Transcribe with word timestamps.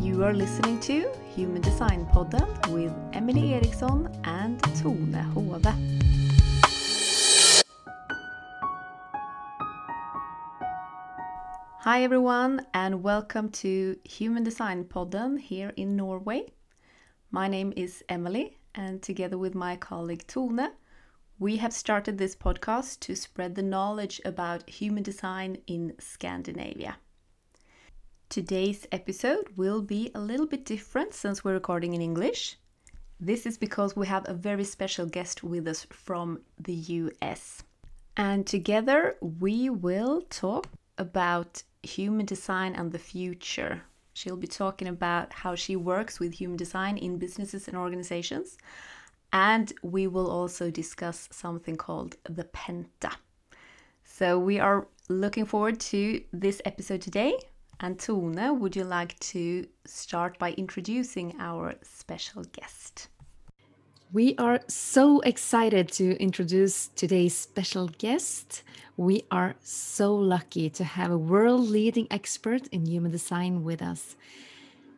You 0.00 0.24
are 0.24 0.32
listening 0.32 0.80
to 0.80 1.10
Human 1.34 1.60
Design 1.62 2.06
Podden 2.06 2.68
with 2.70 2.92
Emily 3.12 3.54
Eriksson 3.54 4.08
and 4.24 4.62
Tone 4.80 5.12
Hove. 5.12 5.66
Hi 11.80 12.04
everyone 12.04 12.66
and 12.74 13.02
welcome 13.02 13.48
to 13.50 13.96
Human 14.04 14.44
Design 14.44 14.84
Podden 14.84 15.40
here 15.40 15.72
in 15.76 15.96
Norway. 15.96 16.52
My 17.32 17.48
name 17.48 17.72
is 17.76 18.04
Emily 18.08 18.56
and 18.74 19.02
together 19.02 19.36
with 19.36 19.54
my 19.54 19.76
colleague 19.76 20.26
Tone, 20.26 20.70
we 21.38 21.56
have 21.56 21.72
started 21.72 22.18
this 22.18 22.36
podcast 22.36 23.00
to 23.00 23.16
spread 23.16 23.54
the 23.54 23.62
knowledge 23.62 24.20
about 24.24 24.68
human 24.68 25.02
design 25.02 25.58
in 25.66 25.94
Scandinavia. 25.98 26.96
Today's 28.28 28.86
episode 28.92 29.48
will 29.56 29.82
be 29.82 30.10
a 30.14 30.20
little 30.20 30.46
bit 30.46 30.64
different 30.64 31.14
since 31.14 31.44
we're 31.44 31.52
recording 31.52 31.94
in 31.94 32.00
English. 32.00 32.58
This 33.20 33.46
is 33.46 33.58
because 33.58 33.94
we 33.94 34.06
have 34.06 34.28
a 34.28 34.34
very 34.34 34.64
special 34.64 35.06
guest 35.06 35.42
with 35.42 35.68
us 35.68 35.86
from 35.90 36.40
the 36.58 36.74
US. 36.74 37.62
And 38.16 38.46
together 38.46 39.16
we 39.20 39.70
will 39.70 40.22
talk 40.30 40.66
about 40.98 41.62
human 41.82 42.26
design 42.26 42.74
and 42.74 42.92
the 42.92 42.98
future. 42.98 43.82
She'll 44.14 44.36
be 44.36 44.46
talking 44.46 44.88
about 44.88 45.32
how 45.32 45.54
she 45.54 45.76
works 45.76 46.20
with 46.20 46.34
human 46.34 46.56
design 46.56 46.98
in 46.98 47.18
businesses 47.18 47.68
and 47.68 47.76
organizations. 47.76 48.58
And 49.32 49.72
we 49.82 50.06
will 50.06 50.30
also 50.30 50.70
discuss 50.70 51.28
something 51.32 51.76
called 51.76 52.16
the 52.24 52.44
Penta. 52.44 53.14
So 54.04 54.38
we 54.38 54.60
are 54.60 54.86
looking 55.08 55.46
forward 55.46 55.80
to 55.80 56.22
this 56.32 56.60
episode 56.64 57.00
today. 57.00 57.34
And 57.80 57.98
Tone, 57.98 58.60
would 58.60 58.76
you 58.76 58.84
like 58.84 59.18
to 59.20 59.66
start 59.86 60.38
by 60.38 60.52
introducing 60.52 61.34
our 61.40 61.74
special 61.82 62.44
guest? 62.44 63.08
We 64.12 64.34
are 64.36 64.60
so 64.68 65.20
excited 65.20 65.90
to 65.92 66.16
introduce 66.22 66.88
today's 66.88 67.34
special 67.34 67.88
guest. 67.88 68.62
We 68.98 69.22
are 69.30 69.54
so 69.62 70.14
lucky 70.14 70.68
to 70.68 70.84
have 70.84 71.10
a 71.10 71.16
world 71.16 71.70
leading 71.70 72.06
expert 72.10 72.66
in 72.68 72.84
human 72.84 73.10
design 73.10 73.64
with 73.64 73.80
us. 73.80 74.14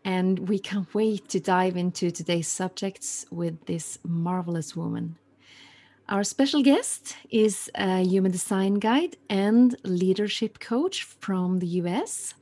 And 0.04 0.48
we 0.48 0.58
can't 0.58 0.92
wait 0.94 1.28
to 1.30 1.40
dive 1.40 1.76
into 1.76 2.10
today's 2.10 2.48
subjects 2.48 3.24
with 3.30 3.64
this 3.66 3.98
marvelous 4.04 4.76
woman. 4.76 5.16
Our 6.08 6.24
special 6.24 6.62
guest 6.62 7.16
is 7.30 7.70
a 7.74 8.02
human 8.02 8.30
design 8.30 8.74
guide 8.74 9.16
and 9.30 9.74
leadership 9.84 10.58
coach 10.60 11.02
from 11.02 11.60
the 11.60 11.66
US 11.80 12.34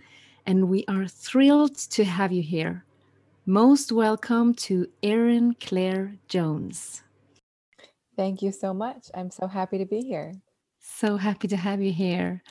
and 0.46 0.68
we 0.68 0.84
are 0.88 1.06
thrilled 1.06 1.76
to 1.76 2.04
have 2.04 2.32
you 2.32 2.42
here. 2.42 2.84
Most 3.46 3.92
welcome 3.92 4.54
to 4.54 4.88
Erin 5.02 5.54
Claire 5.60 6.16
Jones. 6.28 7.02
Thank 8.16 8.42
you 8.42 8.52
so 8.52 8.74
much. 8.74 9.08
I'm 9.14 9.30
so 9.30 9.46
happy 9.46 9.78
to 9.78 9.86
be 9.86 10.00
here. 10.00 10.34
So 10.80 11.16
happy 11.16 11.48
to 11.48 11.56
have 11.56 11.80
you 11.80 11.92
here. 11.92 12.42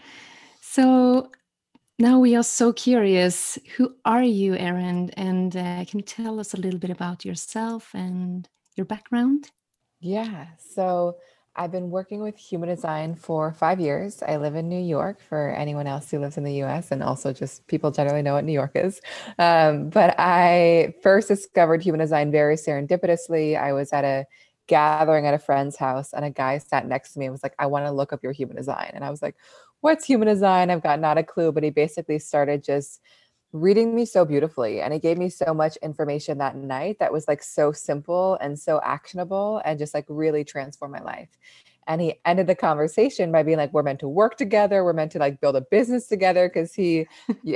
So 0.61 1.31
now 2.01 2.19
we 2.19 2.35
are 2.35 2.43
so 2.43 2.73
curious. 2.73 3.59
Who 3.77 3.95
are 4.05 4.23
you, 4.23 4.55
Erin? 4.55 5.11
And 5.11 5.55
uh, 5.55 5.85
can 5.85 5.99
you 5.99 6.03
tell 6.03 6.39
us 6.39 6.55
a 6.55 6.57
little 6.57 6.79
bit 6.79 6.89
about 6.89 7.23
yourself 7.23 7.91
and 7.93 8.49
your 8.75 8.85
background? 8.85 9.51
Yeah. 9.99 10.47
So 10.57 11.17
I've 11.55 11.71
been 11.71 11.91
working 11.91 12.21
with 12.21 12.35
human 12.37 12.69
design 12.69 13.13
for 13.13 13.53
five 13.53 13.79
years. 13.79 14.23
I 14.23 14.37
live 14.37 14.55
in 14.55 14.67
New 14.67 14.81
York 14.81 15.21
for 15.21 15.49
anyone 15.49 15.85
else 15.85 16.09
who 16.09 16.17
lives 16.17 16.37
in 16.37 16.43
the 16.43 16.63
US, 16.63 16.91
and 16.91 17.03
also 17.03 17.33
just 17.33 17.67
people 17.67 17.91
generally 17.91 18.23
know 18.23 18.33
what 18.33 18.45
New 18.45 18.53
York 18.53 18.71
is. 18.73 18.99
Um, 19.37 19.89
but 19.89 20.15
I 20.17 20.95
first 21.03 21.27
discovered 21.27 21.83
human 21.83 21.99
design 21.99 22.31
very 22.31 22.55
serendipitously. 22.55 23.59
I 23.61 23.73
was 23.73 23.93
at 23.93 24.05
a 24.05 24.25
gathering 24.65 25.27
at 25.27 25.33
a 25.33 25.39
friend's 25.39 25.75
house, 25.75 26.13
and 26.13 26.25
a 26.25 26.31
guy 26.31 26.57
sat 26.57 26.87
next 26.87 27.13
to 27.13 27.19
me 27.19 27.25
and 27.25 27.33
was 27.33 27.43
like, 27.43 27.55
I 27.59 27.67
want 27.67 27.85
to 27.85 27.91
look 27.91 28.11
up 28.11 28.23
your 28.23 28.31
human 28.31 28.55
design. 28.55 28.91
And 28.95 29.03
I 29.03 29.11
was 29.11 29.21
like, 29.21 29.35
What's 29.81 30.05
human 30.05 30.27
design? 30.27 30.69
I've 30.69 30.83
got 30.83 30.99
not 30.99 31.17
a 31.17 31.23
clue. 31.23 31.51
But 31.51 31.63
he 31.63 31.69
basically 31.71 32.19
started 32.19 32.63
just 32.63 33.01
reading 33.53 33.93
me 33.93 34.05
so 34.05 34.23
beautifully 34.23 34.81
and 34.81 34.93
it 34.93 35.01
gave 35.01 35.17
me 35.17 35.29
so 35.29 35.53
much 35.53 35.75
information 35.77 36.37
that 36.37 36.55
night 36.55 36.97
that 36.99 37.11
was 37.11 37.27
like 37.27 37.43
so 37.43 37.71
simple 37.71 38.37
and 38.39 38.57
so 38.57 38.79
actionable 38.83 39.61
and 39.65 39.77
just 39.77 39.93
like 39.93 40.05
really 40.07 40.43
transformed 40.43 40.93
my 40.93 41.01
life. 41.01 41.29
And 41.87 41.99
he 41.99 42.21
ended 42.25 42.47
the 42.47 42.55
conversation 42.55 43.31
by 43.31 43.43
being 43.43 43.57
like 43.57 43.73
we're 43.73 43.83
meant 43.83 43.99
to 44.01 44.07
work 44.07 44.37
together. 44.37 44.83
We're 44.83 44.93
meant 44.93 45.11
to 45.13 45.19
like 45.19 45.41
build 45.41 45.57
a 45.57 45.61
business 45.61 46.07
together 46.07 46.47
because 46.47 46.73
he 46.73 47.07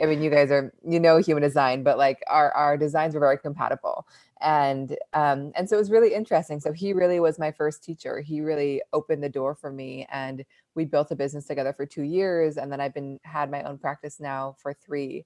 i 0.02 0.06
mean 0.06 0.22
you 0.22 0.30
guys 0.30 0.52
are 0.52 0.74
you 0.86 1.00
know 1.00 1.18
human 1.18 1.44
design 1.44 1.84
but 1.84 1.98
like 1.98 2.22
our 2.28 2.52
our 2.52 2.76
designs 2.76 3.14
were 3.14 3.22
very 3.22 3.38
compatible. 3.38 4.06
And 4.42 4.98
um 5.14 5.54
and 5.56 5.70
so 5.70 5.78
it 5.78 5.80
was 5.80 5.92
really 5.92 6.14
interesting. 6.14 6.60
So 6.60 6.74
he 6.74 6.92
really 6.92 7.22
was 7.22 7.40
my 7.40 7.52
first 7.52 7.84
teacher. 7.84 8.20
He 8.20 8.42
really 8.42 8.82
opened 8.92 9.24
the 9.24 9.30
door 9.30 9.56
for 9.56 9.72
me 9.72 10.06
and 10.12 10.44
we 10.74 10.84
built 10.84 11.12
a 11.12 11.16
business 11.16 11.46
together 11.46 11.72
for 11.72 11.86
two 11.86 12.04
years 12.04 12.58
and 12.58 12.70
then 12.72 12.82
i've 12.82 12.94
been 12.94 13.18
had 13.24 13.50
my 13.50 13.64
own 13.64 13.78
practice 13.78 14.20
now 14.20 14.56
for 14.60 14.74
three 14.74 15.26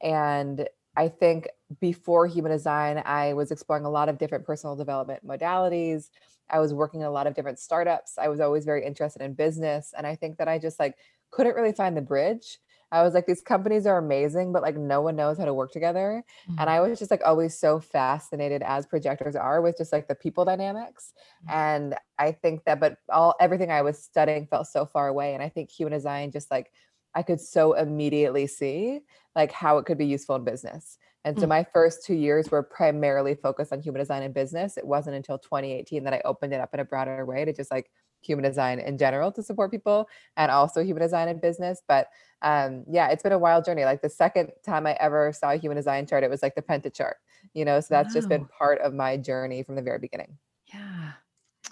and 0.00 0.68
I 0.96 1.08
think 1.08 1.48
before 1.80 2.26
human 2.26 2.52
design, 2.52 3.02
I 3.04 3.34
was 3.34 3.50
exploring 3.50 3.84
a 3.84 3.90
lot 3.90 4.08
of 4.08 4.18
different 4.18 4.46
personal 4.46 4.76
development 4.76 5.26
modalities. 5.26 6.08
I 6.48 6.60
was 6.60 6.72
working 6.72 7.00
in 7.00 7.06
a 7.06 7.10
lot 7.10 7.26
of 7.26 7.34
different 7.34 7.58
startups. 7.58 8.18
I 8.18 8.28
was 8.28 8.40
always 8.40 8.64
very 8.64 8.84
interested 8.84 9.22
in 9.22 9.34
business. 9.34 9.92
And 9.96 10.06
I 10.06 10.14
think 10.14 10.38
that 10.38 10.48
I 10.48 10.58
just 10.58 10.78
like 10.78 10.96
couldn't 11.30 11.56
really 11.56 11.72
find 11.72 11.96
the 11.96 12.02
bridge. 12.02 12.58
I 12.92 13.02
was 13.02 13.14
like, 13.14 13.26
these 13.26 13.40
companies 13.40 13.84
are 13.84 13.98
amazing, 13.98 14.52
but 14.52 14.62
like 14.62 14.76
no 14.76 15.00
one 15.00 15.16
knows 15.16 15.38
how 15.38 15.44
to 15.44 15.52
work 15.52 15.72
together. 15.72 16.24
Mm-hmm. 16.48 16.60
And 16.60 16.70
I 16.70 16.80
was 16.80 17.00
just 17.00 17.10
like 17.10 17.22
always 17.24 17.58
so 17.58 17.80
fascinated 17.80 18.62
as 18.62 18.86
projectors 18.86 19.34
are 19.34 19.60
with 19.60 19.76
just 19.76 19.92
like 19.92 20.06
the 20.06 20.14
people 20.14 20.44
dynamics. 20.44 21.12
Mm-hmm. 21.42 21.58
And 21.58 21.94
I 22.18 22.30
think 22.30 22.64
that, 22.64 22.78
but 22.78 22.98
all 23.12 23.34
everything 23.40 23.72
I 23.72 23.82
was 23.82 23.98
studying 23.98 24.46
felt 24.46 24.68
so 24.68 24.86
far 24.86 25.08
away. 25.08 25.34
And 25.34 25.42
I 25.42 25.48
think 25.48 25.68
human 25.68 25.92
design 25.92 26.30
just 26.30 26.48
like 26.50 26.70
I 27.16 27.22
could 27.22 27.40
so 27.40 27.72
immediately 27.72 28.46
see 28.46 29.00
like 29.34 29.50
how 29.50 29.78
it 29.78 29.86
could 29.86 29.98
be 29.98 30.06
useful 30.06 30.36
in 30.36 30.44
business. 30.44 30.98
And 31.24 31.36
so 31.36 31.46
mm. 31.46 31.48
my 31.48 31.66
first 31.72 32.04
two 32.04 32.14
years 32.14 32.50
were 32.50 32.62
primarily 32.62 33.34
focused 33.34 33.72
on 33.72 33.80
human 33.80 34.00
design 34.00 34.22
and 34.22 34.32
business. 34.32 34.76
It 34.76 34.86
wasn't 34.86 35.16
until 35.16 35.38
2018 35.38 36.04
that 36.04 36.12
I 36.12 36.20
opened 36.24 36.52
it 36.52 36.60
up 36.60 36.72
in 36.74 36.80
a 36.80 36.84
broader 36.84 37.24
way 37.24 37.44
to 37.44 37.52
just 37.52 37.70
like 37.70 37.90
human 38.20 38.44
design 38.44 38.78
in 38.78 38.98
general 38.98 39.32
to 39.32 39.42
support 39.42 39.70
people 39.70 40.08
and 40.36 40.50
also 40.52 40.84
human 40.84 41.02
design 41.02 41.28
in 41.28 41.40
business. 41.40 41.82
But 41.88 42.08
um, 42.42 42.84
yeah, 42.88 43.08
it's 43.08 43.22
been 43.22 43.32
a 43.32 43.38
wild 43.38 43.64
journey. 43.64 43.84
Like 43.84 44.02
the 44.02 44.10
second 44.10 44.52
time 44.64 44.86
I 44.86 44.92
ever 45.00 45.32
saw 45.32 45.52
a 45.52 45.56
human 45.56 45.76
design 45.76 46.06
chart, 46.06 46.22
it 46.22 46.30
was 46.30 46.42
like 46.42 46.54
the 46.54 46.62
Penta 46.62 46.92
chart, 46.92 47.16
you 47.54 47.64
know, 47.64 47.80
so 47.80 47.88
that's 47.90 48.14
wow. 48.14 48.18
just 48.18 48.28
been 48.28 48.44
part 48.46 48.80
of 48.82 48.92
my 48.92 49.16
journey 49.16 49.62
from 49.62 49.74
the 49.74 49.82
very 49.82 49.98
beginning. 49.98 50.36
Yeah. 50.72 51.12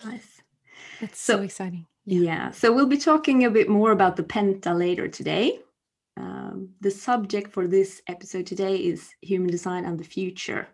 Nice. 0.04 0.40
That's 1.00 1.20
so, 1.20 1.36
so 1.36 1.42
exciting. 1.42 1.86
Yeah. 2.06 2.20
yeah. 2.20 2.50
So 2.50 2.72
we'll 2.72 2.86
be 2.86 2.98
talking 2.98 3.44
a 3.44 3.50
bit 3.50 3.68
more 3.68 3.92
about 3.92 4.16
the 4.16 4.24
Penta 4.24 4.76
later 4.76 5.08
today. 5.08 5.60
Um, 6.16 6.70
the 6.80 6.90
subject 6.90 7.52
for 7.52 7.66
this 7.66 8.02
episode 8.08 8.46
today 8.46 8.76
is 8.76 9.10
human 9.20 9.50
design 9.50 9.84
and 9.84 9.98
the 9.98 10.04
future. 10.04 10.68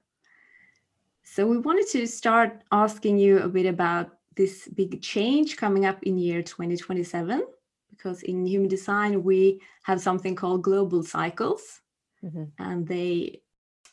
So 1.23 1.47
we 1.47 1.59
wanted 1.59 1.87
to 1.93 2.07
start 2.07 2.63
asking 2.73 3.19
you 3.19 3.39
a 3.39 3.49
bit 3.49 3.67
about 3.67 4.11
this 4.37 4.69
big 4.69 5.03
change 5.03 5.57
coming 5.57 5.87
up 5.87 6.03
in 6.03 6.19
year 6.19 6.43
2027 6.43 7.45
because 7.91 8.23
in 8.23 8.47
human 8.47 8.69
design 8.69 9.23
we 9.23 9.61
have 9.83 10.01
something 10.01 10.35
called 10.35 10.63
global 10.63 11.03
cycles 11.03 11.81
mm-hmm. 12.25 12.45
and 12.59 12.87
they 12.87 13.43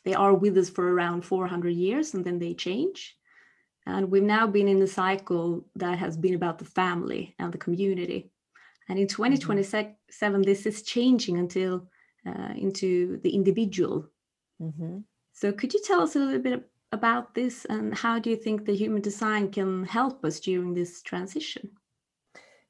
they 0.04 0.14
are 0.14 0.32
with 0.32 0.56
us 0.56 0.70
for 0.70 0.90
around 0.90 1.22
400 1.22 1.70
years 1.70 2.14
and 2.14 2.24
then 2.24 2.38
they 2.38 2.54
change 2.54 3.17
and 3.88 4.10
we've 4.10 4.22
now 4.22 4.46
been 4.46 4.68
in 4.68 4.82
a 4.82 4.86
cycle 4.86 5.64
that 5.76 5.98
has 5.98 6.16
been 6.16 6.34
about 6.34 6.58
the 6.58 6.64
family 6.64 7.34
and 7.38 7.52
the 7.52 7.58
community. 7.58 8.30
And 8.88 8.98
in 8.98 9.08
2027, 9.08 9.96
mm-hmm. 10.20 10.42
this 10.42 10.66
is 10.66 10.82
changing 10.82 11.38
until 11.38 11.88
uh, 12.26 12.52
into 12.56 13.18
the 13.22 13.30
individual. 13.30 14.06
Mm-hmm. 14.60 14.98
So, 15.32 15.52
could 15.52 15.72
you 15.72 15.80
tell 15.82 16.02
us 16.02 16.16
a 16.16 16.18
little 16.18 16.40
bit 16.40 16.68
about 16.92 17.34
this 17.34 17.64
and 17.66 17.94
how 17.94 18.18
do 18.18 18.30
you 18.30 18.36
think 18.36 18.64
the 18.64 18.76
human 18.76 19.00
design 19.02 19.50
can 19.50 19.84
help 19.84 20.24
us 20.24 20.40
during 20.40 20.74
this 20.74 21.02
transition? 21.02 21.70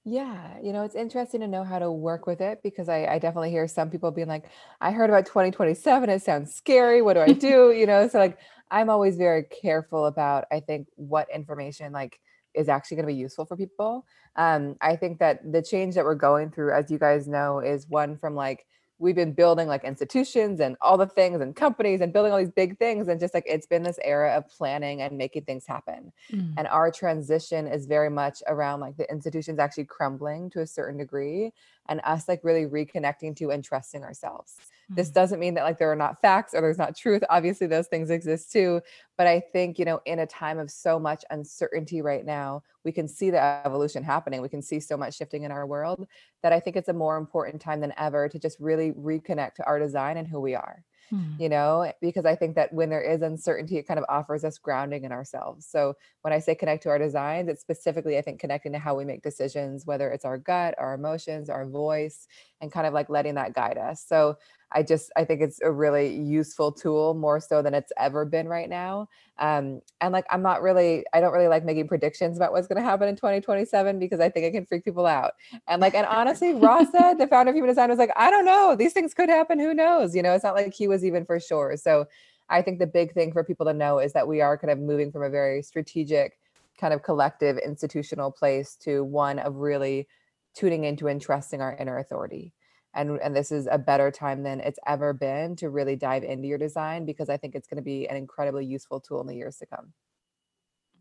Yeah, 0.04 0.58
you 0.62 0.72
know, 0.72 0.84
it's 0.84 0.94
interesting 0.94 1.40
to 1.40 1.48
know 1.48 1.64
how 1.64 1.78
to 1.78 1.90
work 1.90 2.26
with 2.26 2.40
it 2.40 2.62
because 2.62 2.88
I, 2.88 3.04
I, 3.04 3.18
definitely 3.18 3.50
hear 3.50 3.68
some 3.68 3.90
people 3.90 4.10
being 4.10 4.28
like, 4.28 4.46
I 4.80 4.90
heard 4.90 5.10
about 5.10 5.26
2027. 5.26 6.08
It 6.08 6.22
sounds 6.22 6.54
scary. 6.54 7.02
What 7.02 7.14
do 7.14 7.20
I 7.20 7.32
do? 7.50 7.72
you 7.72 7.84
know, 7.86 8.08
so 8.08 8.18
like 8.18 8.38
I'm 8.70 8.90
always 8.90 9.16
very 9.16 9.44
careful 9.44 10.06
about, 10.06 10.46
I 10.50 10.60
think, 10.60 10.88
what 10.96 11.28
information 11.32 11.92
like 11.92 12.20
is 12.54 12.68
actually 12.68 12.96
going 12.96 13.06
to 13.06 13.12
be 13.14 13.18
useful 13.18 13.44
for 13.44 13.56
people. 13.56 14.06
Um, 14.36 14.76
I 14.80 14.96
think 14.96 15.18
that 15.20 15.52
the 15.52 15.62
change 15.62 15.94
that 15.94 16.04
we're 16.04 16.14
going 16.14 16.50
through, 16.50 16.72
as 16.72 16.90
you 16.90 16.98
guys 16.98 17.28
know, 17.28 17.60
is 17.60 17.88
one 17.88 18.16
from 18.16 18.34
like 18.34 18.66
we've 18.98 19.14
been 19.14 19.32
building 19.32 19.68
like 19.68 19.84
institutions 19.84 20.60
and 20.60 20.76
all 20.80 20.98
the 20.98 21.06
things 21.06 21.40
and 21.40 21.54
companies 21.54 22.00
and 22.00 22.12
building 22.12 22.32
all 22.32 22.38
these 22.38 22.50
big 22.50 22.78
things 22.78 23.08
and 23.08 23.20
just 23.20 23.32
like 23.32 23.44
it's 23.46 23.66
been 23.66 23.82
this 23.82 23.98
era 24.02 24.36
of 24.36 24.48
planning 24.48 25.02
and 25.02 25.16
making 25.16 25.44
things 25.44 25.64
happen 25.66 26.12
mm. 26.32 26.52
and 26.56 26.66
our 26.68 26.90
transition 26.90 27.66
is 27.66 27.86
very 27.86 28.10
much 28.10 28.42
around 28.48 28.80
like 28.80 28.96
the 28.96 29.08
institutions 29.10 29.58
actually 29.58 29.84
crumbling 29.84 30.50
to 30.50 30.60
a 30.60 30.66
certain 30.66 30.98
degree 30.98 31.52
and 31.88 32.00
us 32.04 32.28
like 32.28 32.40
really 32.42 32.66
reconnecting 32.66 33.34
to 33.36 33.50
and 33.50 33.64
trusting 33.64 34.02
ourselves 34.02 34.56
this 34.88 35.10
mm. 35.10 35.14
doesn't 35.14 35.40
mean 35.40 35.54
that 35.54 35.64
like 35.64 35.78
there 35.78 35.90
are 35.90 35.96
not 35.96 36.20
facts 36.20 36.54
or 36.54 36.60
there's 36.60 36.78
not 36.78 36.96
truth. 36.96 37.22
Obviously, 37.30 37.66
those 37.66 37.88
things 37.88 38.10
exist 38.10 38.52
too. 38.52 38.80
But 39.16 39.26
I 39.26 39.40
think, 39.40 39.78
you 39.78 39.84
know, 39.84 40.00
in 40.06 40.20
a 40.20 40.26
time 40.26 40.58
of 40.58 40.70
so 40.70 40.98
much 40.98 41.24
uncertainty 41.30 42.02
right 42.02 42.24
now, 42.24 42.62
we 42.84 42.92
can 42.92 43.08
see 43.08 43.30
the 43.30 43.42
evolution 43.42 44.02
happening. 44.02 44.40
We 44.40 44.48
can 44.48 44.62
see 44.62 44.80
so 44.80 44.96
much 44.96 45.16
shifting 45.16 45.42
in 45.42 45.50
our 45.50 45.66
world 45.66 46.06
that 46.42 46.52
I 46.52 46.60
think 46.60 46.76
it's 46.76 46.88
a 46.88 46.92
more 46.94 47.16
important 47.16 47.60
time 47.60 47.80
than 47.80 47.92
ever 47.98 48.28
to 48.28 48.38
just 48.38 48.58
really 48.60 48.92
reconnect 48.92 49.54
to 49.54 49.66
our 49.66 49.78
design 49.78 50.16
and 50.16 50.28
who 50.28 50.40
we 50.40 50.54
are. 50.54 50.84
Hmm. 51.10 51.22
you 51.38 51.48
know, 51.48 51.90
because 52.02 52.26
I 52.26 52.36
think 52.36 52.54
that 52.56 52.72
when 52.72 52.90
there 52.90 53.00
is 53.00 53.22
uncertainty, 53.22 53.78
it 53.78 53.88
kind 53.88 53.98
of 53.98 54.04
offers 54.10 54.44
us 54.44 54.58
grounding 54.58 55.04
in 55.04 55.12
ourselves. 55.12 55.66
So 55.66 55.94
when 56.20 56.34
I 56.34 56.38
say 56.38 56.54
connect 56.54 56.82
to 56.82 56.90
our 56.90 56.98
designs, 56.98 57.48
it's 57.48 57.62
specifically, 57.62 58.18
I 58.18 58.22
think, 58.22 58.40
connecting 58.40 58.72
to 58.72 58.78
how 58.78 58.94
we 58.94 59.06
make 59.06 59.22
decisions, 59.22 59.86
whether 59.86 60.10
it's 60.10 60.26
our 60.26 60.36
gut, 60.36 60.74
our 60.76 60.92
emotions, 60.92 61.48
our 61.48 61.64
voice, 61.64 62.28
and 62.60 62.70
kind 62.70 62.86
of 62.86 62.92
like 62.92 63.08
letting 63.08 63.36
that 63.36 63.54
guide 63.54 63.78
us. 63.78 64.04
So 64.06 64.36
I 64.72 64.82
just 64.82 65.10
I 65.16 65.24
think 65.24 65.40
it's 65.40 65.60
a 65.62 65.70
really 65.70 66.14
useful 66.14 66.72
tool 66.72 67.14
more 67.14 67.40
so 67.40 67.62
than 67.62 67.74
it's 67.74 67.92
ever 67.96 68.24
been 68.24 68.48
right 68.48 68.68
now. 68.68 69.08
Um, 69.38 69.80
and 70.00 70.12
like 70.12 70.26
I'm 70.30 70.42
not 70.42 70.62
really 70.62 71.04
I 71.12 71.20
don't 71.20 71.32
really 71.32 71.48
like 71.48 71.64
making 71.64 71.88
predictions 71.88 72.36
about 72.36 72.52
what's 72.52 72.68
going 72.68 72.76
to 72.76 72.82
happen 72.82 73.08
in 73.08 73.16
2027 73.16 73.98
because 73.98 74.20
I 74.20 74.28
think 74.28 74.44
it 74.44 74.52
can 74.52 74.66
freak 74.66 74.84
people 74.84 75.06
out. 75.06 75.32
And 75.66 75.80
like 75.80 75.94
and 75.94 76.06
honestly, 76.06 76.54
Ra 76.54 76.84
said 76.84 77.14
the 77.14 77.26
founder 77.26 77.50
of 77.50 77.56
Human 77.56 77.68
Design 77.68 77.88
was 77.88 77.98
like 77.98 78.12
I 78.16 78.30
don't 78.30 78.44
know 78.44 78.76
these 78.76 78.92
things 78.92 79.14
could 79.14 79.28
happen. 79.28 79.58
Who 79.58 79.72
knows? 79.72 80.14
You 80.14 80.22
know, 80.22 80.34
it's 80.34 80.44
not 80.44 80.54
like 80.54 80.74
he 80.74 80.86
was 80.88 81.04
even 81.04 81.24
for 81.24 81.40
sure. 81.40 81.76
So 81.76 82.06
I 82.50 82.62
think 82.62 82.78
the 82.78 82.86
big 82.86 83.12
thing 83.12 83.32
for 83.32 83.44
people 83.44 83.66
to 83.66 83.74
know 83.74 83.98
is 83.98 84.12
that 84.12 84.28
we 84.28 84.40
are 84.40 84.58
kind 84.58 84.70
of 84.70 84.78
moving 84.78 85.12
from 85.12 85.22
a 85.22 85.30
very 85.30 85.62
strategic 85.62 86.38
kind 86.78 86.94
of 86.94 87.02
collective 87.02 87.58
institutional 87.58 88.30
place 88.30 88.76
to 88.76 89.04
one 89.04 89.38
of 89.38 89.56
really 89.56 90.06
tuning 90.54 90.84
into 90.84 91.08
and 91.08 91.20
trusting 91.20 91.60
our 91.60 91.76
inner 91.76 91.98
authority 91.98 92.52
and 92.94 93.18
and 93.20 93.34
this 93.36 93.52
is 93.52 93.68
a 93.70 93.78
better 93.78 94.10
time 94.10 94.42
than 94.42 94.60
it's 94.60 94.78
ever 94.86 95.12
been 95.12 95.56
to 95.56 95.70
really 95.70 95.96
dive 95.96 96.24
into 96.24 96.48
your 96.48 96.58
design 96.58 97.04
because 97.04 97.28
I 97.28 97.36
think 97.36 97.54
it's 97.54 97.66
going 97.66 97.76
to 97.76 97.82
be 97.82 98.08
an 98.08 98.16
incredibly 98.16 98.64
useful 98.64 99.00
tool 99.00 99.20
in 99.20 99.26
the 99.26 99.34
years 99.34 99.56
to 99.58 99.66
come. 99.66 99.92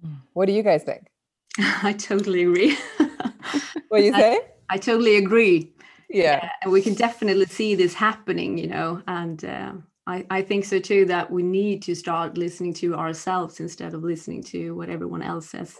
Mm. 0.05 0.17
What 0.33 0.45
do 0.45 0.51
you 0.51 0.63
guys 0.63 0.83
think? 0.83 1.07
I 1.59 1.93
totally 1.93 2.43
agree. 2.43 2.77
what 3.89 4.03
you 4.03 4.13
say? 4.13 4.39
I, 4.69 4.75
I, 4.75 4.77
totally 4.77 5.17
agree. 5.17 5.73
Yeah. 6.09 6.39
yeah. 6.43 6.49
and 6.61 6.71
we 6.71 6.81
can 6.81 6.93
definitely 6.93 7.45
see 7.45 7.75
this 7.75 7.93
happening, 7.93 8.57
you 8.57 8.67
know, 8.67 9.01
and 9.07 9.43
uh, 9.43 9.73
I, 10.05 10.25
I 10.29 10.41
think 10.41 10.65
so 10.65 10.79
too 10.79 11.05
that 11.05 11.31
we 11.31 11.43
need 11.43 11.81
to 11.83 11.95
start 11.95 12.37
listening 12.37 12.73
to 12.75 12.95
ourselves 12.95 13.59
instead 13.59 13.93
of 13.93 14.03
listening 14.03 14.43
to 14.43 14.75
what 14.75 14.89
everyone 14.89 15.21
else 15.21 15.49
says. 15.49 15.79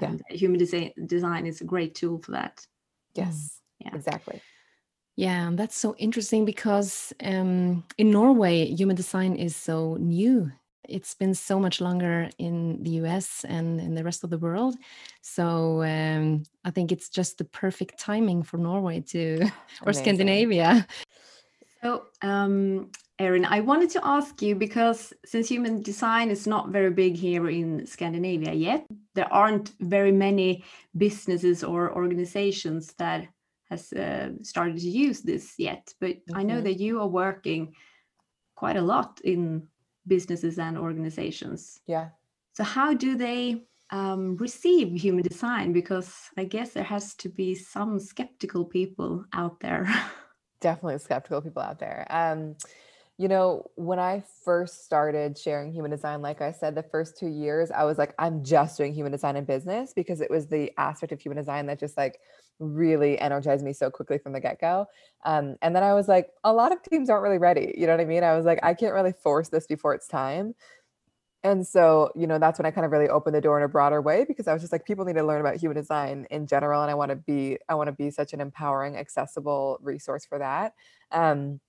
And 0.00 0.22
yeah. 0.30 0.36
human 0.36 0.58
design, 0.58 0.92
design 1.06 1.46
is 1.46 1.60
a 1.60 1.64
great 1.64 1.94
tool 1.94 2.18
for 2.18 2.32
that. 2.32 2.64
Yes. 3.14 3.60
Yeah. 3.80 3.94
Exactly. 3.94 4.40
Yeah, 5.18 5.50
that's 5.54 5.76
so 5.76 5.96
interesting 5.98 6.44
because 6.44 7.12
um, 7.24 7.82
in 7.98 8.12
Norway, 8.12 8.66
human 8.66 8.94
design 8.94 9.34
is 9.34 9.56
so 9.56 9.96
new. 9.98 10.52
It's 10.88 11.14
been 11.16 11.34
so 11.34 11.58
much 11.58 11.80
longer 11.80 12.30
in 12.38 12.84
the 12.84 12.90
US 13.02 13.44
and 13.48 13.80
in 13.80 13.96
the 13.96 14.04
rest 14.04 14.22
of 14.22 14.30
the 14.30 14.38
world. 14.38 14.76
So 15.20 15.82
um, 15.82 16.44
I 16.64 16.70
think 16.70 16.92
it's 16.92 17.08
just 17.08 17.38
the 17.38 17.44
perfect 17.44 17.98
timing 17.98 18.44
for 18.44 18.58
Norway 18.58 19.00
to, 19.08 19.40
or 19.82 19.90
Amazing. 19.90 20.04
Scandinavia. 20.04 20.86
So, 21.80 22.06
um, 22.22 22.90
Erin, 23.20 23.44
I 23.44 23.60
wanted 23.60 23.90
to 23.90 24.04
ask 24.04 24.42
you 24.42 24.56
because 24.56 25.12
since 25.24 25.48
human 25.48 25.80
design 25.80 26.28
is 26.28 26.44
not 26.44 26.70
very 26.70 26.90
big 26.90 27.14
here 27.14 27.48
in 27.48 27.86
Scandinavia 27.86 28.52
yet, 28.52 28.84
there 29.14 29.32
aren't 29.32 29.74
very 29.78 30.10
many 30.10 30.64
businesses 30.96 31.62
or 31.62 31.94
organizations 31.94 32.94
that 32.98 33.28
has 33.70 33.92
uh, 33.92 34.30
started 34.42 34.78
to 34.78 34.88
use 34.88 35.20
this 35.20 35.54
yet, 35.58 35.92
but. 36.00 36.16
I 36.34 36.42
know 36.42 36.60
that 36.60 36.78
you 36.78 37.00
are 37.00 37.08
working 37.08 37.74
quite 38.54 38.76
a 38.76 38.82
lot 38.82 39.20
in 39.24 39.68
businesses 40.08 40.58
and 40.58 40.76
organizations. 40.76 41.80
Yeah. 41.86 42.08
So 42.54 42.64
how 42.64 42.92
do 42.94 43.16
they 43.16 43.62
um, 43.90 44.36
receive 44.36 45.00
human 45.00 45.22
design? 45.22 45.72
Because 45.72 46.12
I 46.36 46.44
guess 46.44 46.70
there 46.70 46.82
has 46.82 47.14
to 47.16 47.28
be 47.28 47.54
some 47.54 48.00
skeptical 48.00 48.64
people 48.64 49.24
out 49.32 49.60
there. 49.60 49.86
Definitely 50.60 50.98
skeptical 50.98 51.40
people 51.40 51.62
out 51.62 51.78
there. 51.78 52.04
Um, 52.10 52.56
you 53.16 53.28
know, 53.28 53.64
when 53.74 53.98
I 53.98 54.22
first 54.44 54.84
started 54.84 55.36
sharing 55.36 55.72
human 55.72 55.90
design, 55.90 56.22
like 56.22 56.40
I 56.40 56.52
said, 56.52 56.74
the 56.74 56.82
first 56.82 57.18
two 57.18 57.28
years, 57.28 57.70
I 57.70 57.84
was 57.84 57.98
like, 57.98 58.14
I'm 58.18 58.44
just 58.44 58.76
doing 58.76 58.94
human 58.94 59.12
design 59.12 59.36
in 59.36 59.44
business 59.44 59.92
because 59.92 60.20
it 60.20 60.30
was 60.30 60.46
the 60.46 60.72
aspect 60.78 61.12
of 61.12 61.20
human 61.20 61.36
design 61.36 61.66
that 61.66 61.80
just 61.80 61.96
like 61.96 62.20
really 62.58 63.18
energized 63.18 63.64
me 63.64 63.72
so 63.72 63.90
quickly 63.90 64.18
from 64.18 64.32
the 64.32 64.40
get 64.40 64.60
go. 64.60 64.86
Um, 65.24 65.56
and 65.62 65.74
then 65.74 65.82
I 65.82 65.94
was 65.94 66.08
like, 66.08 66.28
a 66.44 66.52
lot 66.52 66.72
of 66.72 66.82
teams 66.82 67.10
aren't 67.10 67.22
really 67.22 67.38
ready. 67.38 67.74
You 67.76 67.86
know 67.86 67.92
what 67.92 68.00
I 68.00 68.04
mean? 68.04 68.24
I 68.24 68.36
was 68.36 68.44
like, 68.44 68.58
I 68.62 68.74
can't 68.74 68.94
really 68.94 69.12
force 69.12 69.48
this 69.48 69.66
before 69.66 69.94
it's 69.94 70.08
time. 70.08 70.54
And 71.44 71.64
so, 71.66 72.10
you 72.16 72.26
know, 72.26 72.38
that's 72.38 72.58
when 72.58 72.66
I 72.66 72.72
kind 72.72 72.84
of 72.84 72.90
really 72.90 73.08
opened 73.08 73.34
the 73.34 73.40
door 73.40 73.58
in 73.58 73.64
a 73.64 73.68
broader 73.68 74.02
way 74.02 74.24
because 74.26 74.48
I 74.48 74.52
was 74.52 74.60
just 74.60 74.72
like, 74.72 74.84
people 74.84 75.04
need 75.04 75.14
to 75.14 75.22
learn 75.22 75.40
about 75.40 75.56
human 75.56 75.76
design 75.76 76.26
in 76.30 76.46
general. 76.46 76.82
And 76.82 76.90
I 76.90 76.94
want 76.94 77.10
to 77.10 77.16
be, 77.16 77.58
I 77.68 77.74
want 77.74 77.86
to 77.86 77.92
be 77.92 78.10
such 78.10 78.32
an 78.32 78.40
empowering, 78.40 78.96
accessible 78.96 79.78
resource 79.80 80.26
for 80.26 80.38
that. 80.40 80.74
Um, 81.12 81.60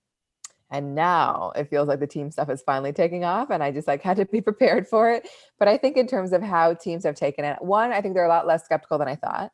and 0.72 0.94
now 0.94 1.52
it 1.56 1.68
feels 1.68 1.88
like 1.88 2.00
the 2.00 2.06
team 2.06 2.30
stuff 2.30 2.50
is 2.50 2.62
finally 2.62 2.92
taking 2.92 3.24
off 3.24 3.50
and 3.50 3.62
I 3.62 3.72
just 3.72 3.88
like 3.88 4.02
had 4.02 4.16
to 4.18 4.24
be 4.24 4.40
prepared 4.40 4.88
for 4.88 5.10
it. 5.10 5.28
But 5.58 5.68
I 5.68 5.76
think 5.76 5.96
in 5.96 6.08
terms 6.08 6.32
of 6.32 6.42
how 6.42 6.74
teams 6.74 7.04
have 7.04 7.14
taken 7.14 7.44
it, 7.44 7.56
one, 7.60 7.92
I 7.92 8.00
think 8.00 8.14
they're 8.14 8.24
a 8.24 8.28
lot 8.28 8.46
less 8.46 8.64
skeptical 8.64 8.98
than 8.98 9.08
I 9.08 9.14
thought 9.14 9.52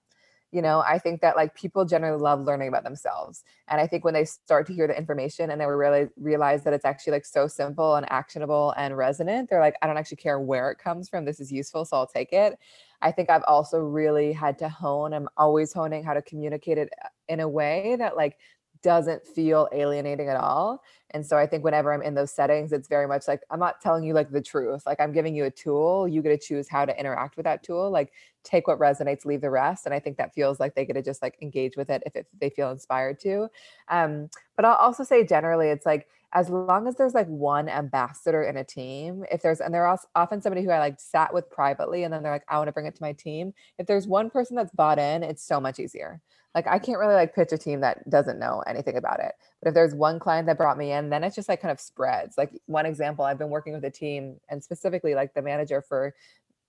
you 0.56 0.62
know 0.62 0.82
i 0.86 0.98
think 0.98 1.20
that 1.20 1.36
like 1.36 1.54
people 1.54 1.84
generally 1.84 2.20
love 2.20 2.40
learning 2.40 2.68
about 2.68 2.82
themselves. 2.82 3.44
And 3.68 3.78
i 3.78 3.86
think 3.86 4.04
when 4.04 4.14
they 4.14 4.24
start 4.24 4.66
to 4.68 4.72
hear 4.72 4.86
the 4.86 4.96
information 4.96 5.50
and 5.50 5.60
they 5.60 5.66
really 5.66 6.08
realize 6.16 6.64
that 6.64 6.72
it's 6.72 6.86
actually 6.86 7.12
like 7.12 7.26
so 7.26 7.46
simple 7.46 7.96
and 7.96 8.10
actionable 8.10 8.72
and 8.78 8.96
resonant 8.96 9.50
they're 9.50 9.60
like 9.60 9.76
i 9.82 9.86
don't 9.86 9.98
actually 9.98 10.16
care 10.16 10.40
where 10.40 10.70
it 10.70 10.78
comes 10.78 11.10
from 11.10 11.26
this 11.26 11.40
is 11.40 11.52
useful 11.52 11.84
so 11.84 11.98
i'll 11.98 12.06
take 12.06 12.32
it. 12.32 12.58
I 13.02 13.12
think 13.12 13.28
i've 13.28 13.44
also 13.46 13.78
really 13.80 14.32
had 14.32 14.58
to 14.60 14.68
hone 14.70 15.12
i'm 15.12 15.28
always 15.36 15.74
honing 15.74 16.02
how 16.02 16.14
to 16.14 16.22
communicate 16.22 16.78
it 16.78 16.88
uh, 17.04 17.08
in 17.28 17.40
a 17.40 17.48
way 17.48 17.96
that 17.98 18.16
like 18.16 18.38
doesn't 18.86 19.26
feel 19.26 19.68
alienating 19.72 20.28
at 20.28 20.36
all. 20.36 20.80
And 21.10 21.26
so 21.26 21.36
I 21.36 21.44
think 21.44 21.64
whenever 21.64 21.92
I'm 21.92 22.02
in 22.02 22.14
those 22.14 22.30
settings, 22.30 22.72
it's 22.72 22.86
very 22.86 23.08
much 23.08 23.26
like 23.26 23.42
I'm 23.50 23.58
not 23.58 23.80
telling 23.80 24.04
you 24.04 24.14
like 24.14 24.30
the 24.30 24.40
truth. 24.40 24.86
Like 24.86 25.00
I'm 25.00 25.10
giving 25.10 25.34
you 25.34 25.46
a 25.46 25.50
tool. 25.50 26.06
You 26.06 26.22
get 26.22 26.40
to 26.40 26.46
choose 26.46 26.68
how 26.68 26.84
to 26.84 26.96
interact 26.96 27.36
with 27.36 27.42
that 27.42 27.64
tool. 27.64 27.90
Like 27.90 28.12
take 28.44 28.68
what 28.68 28.78
resonates, 28.78 29.24
leave 29.24 29.40
the 29.40 29.50
rest. 29.50 29.86
And 29.86 29.94
I 29.94 29.98
think 29.98 30.18
that 30.18 30.34
feels 30.34 30.60
like 30.60 30.76
they 30.76 30.84
get 30.84 30.92
to 30.92 31.02
just 31.02 31.20
like 31.20 31.36
engage 31.42 31.76
with 31.76 31.90
it 31.90 32.04
if, 32.06 32.14
it, 32.14 32.28
if 32.32 32.38
they 32.38 32.48
feel 32.48 32.70
inspired 32.70 33.18
to. 33.20 33.48
Um, 33.88 34.30
but 34.54 34.64
I'll 34.64 34.76
also 34.76 35.02
say 35.02 35.26
generally, 35.26 35.66
it's 35.66 35.84
like 35.84 36.06
as 36.36 36.48
long 36.48 36.86
as 36.86 36.94
there's 36.94 37.14
like 37.14 37.26
one 37.26 37.68
ambassador 37.68 38.44
in 38.44 38.58
a 38.58 38.64
team, 38.64 39.24
if 39.32 39.42
there's, 39.42 39.60
and 39.60 39.74
they're 39.74 39.86
also 39.86 40.06
often 40.14 40.40
somebody 40.40 40.62
who 40.62 40.70
I 40.70 40.78
like 40.78 41.00
sat 41.00 41.34
with 41.34 41.50
privately 41.50 42.04
and 42.04 42.12
then 42.12 42.22
they're 42.22 42.30
like, 42.30 42.44
I 42.48 42.58
want 42.58 42.68
to 42.68 42.72
bring 42.72 42.86
it 42.86 42.94
to 42.94 43.02
my 43.02 43.12
team. 43.14 43.54
If 43.78 43.86
there's 43.86 44.06
one 44.06 44.30
person 44.30 44.54
that's 44.54 44.70
bought 44.70 44.98
in, 45.00 45.24
it's 45.24 45.42
so 45.42 45.60
much 45.60 45.80
easier 45.80 46.20
like 46.56 46.66
I 46.66 46.78
can't 46.78 46.98
really 46.98 47.14
like 47.14 47.34
pitch 47.34 47.52
a 47.52 47.58
team 47.58 47.82
that 47.82 48.08
doesn't 48.08 48.38
know 48.38 48.62
anything 48.66 48.96
about 48.96 49.20
it. 49.20 49.32
But 49.60 49.68
if 49.68 49.74
there's 49.74 49.94
one 49.94 50.18
client 50.18 50.46
that 50.46 50.56
brought 50.56 50.78
me 50.78 50.90
in, 50.90 51.10
then 51.10 51.22
it's 51.22 51.36
just 51.36 51.50
like 51.50 51.60
kind 51.60 51.70
of 51.70 51.78
spreads. 51.78 52.38
Like 52.38 52.50
one 52.64 52.86
example, 52.86 53.26
I've 53.26 53.36
been 53.36 53.50
working 53.50 53.74
with 53.74 53.84
a 53.84 53.90
team 53.90 54.40
and 54.48 54.64
specifically 54.64 55.14
like 55.14 55.34
the 55.34 55.42
manager 55.42 55.82
for 55.82 56.14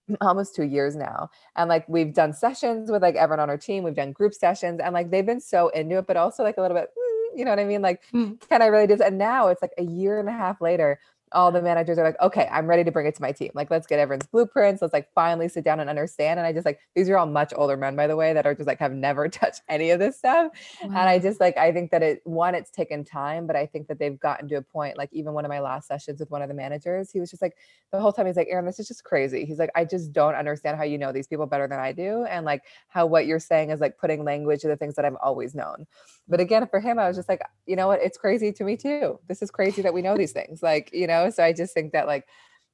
almost 0.21 0.55
two 0.55 0.65
years 0.65 0.97
now. 0.97 1.29
And 1.55 1.69
like 1.69 1.87
we've 1.87 2.13
done 2.13 2.33
sessions 2.33 2.91
with 2.91 3.01
like 3.01 3.15
everyone 3.15 3.39
on 3.39 3.49
our 3.49 3.57
team, 3.57 3.85
we've 3.85 3.95
done 3.95 4.11
group 4.11 4.33
sessions, 4.33 4.81
and 4.83 4.93
like 4.93 5.09
they've 5.09 5.25
been 5.25 5.39
so 5.39 5.69
into 5.69 5.99
it, 5.99 6.05
but 6.05 6.17
also 6.17 6.43
like 6.43 6.57
a 6.57 6.61
little 6.61 6.75
bit, 6.75 6.89
mm, 6.89 7.16
you 7.37 7.45
know 7.45 7.51
what 7.51 7.59
I 7.59 7.65
mean? 7.65 7.81
Like, 7.81 8.01
mm. 8.13 8.39
can 8.49 8.61
I 8.61 8.65
really 8.65 8.87
do 8.87 8.95
this? 8.95 9.05
And 9.05 9.17
now 9.17 9.47
it's 9.49 9.61
like 9.61 9.73
a 9.77 9.83
year 9.83 10.19
and 10.19 10.27
a 10.27 10.31
half 10.31 10.59
later, 10.59 10.99
all 11.31 11.51
the 11.51 11.61
managers 11.61 11.97
are 11.97 12.03
like, 12.03 12.19
okay, 12.21 12.47
I'm 12.51 12.67
ready 12.67 12.83
to 12.83 12.91
bring 12.91 13.05
it 13.05 13.15
to 13.15 13.21
my 13.21 13.31
team. 13.31 13.51
Like, 13.53 13.69
let's 13.69 13.85
get 13.85 13.99
everyone's 13.99 14.27
blueprints. 14.27 14.81
Let's 14.81 14.93
like 14.93 15.09
finally 15.13 15.49
sit 15.49 15.63
down 15.63 15.79
and 15.79 15.89
understand. 15.89 16.39
And 16.39 16.47
I 16.47 16.53
just 16.53 16.65
like, 16.65 16.79
these 16.95 17.09
are 17.09 17.17
all 17.17 17.25
much 17.25 17.53
older 17.55 17.75
men, 17.75 17.95
by 17.95 18.07
the 18.07 18.15
way, 18.15 18.33
that 18.33 18.45
are 18.45 18.55
just 18.55 18.67
like 18.67 18.79
have 18.79 18.93
never 18.93 19.27
touched 19.29 19.61
any 19.67 19.91
of 19.91 19.99
this 19.99 20.17
stuff. 20.17 20.51
Wow. 20.81 20.89
And 20.89 20.97
I 20.97 21.19
just 21.19 21.39
like, 21.39 21.57
I 21.57 21.71
think 21.71 21.91
that 21.91 22.03
it, 22.03 22.21
one, 22.23 22.55
it's 22.55 22.71
taken 22.71 23.03
time, 23.03 23.47
but 23.47 23.55
I 23.55 23.65
think 23.65 23.87
that 23.87 23.99
they've 23.99 24.19
gotten 24.19 24.47
to 24.49 24.55
a 24.55 24.61
point, 24.61 24.97
like 24.97 25.09
even 25.11 25.33
one 25.33 25.45
of 25.45 25.49
my 25.49 25.59
last 25.59 25.87
sessions 25.87 26.19
with 26.19 26.31
one 26.31 26.41
of 26.41 26.47
the 26.47 26.55
managers, 26.55 27.11
he 27.11 27.19
was 27.19 27.29
just 27.29 27.41
like, 27.41 27.55
the 27.91 27.99
whole 27.99 28.11
time 28.11 28.25
he's 28.25 28.35
like, 28.37 28.47
Erin, 28.49 28.65
this 28.65 28.79
is 28.79 28.87
just 28.87 29.03
crazy. 29.03 29.45
He's 29.45 29.59
like, 29.59 29.71
I 29.75 29.85
just 29.85 30.11
don't 30.11 30.35
understand 30.35 30.77
how 30.77 30.83
you 30.83 30.97
know 30.97 31.11
these 31.11 31.27
people 31.27 31.45
better 31.45 31.67
than 31.67 31.79
I 31.79 31.91
do. 31.91 32.25
And 32.25 32.45
like 32.45 32.63
how 32.87 33.05
what 33.05 33.25
you're 33.25 33.39
saying 33.39 33.69
is 33.71 33.79
like 33.79 33.97
putting 33.97 34.23
language 34.23 34.61
to 34.61 34.67
the 34.67 34.75
things 34.75 34.95
that 34.95 35.05
I've 35.05 35.15
always 35.21 35.55
known. 35.55 35.85
But 36.27 36.39
again, 36.41 36.67
for 36.67 36.79
him, 36.79 36.99
I 36.99 37.07
was 37.07 37.15
just 37.15 37.29
like, 37.29 37.41
you 37.65 37.75
know 37.75 37.87
what? 37.87 38.01
It's 38.01 38.17
crazy 38.17 38.51
to 38.51 38.63
me 38.63 38.75
too. 38.75 39.19
This 39.27 39.41
is 39.41 39.49
crazy 39.49 39.81
that 39.81 39.93
we 39.93 40.01
know 40.01 40.17
these 40.17 40.33
things. 40.33 40.61
Like, 40.61 40.89
you 40.93 41.07
know, 41.07 41.16
so 41.29 41.43
I 41.43 41.51
just 41.53 41.73
think 41.73 41.93
that 41.93 42.07
like 42.07 42.25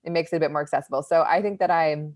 it 0.04 0.12
makes 0.12 0.34
it 0.34 0.38
a 0.38 0.40
bit 0.40 0.52
more 0.52 0.62
accessible. 0.62 1.02
So 1.04 1.24
I 1.36 1.42
think 1.42 1.60
that 1.60 1.72
I'm, 1.72 2.16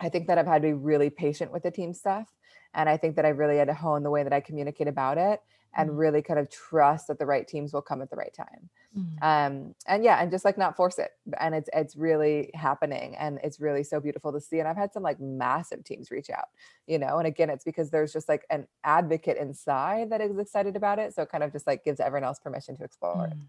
I 0.00 0.08
think 0.08 0.26
that 0.28 0.38
I've 0.38 0.46
had 0.46 0.62
to 0.62 0.68
be 0.68 0.72
really 0.90 1.10
patient 1.10 1.52
with 1.52 1.62
the 1.62 1.70
team 1.70 1.92
stuff. 1.94 2.28
And 2.74 2.88
I 2.88 2.96
think 2.96 3.16
that 3.16 3.24
I 3.24 3.30
really 3.30 3.56
had 3.58 3.68
to 3.68 3.74
hone 3.74 4.02
the 4.02 4.10
way 4.10 4.22
that 4.24 4.32
I 4.32 4.40
communicate 4.40 4.88
about 4.88 5.18
it. 5.18 5.40
and 5.76 5.90
Mm. 5.90 5.98
really 6.04 6.22
kind 6.22 6.40
of 6.40 6.50
trust 6.50 7.06
that 7.06 7.18
the 7.20 7.26
right 7.26 7.46
teams 7.46 7.72
will 7.72 7.82
come 7.90 8.02
at 8.02 8.10
the 8.10 8.16
right 8.16 8.34
time 8.34 8.68
Mm. 8.98 9.22
um 9.22 9.74
and 9.86 10.02
yeah 10.02 10.16
and 10.20 10.28
just 10.34 10.44
like 10.44 10.58
not 10.58 10.74
force 10.76 10.98
it 10.98 11.12
and 11.38 11.54
it's 11.54 11.70
it's 11.72 11.94
really 11.94 12.50
happening 12.54 13.14
and 13.16 13.38
it's 13.44 13.60
really 13.60 13.84
so 13.84 14.00
beautiful 14.00 14.32
to 14.32 14.40
see 14.40 14.58
and 14.58 14.66
i've 14.66 14.76
had 14.84 14.92
some 14.92 15.04
like 15.04 15.20
massive 15.20 15.84
teams 15.84 16.10
reach 16.10 16.28
out 16.38 16.48
you 16.88 16.98
know 16.98 17.18
and 17.18 17.26
again 17.28 17.50
it's 17.50 17.62
because 17.62 17.88
there's 17.90 18.12
just 18.12 18.28
like 18.28 18.44
an 18.50 18.66
advocate 18.82 19.36
inside 19.36 20.10
that 20.10 20.20
is 20.20 20.36
excited 20.38 20.74
about 20.74 20.98
it 20.98 21.14
so 21.14 21.22
it 21.22 21.28
kind 21.30 21.44
of 21.44 21.52
just 21.52 21.68
like 21.68 21.84
gives 21.84 22.00
everyone 22.00 22.24
else 22.24 22.40
permission 22.40 22.76
to 22.76 22.82
explore 22.82 23.26
it 23.26 23.36
Mm. 23.36 23.46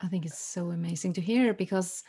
I 0.00 0.08
think 0.08 0.24
it's 0.24 0.38
so 0.38 0.70
amazing 0.70 1.12
to 1.14 1.20
hear 1.20 1.52
because 1.52 2.02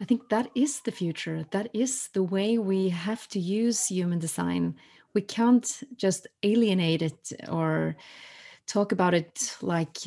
I 0.00 0.04
think 0.04 0.28
that 0.30 0.50
is 0.54 0.80
the 0.80 0.92
future. 0.92 1.44
That 1.50 1.68
is 1.72 2.08
the 2.12 2.22
way 2.22 2.58
we 2.58 2.88
have 2.88 3.28
to 3.28 3.38
use 3.38 3.86
human 3.86 4.18
design. 4.18 4.76
We 5.14 5.20
can't 5.20 5.82
just 5.96 6.26
alienate 6.42 7.02
it 7.02 7.32
or 7.48 7.96
talk 8.66 8.92
about 8.92 9.14
it 9.14 9.56
like 9.60 9.98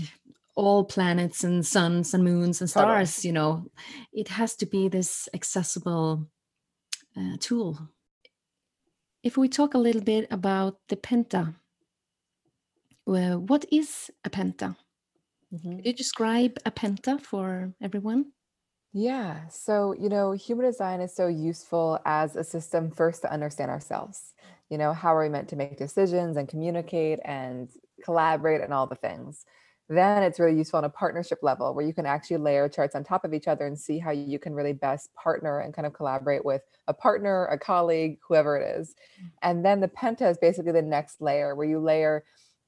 all 0.56 0.84
planets 0.84 1.44
and 1.44 1.66
suns 1.66 2.14
and 2.14 2.24
moons 2.24 2.62
and 2.62 2.70
stars, 2.70 3.24
you 3.26 3.32
know. 3.32 3.66
It 4.12 4.30
has 4.30 4.56
to 4.58 4.66
be 4.66 4.90
this 4.90 5.30
accessible 5.34 6.28
uh, 7.18 7.38
tool. 7.40 7.78
If 9.24 9.38
we 9.38 9.48
talk 9.48 9.74
a 9.74 9.80
little 9.80 10.02
bit 10.02 10.28
about 10.32 10.80
the 10.90 10.98
penta, 10.98 11.56
well, 13.06 13.40
what 13.40 13.66
is 13.72 14.12
a 14.26 14.30
penta? 14.30 14.76
Mhm. 15.54 15.78
Could 15.78 15.86
you 15.86 15.94
describe 15.94 16.58
a 16.66 16.72
penta 16.72 17.22
for 17.22 17.76
everyone? 17.80 18.34
Yeah. 18.96 19.48
So, 19.48 19.94
you 19.94 20.08
know, 20.08 20.34
human 20.34 20.66
design 20.66 21.02
is 21.02 21.16
so 21.16 21.28
useful 21.28 22.00
as 22.06 22.36
a 22.36 22.44
system 22.44 22.92
first 22.92 23.22
to 23.24 23.32
understand 23.32 23.72
ourselves. 23.72 24.36
You 24.70 24.78
know, 24.78 24.94
how 24.94 25.16
are 25.16 25.24
we 25.24 25.30
meant 25.30 25.50
to 25.50 25.56
make 25.56 25.78
decisions 25.78 26.38
and 26.38 26.48
communicate 26.48 27.20
and 27.26 27.72
collaborate 28.04 28.62
and 28.62 28.74
all 28.74 28.86
the 28.86 28.96
things. 28.96 29.46
Then 29.90 30.24
it's 30.24 30.40
really 30.40 30.58
useful 30.58 30.78
on 30.78 30.84
a 30.86 30.90
partnership 30.90 31.40
level 31.42 31.74
where 31.74 31.86
you 31.86 31.94
can 31.94 32.06
actually 32.06 32.38
layer 32.38 32.70
charts 32.70 32.96
on 32.96 33.04
top 33.04 33.26
of 33.26 33.34
each 33.34 33.48
other 33.48 33.66
and 33.66 33.78
see 33.80 34.00
how 34.00 34.12
you 34.12 34.40
can 34.40 34.54
really 34.54 34.74
best 34.74 35.14
partner 35.16 35.60
and 35.60 35.74
kind 35.74 35.86
of 35.86 35.94
collaborate 35.94 36.46
with 36.46 36.62
a 36.88 36.94
partner, 36.94 37.46
a 37.48 37.58
colleague, 37.60 38.20
whoever 38.28 38.58
it 38.58 38.80
is. 38.80 38.96
And 39.42 39.66
then 39.66 39.82
the 39.82 39.88
penta 39.90 40.30
is 40.30 40.38
basically 40.38 40.72
the 40.72 40.82
next 40.82 41.20
layer 41.22 41.56
where 41.56 41.68
you 41.68 41.80
layer 41.80 42.24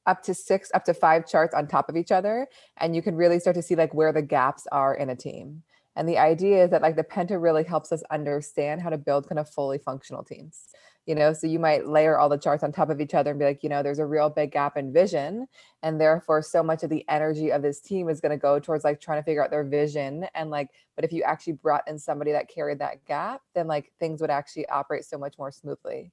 up 0.06 0.24
to 0.24 0.34
six, 0.34 0.72
up 0.74 0.86
to 0.86 0.94
five 0.94 1.28
charts 1.28 1.54
on 1.54 1.68
top 1.68 1.90
of 1.90 1.98
each 1.98 2.12
other. 2.12 2.48
And 2.78 2.96
you 2.96 3.02
can 3.02 3.16
really 3.16 3.40
start 3.40 3.56
to 3.56 3.62
see 3.62 3.76
like 3.76 3.94
where 3.94 4.14
the 4.14 4.22
gaps 4.22 4.68
are 4.72 4.94
in 4.96 5.10
a 5.10 5.16
team. 5.16 5.64
And 5.96 6.10
the 6.10 6.18
idea 6.18 6.66
is 6.66 6.72
that 6.72 6.82
like 6.82 6.96
the 6.96 7.04
penta 7.04 7.42
really 7.42 7.64
helps 7.64 7.92
us 7.92 8.04
understand 8.12 8.82
how 8.82 8.90
to 8.90 8.98
build 8.98 9.30
kind 9.30 9.40
of 9.40 9.50
fully 9.50 9.78
functional 9.78 10.24
teams. 10.24 10.66
You 11.06 11.14
know, 11.14 11.34
so 11.34 11.46
you 11.46 11.60
might 11.60 11.88
layer 11.88 12.18
all 12.18 12.30
the 12.30 12.38
charts 12.38 12.64
on 12.64 12.72
top 12.72 12.90
of 12.90 13.00
each 13.00 13.14
other 13.14 13.30
and 13.30 13.40
be 13.40 13.46
like, 13.46 13.62
you 13.62 13.70
know, 13.70 13.84
there's 13.84 14.00
a 14.00 14.06
real 14.06 14.28
big 14.28 14.52
gap 14.52 14.76
in 14.76 14.92
vision. 14.92 15.48
And 15.84 16.02
therefore, 16.02 16.42
so 16.42 16.64
much 16.64 16.82
of 16.82 16.90
the 16.90 17.06
energy 17.08 17.52
of 17.52 17.62
this 17.62 17.80
team 17.80 18.10
is 18.10 18.20
going 18.20 18.32
to 18.32 18.42
go 18.42 18.60
towards 18.60 18.84
like 18.84 19.00
trying 19.00 19.20
to 19.20 19.24
figure 19.24 19.44
out 19.44 19.52
their 19.52 19.64
vision. 19.64 20.26
And 20.34 20.50
like, 20.50 20.70
but 20.96 21.06
if 21.06 21.14
you 21.14 21.22
actually 21.22 21.54
brought 21.54 21.88
in 21.88 22.00
somebody 22.00 22.32
that 22.32 22.50
carried 22.50 22.80
that 22.80 23.06
gap, 23.06 23.42
then 23.54 23.68
like 23.68 23.92
things 24.00 24.20
would 24.20 24.32
actually 24.32 24.68
operate 24.68 25.06
so 25.06 25.20
much 25.20 25.38
more 25.38 25.52
smoothly. 25.52 26.12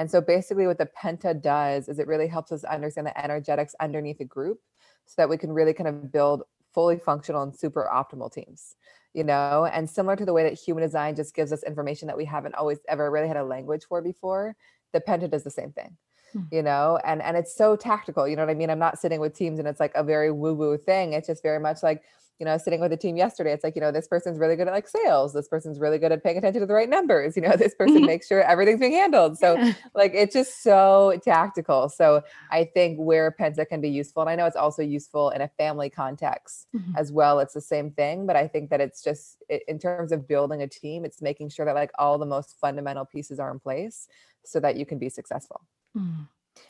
And 0.00 0.10
so 0.10 0.22
basically, 0.22 0.66
what 0.66 0.78
the 0.78 0.88
Penta 0.98 1.38
does 1.38 1.86
is 1.86 1.98
it 1.98 2.06
really 2.06 2.26
helps 2.26 2.52
us 2.52 2.64
understand 2.64 3.06
the 3.06 3.22
energetics 3.22 3.74
underneath 3.80 4.18
a 4.20 4.24
group 4.24 4.58
so 5.04 5.14
that 5.18 5.28
we 5.28 5.36
can 5.36 5.52
really 5.52 5.74
kind 5.74 5.88
of 5.88 6.10
build 6.10 6.44
fully 6.72 6.98
functional 6.98 7.42
and 7.42 7.54
super 7.54 7.86
optimal 7.92 8.32
teams 8.32 8.76
you 9.12 9.24
know? 9.24 9.68
And 9.72 9.90
similar 9.90 10.16
to 10.16 10.24
the 10.24 10.32
way 10.32 10.44
that 10.44 10.54
human 10.54 10.82
design 10.82 11.16
just 11.16 11.34
gives 11.34 11.52
us 11.52 11.62
information 11.64 12.06
that 12.08 12.16
we 12.16 12.24
haven't 12.24 12.54
always 12.54 12.78
ever 12.88 13.10
really 13.10 13.28
had 13.28 13.36
a 13.36 13.44
language 13.44 13.84
for 13.88 14.00
before 14.00 14.56
the 14.92 15.00
penta 15.00 15.30
does 15.30 15.44
the 15.44 15.50
same 15.50 15.72
thing 15.72 15.96
Hmm. 16.32 16.42
you 16.52 16.62
know? 16.62 16.96
And 17.04 17.20
and 17.20 17.36
it's 17.36 17.56
so 17.56 17.74
tactical 17.74 18.28
you 18.28 18.36
know 18.36 18.42
what 18.46 18.52
i 18.52 18.54
mean? 18.54 18.70
I'm 18.70 18.78
not 18.78 19.00
sitting 19.00 19.20
with 19.20 19.34
teams 19.34 19.58
and 19.58 19.66
it's 19.66 19.80
like 19.80 19.92
a 19.96 20.04
very 20.04 20.30
woo 20.30 20.54
woo 20.54 20.78
thing. 20.78 21.12
It's 21.12 21.26
just 21.26 21.42
very 21.42 21.58
much 21.58 21.82
like 21.82 22.04
you 22.40 22.46
know 22.46 22.56
sitting 22.58 22.80
with 22.80 22.92
a 22.92 22.96
team 22.96 23.16
yesterday 23.16 23.52
it's 23.52 23.62
like 23.62 23.74
you 23.76 23.80
know 23.80 23.92
this 23.92 24.08
person's 24.08 24.38
really 24.38 24.56
good 24.56 24.66
at 24.66 24.72
like 24.72 24.88
sales 24.88 25.32
this 25.34 25.46
person's 25.46 25.78
really 25.78 25.98
good 25.98 26.10
at 26.10 26.24
paying 26.24 26.38
attention 26.38 26.60
to 26.60 26.66
the 26.66 26.74
right 26.74 26.88
numbers 26.88 27.36
you 27.36 27.42
know 27.42 27.54
this 27.64 27.74
person 27.74 28.04
makes 28.06 28.26
sure 28.26 28.42
everything's 28.42 28.80
being 28.80 28.92
handled 28.92 29.38
so 29.38 29.56
Yeah. 29.56 29.72
like 29.94 30.12
it's 30.14 30.32
just 30.34 30.62
so 30.62 31.20
tactical 31.22 31.88
so 31.88 32.22
i 32.50 32.64
think 32.64 32.98
where 32.98 33.30
penta 33.38 33.68
can 33.68 33.80
be 33.80 33.90
useful 33.90 34.22
and 34.22 34.30
i 34.30 34.34
know 34.34 34.46
it's 34.46 34.56
also 34.56 34.82
useful 34.82 35.30
in 35.30 35.40
a 35.42 35.48
family 35.48 35.90
context 35.90 36.66
Mhm. 36.74 36.96
as 36.96 37.12
well 37.12 37.38
it's 37.40 37.54
the 37.54 37.60
same 37.60 37.90
thing 37.90 38.26
but 38.26 38.36
i 38.36 38.48
think 38.48 38.70
that 38.70 38.80
it's 38.80 39.02
just 39.02 39.42
in 39.68 39.78
terms 39.78 40.10
of 40.10 40.26
building 40.26 40.62
a 40.62 40.66
team 40.68 41.04
it's 41.04 41.20
making 41.20 41.48
sure 41.50 41.66
that 41.66 41.74
like 41.74 41.90
all 41.98 42.16
the 42.18 42.26
most 42.26 42.58
fundamental 42.58 43.04
pieces 43.04 43.38
are 43.38 43.50
in 43.50 43.58
place 43.60 44.08
so 44.44 44.58
that 44.60 44.76
you 44.76 44.86
can 44.86 44.98
be 44.98 45.08
successful 45.08 45.60
Mm. 45.96 46.28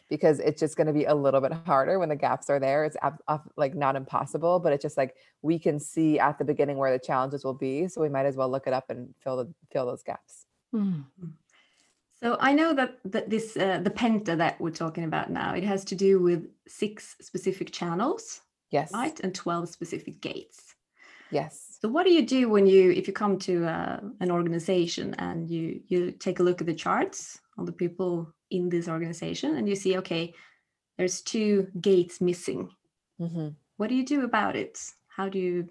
Because 0.08 0.38
it's 0.40 0.60
just 0.60 0.76
going 0.76 0.86
to 0.86 0.92
be 0.92 1.04
a 1.04 1.14
little 1.14 1.40
bit 1.40 1.52
harder 1.66 1.98
when 1.98 2.08
the 2.08 2.16
gaps 2.16 2.50
are 2.50 2.58
there 2.58 2.84
it's 2.84 2.96
ab- 3.02 3.22
ab- 3.28 3.50
like 3.56 3.74
not 3.74 3.96
impossible 3.96 4.58
but 4.58 4.72
it's 4.72 4.82
just 4.82 4.96
like 4.96 5.16
we 5.42 5.58
can 5.58 5.78
see 5.78 6.18
at 6.18 6.38
the 6.38 6.44
beginning 6.44 6.76
where 6.76 6.92
the 6.92 6.98
challenges 6.98 7.44
will 7.44 7.54
be 7.54 7.88
so 7.88 8.00
we 8.00 8.08
might 8.08 8.26
as 8.26 8.36
well 8.36 8.50
look 8.50 8.66
it 8.66 8.72
up 8.72 8.90
and 8.90 9.14
fill 9.22 9.36
the 9.36 9.52
fill 9.72 9.86
those 9.86 10.02
gaps 10.02 10.46
Mm. 10.74 11.04
So 12.22 12.36
I 12.38 12.52
know 12.52 12.74
that, 12.74 12.98
that 13.06 13.30
this 13.30 13.56
uh, 13.56 13.80
the 13.82 13.90
penta 13.90 14.36
that 14.36 14.60
we're 14.60 14.70
talking 14.70 15.04
about 15.04 15.30
now 15.30 15.54
it 15.54 15.64
has 15.64 15.84
to 15.86 15.94
do 15.94 16.20
with 16.20 16.48
six 16.68 17.16
specific 17.20 17.72
channels, 17.72 18.42
yes 18.70 18.92
right, 18.92 19.18
and 19.20 19.34
twelve 19.34 19.68
specific 19.68 20.20
gates. 20.20 20.74
yes 21.30 21.78
So 21.80 21.88
what 21.88 22.04
do 22.04 22.12
you 22.12 22.26
do 22.26 22.48
when 22.48 22.66
you 22.66 22.90
if 22.92 23.06
you 23.08 23.14
come 23.14 23.38
to 23.40 23.66
uh, 23.66 24.00
an 24.20 24.30
organization 24.30 25.14
and 25.14 25.48
you 25.48 25.80
you 25.88 26.12
take 26.12 26.40
a 26.40 26.42
look 26.42 26.60
at 26.60 26.66
the 26.66 26.74
charts 26.74 27.40
on 27.56 27.64
the 27.64 27.72
people 27.72 28.32
in 28.50 28.68
this 28.68 28.88
organization 28.88 29.56
and 29.56 29.68
you 29.68 29.76
see 29.76 29.96
okay, 29.98 30.34
there's 30.98 31.20
two 31.22 31.68
gates 31.80 32.20
missing. 32.20 32.70
hmm 33.18 33.48
What 33.76 33.88
do 33.88 33.94
you 33.94 34.04
do 34.04 34.24
about 34.24 34.56
it? 34.56 34.78
How 35.08 35.28
do 35.28 35.38
you 35.38 35.68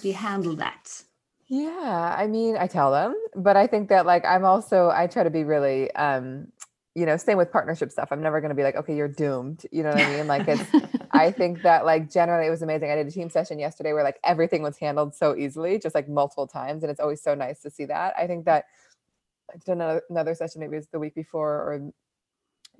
do 0.00 0.08
you 0.08 0.14
handle 0.14 0.56
that? 0.56 1.02
Yeah, 1.48 2.14
I 2.16 2.28
mean, 2.28 2.56
I 2.56 2.68
tell 2.68 2.92
them, 2.92 3.14
but 3.34 3.56
I 3.56 3.66
think 3.66 3.88
that 3.88 4.06
like 4.06 4.24
I'm 4.24 4.44
also 4.44 4.88
I 4.90 5.06
try 5.08 5.24
to 5.24 5.30
be 5.30 5.44
really 5.44 5.90
um 5.94 6.48
you 6.96 7.06
know, 7.06 7.16
same 7.16 7.38
with 7.38 7.52
partnership 7.52 7.92
stuff. 7.92 8.08
I'm 8.10 8.20
never 8.20 8.40
going 8.40 8.48
to 8.48 8.54
be 8.56 8.64
like, 8.64 8.74
okay, 8.74 8.96
you're 8.96 9.08
doomed. 9.08 9.64
You 9.70 9.84
know 9.84 9.90
what 9.90 9.98
I 9.98 10.04
mean? 10.04 10.26
Like 10.26 10.48
it's 10.48 10.72
I 11.12 11.30
think 11.30 11.62
that 11.62 11.84
like 11.84 12.10
generally 12.10 12.46
it 12.46 12.50
was 12.50 12.62
amazing. 12.62 12.90
I 12.90 12.96
did 12.96 13.06
a 13.06 13.10
team 13.10 13.30
session 13.30 13.58
yesterday 13.58 13.92
where 13.92 14.04
like 14.04 14.18
everything 14.24 14.62
was 14.62 14.76
handled 14.78 15.14
so 15.14 15.36
easily, 15.36 15.78
just 15.78 15.94
like 15.94 16.08
multiple 16.08 16.46
times 16.46 16.82
and 16.82 16.90
it's 16.90 17.00
always 17.00 17.22
so 17.22 17.34
nice 17.34 17.60
to 17.62 17.70
see 17.70 17.84
that. 17.86 18.14
I 18.18 18.26
think 18.26 18.44
that 18.44 18.66
I 19.52 19.56
did 19.58 19.72
another, 19.72 20.02
another 20.10 20.34
session 20.34 20.60
maybe 20.60 20.74
it 20.74 20.80
was 20.80 20.88
the 20.88 20.98
week 20.98 21.14
before 21.14 21.50
or 21.50 21.92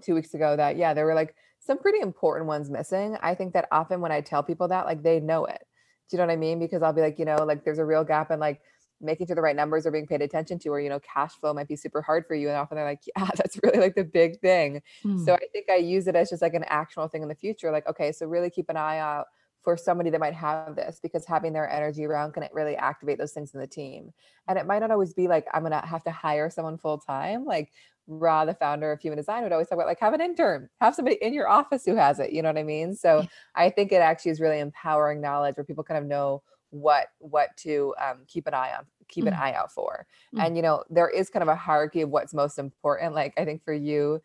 2 0.03 0.15
weeks 0.15 0.35
ago 0.35 0.57
that 0.57 0.77
yeah, 0.77 0.95
there 0.95 1.05
were 1.05 1.15
like 1.15 1.35
some 1.59 1.79
pretty 1.79 2.01
important 2.01 2.47
ones 2.47 2.71
missing. 2.71 3.17
I 3.23 3.35
think 3.35 3.53
that 3.53 3.69
often 3.71 4.01
when 4.01 4.13
I 4.13 4.21
tell 4.21 4.43
people 4.43 4.69
that 4.69 4.87
like 4.87 5.03
they 5.03 5.21
know 5.21 5.45
it. 5.45 5.63
Do 6.09 6.17
you 6.17 6.19
know 6.19 6.27
what 6.27 6.33
I 6.33 6.37
mean? 6.37 6.59
Because 6.59 6.83
I'll 6.83 6.93
be 6.93 7.03
like, 7.03 7.19
you 7.19 7.25
know, 7.25 7.37
like 7.37 7.65
there's 7.65 7.79
a 7.79 7.85
real 7.85 8.03
gap 8.03 8.31
in 8.31 8.41
like 8.41 8.61
making 9.01 9.27
sure 9.27 9.37
the 9.37 9.43
right 9.43 9.57
numbers 9.57 9.87
are 9.87 9.91
being 9.91 10.07
paid 10.07 10.23
attention 10.23 10.59
to, 10.59 10.69
or, 10.71 10.81
you 10.81 10.89
know, 10.89 11.01
cash 11.01 11.33
flow 11.35 11.55
might 11.55 11.69
be 11.69 11.77
super 11.77 12.03
hard 12.03 12.27
for 12.27 12.35
you. 12.35 12.49
And 12.49 12.57
often 12.57 12.77
they're 12.77 12.85
like, 12.85 13.03
yeah, 13.17 13.29
that's 13.37 13.59
really 13.63 13.79
like 13.79 13.95
the 13.95 14.05
big 14.05 14.41
thing. 14.41 14.83
Mm. 15.05 15.25
So 15.25 15.35
I 15.35 15.47
think 15.53 15.71
I 15.71 15.77
use 15.77 16.07
it 16.07 16.17
as 16.17 16.31
just 16.31 16.43
like 16.43 16.55
an 16.55 16.65
actionable 16.65 17.09
thing 17.09 17.23
in 17.23 17.29
the 17.29 17.35
future. 17.35 17.71
Like, 17.71 17.87
okay, 17.89 18.13
so 18.13 18.27
really 18.27 18.51
keep 18.51 18.69
an 18.69 18.77
eye 18.77 18.99
out 18.99 19.27
for 19.63 19.77
somebody 19.77 20.11
that 20.11 20.21
might 20.21 20.35
have 20.35 20.75
this 20.75 21.01
because 21.03 21.27
having 21.27 21.53
their 21.53 21.71
energy 21.71 22.05
around 22.05 22.33
can 22.33 22.49
really 22.53 22.77
activate 22.77 23.19
those 23.19 23.33
things 23.33 23.53
in 23.55 23.61
the 23.61 23.67
team. 23.67 24.13
And 24.49 24.59
it 24.59 24.67
might 24.67 24.79
not 24.79 24.91
always 24.91 25.13
be 25.13 25.29
like, 25.29 25.47
I'm 25.53 25.63
going 25.63 25.73
to 25.73 25.87
have 25.87 26.03
to 26.05 26.11
hire 26.11 26.49
someone 26.49 26.79
full 26.79 26.99
time. 26.99 27.45
Like, 27.45 27.71
Ra, 28.07 28.45
the 28.45 28.55
founder 28.55 28.91
of 28.91 29.01
Human 29.01 29.19
Design, 29.19 29.43
would 29.43 29.53
always 29.53 29.69
talk 29.69 29.77
about 29.77 29.87
like 29.87 30.01
have 30.01 30.15
an 30.15 30.21
intern, 30.21 30.69
have 30.81 30.95
somebody 30.95 31.17
in 31.23 31.33
your 31.33 31.49
office 31.49 31.85
who 31.85 31.95
has 31.95 32.19
it. 32.19 32.33
You 32.33 32.43
know 32.43 32.49
what 32.49 32.59
I 32.59 32.65
mean? 32.65 32.95
So. 32.95 33.27
I 33.55 33.69
think 33.69 33.93
it 33.93 33.97
actually 33.97 34.31
is 34.31 34.41
really 34.41 34.61
empowering 34.61 35.21
knowledge 35.21 35.57
where 35.57 35.65
people 35.65 35.85
kind 35.85 35.99
of 35.99 36.09
know 36.09 36.43
what 36.71 37.09
what 37.19 37.49
to 37.59 37.95
um, 38.01 38.19
keep 38.29 38.47
an 38.47 38.55
eye 38.55 38.73
on, 38.79 38.87
keep 39.09 39.27
an 39.27 39.35
Mm. 39.35 39.41
eye 39.41 39.53
out 39.55 39.73
for. 39.73 40.07
Mm. 40.35 40.47
And 40.47 40.57
you 40.57 40.63
know, 40.63 40.85
there 40.89 41.11
is 41.11 41.29
kind 41.29 41.43
of 41.43 41.49
a 41.49 41.55
hierarchy 41.57 42.03
of 42.03 42.11
what's 42.11 42.33
most 42.33 42.59
important. 42.59 43.15
Like 43.15 43.35
I 43.37 43.45
think 43.45 43.65
for 43.65 43.75
you, 43.75 44.23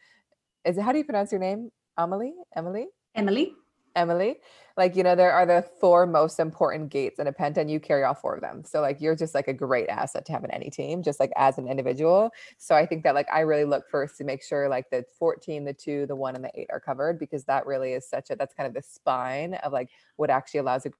is 0.63 0.77
it 0.77 0.81
how 0.83 0.91
do 0.91 0.99
you 0.99 1.03
pronounce 1.03 1.31
your 1.31 1.41
name? 1.41 1.71
Emily? 1.97 2.33
Emily? 2.55 2.87
Emily, 3.15 3.53
Emily, 3.95 4.37
like 4.77 4.95
you 4.95 5.03
know, 5.03 5.15
there 5.15 5.31
are 5.31 5.45
the 5.45 5.65
four 5.79 6.05
most 6.05 6.39
important 6.39 6.89
gates 6.89 7.19
in 7.19 7.27
a 7.27 7.33
penta, 7.33 7.57
and 7.57 7.71
you 7.71 7.79
carry 7.79 8.03
all 8.03 8.13
four 8.13 8.35
of 8.35 8.41
them. 8.41 8.63
So 8.65 8.81
like 8.81 8.99
you're 8.99 9.15
just 9.15 9.33
like 9.33 9.47
a 9.47 9.53
great 9.53 9.87
asset 9.87 10.25
to 10.25 10.31
have 10.33 10.43
in 10.43 10.51
any 10.51 10.69
team, 10.69 11.01
just 11.01 11.19
like 11.19 11.31
as 11.37 11.57
an 11.57 11.67
individual. 11.67 12.31
So 12.57 12.75
I 12.75 12.85
think 12.85 13.03
that 13.03 13.15
like 13.15 13.27
I 13.31 13.41
really 13.41 13.63
look 13.63 13.89
first 13.89 14.17
to 14.17 14.23
make 14.25 14.43
sure 14.43 14.67
like 14.67 14.89
the 14.89 15.05
14, 15.17 15.63
the 15.63 15.73
two, 15.73 16.05
the 16.07 16.15
one, 16.15 16.35
and 16.35 16.43
the 16.43 16.51
eight 16.53 16.67
are 16.71 16.79
covered 16.79 17.19
because 17.19 17.45
that 17.45 17.65
really 17.65 17.93
is 17.93 18.07
such 18.07 18.29
a 18.29 18.35
that's 18.35 18.53
kind 18.53 18.67
of 18.67 18.73
the 18.73 18.81
spine 18.81 19.53
of 19.55 19.71
like 19.71 19.89
what 20.17 20.29
actually 20.29 20.59
allows 20.59 20.85
a 20.85 20.91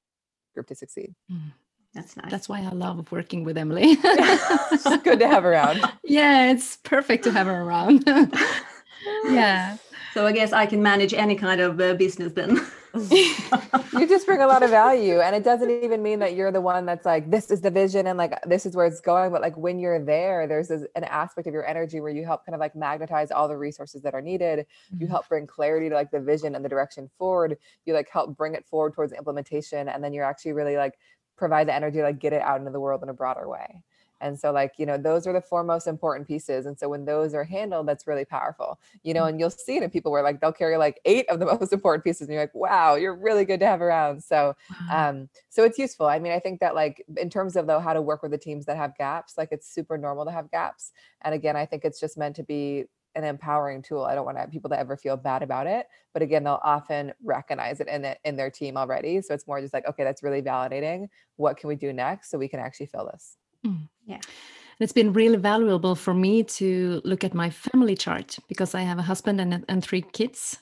group 0.53 0.67
to 0.67 0.75
succeed. 0.75 1.13
Mm. 1.29 1.51
that's 1.93 2.15
nice. 2.15 2.31
That's 2.31 2.47
why 2.47 2.61
I 2.61 2.69
love 2.69 3.11
working 3.11 3.43
with 3.43 3.57
Emily. 3.57 3.95
She's 4.69 4.97
good 5.03 5.19
to 5.19 5.27
have 5.27 5.43
her 5.43 5.51
around. 5.51 5.81
yeah, 6.03 6.49
it's 6.51 6.77
perfect 6.77 7.25
to 7.25 7.31
have 7.31 7.47
her 7.47 7.61
around. 7.61 8.05
yeah. 9.25 9.77
So 10.13 10.25
I 10.25 10.31
guess 10.31 10.53
I 10.53 10.65
can 10.65 10.81
manage 10.81 11.13
any 11.13 11.35
kind 11.35 11.59
of 11.59 11.81
uh, 11.81 11.93
business 11.95 12.31
then. 12.31 12.65
You 12.95 14.07
just 14.07 14.25
bring 14.25 14.41
a 14.41 14.47
lot 14.47 14.63
of 14.63 14.69
value 14.69 15.19
and 15.19 15.35
it 15.35 15.43
doesn't 15.43 15.69
even 15.69 16.01
mean 16.01 16.19
that 16.19 16.35
you're 16.35 16.51
the 16.51 16.61
one 16.61 16.85
that's 16.85 17.05
like 17.05 17.29
this 17.29 17.51
is 17.51 17.61
the 17.61 17.69
vision 17.69 18.07
and 18.07 18.17
like 18.17 18.33
this 18.45 18.65
is 18.65 18.75
where 18.75 18.85
it's 18.85 19.01
going 19.01 19.31
but 19.31 19.41
like 19.41 19.55
when 19.57 19.79
you're 19.79 20.03
there 20.03 20.47
there's 20.47 20.69
this, 20.69 20.83
an 20.95 21.03
aspect 21.05 21.47
of 21.47 21.53
your 21.53 21.65
energy 21.67 21.99
where 21.99 22.11
you 22.11 22.23
help 22.23 22.45
kind 22.45 22.55
of 22.55 22.59
like 22.59 22.75
magnetize 22.75 23.31
all 23.31 23.47
the 23.47 23.57
resources 23.57 24.01
that 24.01 24.13
are 24.13 24.21
needed. 24.21 24.59
Mm-hmm. 24.59 25.01
you 25.01 25.07
help 25.07 25.27
bring 25.27 25.45
clarity 25.45 25.89
to 25.89 25.95
like 25.95 26.11
the 26.11 26.21
vision 26.21 26.55
and 26.55 26.63
the 26.63 26.69
direction 26.69 27.09
forward. 27.17 27.57
You 27.85 27.93
like 27.93 28.09
help 28.09 28.37
bring 28.37 28.55
it 28.55 28.65
forward 28.65 28.93
towards 28.93 29.11
implementation 29.13 29.89
and 29.89 30.03
then 30.03 30.13
you're 30.13 30.25
actually 30.25 30.53
really 30.53 30.77
like 30.77 30.93
provide 31.35 31.67
the 31.67 31.73
energy 31.73 31.97
to 31.97 32.03
like 32.03 32.19
get 32.19 32.33
it 32.33 32.41
out 32.41 32.59
into 32.59 32.71
the 32.71 32.79
world 32.79 33.03
in 33.03 33.09
a 33.09 33.13
broader 33.13 33.47
way 33.49 33.81
and 34.25 34.39
so 34.39 34.51
like 34.51 34.73
you 34.77 34.85
know 34.85 34.97
those 34.97 35.27
are 35.27 35.33
the 35.33 35.41
four 35.41 35.63
most 35.63 35.85
important 35.85 36.27
pieces 36.27 36.65
and 36.65 36.77
so 36.77 36.89
when 36.89 37.05
those 37.05 37.33
are 37.33 37.43
handled 37.43 37.87
that's 37.87 38.07
really 38.07 38.25
powerful 38.25 38.79
you 39.03 39.13
know 39.13 39.23
mm. 39.23 39.29
and 39.29 39.39
you'll 39.39 39.51
see 39.51 39.77
it 39.77 39.83
in 39.83 39.89
people 39.89 40.11
where 40.11 40.23
like 40.23 40.41
they'll 40.41 40.51
carry 40.51 40.77
like 40.77 40.99
eight 41.05 41.29
of 41.29 41.39
the 41.39 41.45
most 41.59 41.71
important 41.71 42.03
pieces 42.03 42.21
and 42.21 42.33
you're 42.33 42.41
like 42.41 42.55
wow 42.55 42.95
you're 42.95 43.15
really 43.15 43.45
good 43.45 43.59
to 43.59 43.67
have 43.67 43.81
around 43.81 44.21
so 44.23 44.55
um 44.91 45.29
so 45.49 45.63
it's 45.63 45.77
useful 45.77 46.07
i 46.07 46.17
mean 46.17 46.31
i 46.31 46.39
think 46.39 46.59
that 46.59 46.73
like 46.73 47.05
in 47.17 47.29
terms 47.29 47.55
of 47.55 47.67
though 47.67 47.79
how 47.79 47.93
to 47.93 48.01
work 48.01 48.23
with 48.23 48.31
the 48.31 48.37
teams 48.37 48.65
that 48.65 48.77
have 48.77 48.97
gaps 48.97 49.35
like 49.37 49.49
it's 49.51 49.71
super 49.71 49.97
normal 49.97 50.25
to 50.25 50.31
have 50.31 50.49
gaps 50.49 50.91
and 51.21 51.35
again 51.35 51.55
i 51.55 51.65
think 51.65 51.85
it's 51.85 51.99
just 51.99 52.17
meant 52.17 52.35
to 52.35 52.43
be 52.43 52.85
an 53.15 53.23
empowering 53.23 53.81
tool. 53.81 54.03
I 54.03 54.13
don't 54.13 54.25
want 54.25 54.35
to 54.35 54.41
have 54.41 54.51
people 54.51 54.69
that 54.71 54.79
ever 54.79 54.97
feel 54.97 55.15
bad 55.15 55.41
about 55.41 55.67
it, 55.67 55.87
but 56.11 56.21
again, 56.21 56.43
they'll 56.43 56.59
often 56.63 57.13
recognize 57.23 57.79
it 57.79 57.87
in 57.87 58.03
it 58.03 58.19
in 58.25 58.35
their 58.35 58.51
team 58.51 58.75
already. 58.75 59.21
So 59.21 59.33
it's 59.33 59.47
more 59.47 59.61
just 59.61 59.73
like, 59.73 59.87
okay, 59.87 60.03
that's 60.03 60.21
really 60.21 60.41
validating. 60.41 61.07
What 61.37 61.55
can 61.55 61.69
we 61.69 61.75
do 61.75 61.93
next 61.93 62.29
so 62.29 62.37
we 62.37 62.49
can 62.49 62.59
actually 62.59 62.87
fill 62.87 63.09
this? 63.09 63.37
Mm. 63.65 63.87
Yeah. 64.05 64.15
And 64.15 64.83
it's 64.83 64.93
been 64.93 65.13
really 65.13 65.37
valuable 65.37 65.95
for 65.95 66.13
me 66.13 66.43
to 66.43 67.01
look 67.05 67.23
at 67.23 67.33
my 67.33 67.49
family 67.49 67.95
chart 67.95 68.37
because 68.49 68.75
I 68.75 68.81
have 68.81 68.99
a 68.99 69.03
husband 69.03 69.39
and, 69.39 69.63
and 69.69 69.83
three 69.83 70.01
kids. 70.01 70.57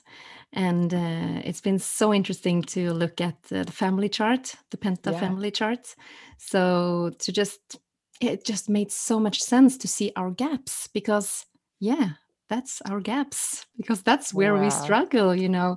And 0.52 0.94
uh, 0.94 1.42
it's 1.44 1.60
been 1.60 1.80
so 1.80 2.14
interesting 2.14 2.62
to 2.62 2.92
look 2.92 3.20
at 3.20 3.36
uh, 3.50 3.64
the 3.64 3.72
family 3.72 4.08
chart, 4.08 4.54
the 4.70 4.76
Penta 4.76 5.10
yeah. 5.10 5.18
family 5.18 5.50
chart. 5.50 5.96
So 6.38 7.10
to 7.18 7.32
just, 7.32 7.80
it 8.20 8.44
just 8.44 8.68
made 8.68 8.92
so 8.92 9.18
much 9.18 9.42
sense 9.42 9.76
to 9.78 9.88
see 9.88 10.12
our 10.14 10.30
gaps 10.30 10.86
because, 10.86 11.46
yeah, 11.80 12.10
that's 12.48 12.80
our 12.82 13.00
gaps 13.00 13.66
because 13.76 14.02
that's 14.02 14.32
where 14.32 14.54
wow. 14.54 14.62
we 14.62 14.70
struggle 14.70 15.34
you 15.34 15.48
know 15.48 15.76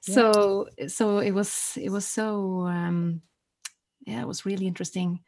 so 0.00 0.66
yeah. 0.78 0.86
so 0.86 1.18
it 1.18 1.32
was 1.32 1.76
it 1.80 1.90
was 1.90 2.06
so 2.06 2.62
um 2.66 3.20
yeah 4.06 4.22
it 4.22 4.26
was 4.26 4.46
really 4.46 4.66
interesting 4.66 5.20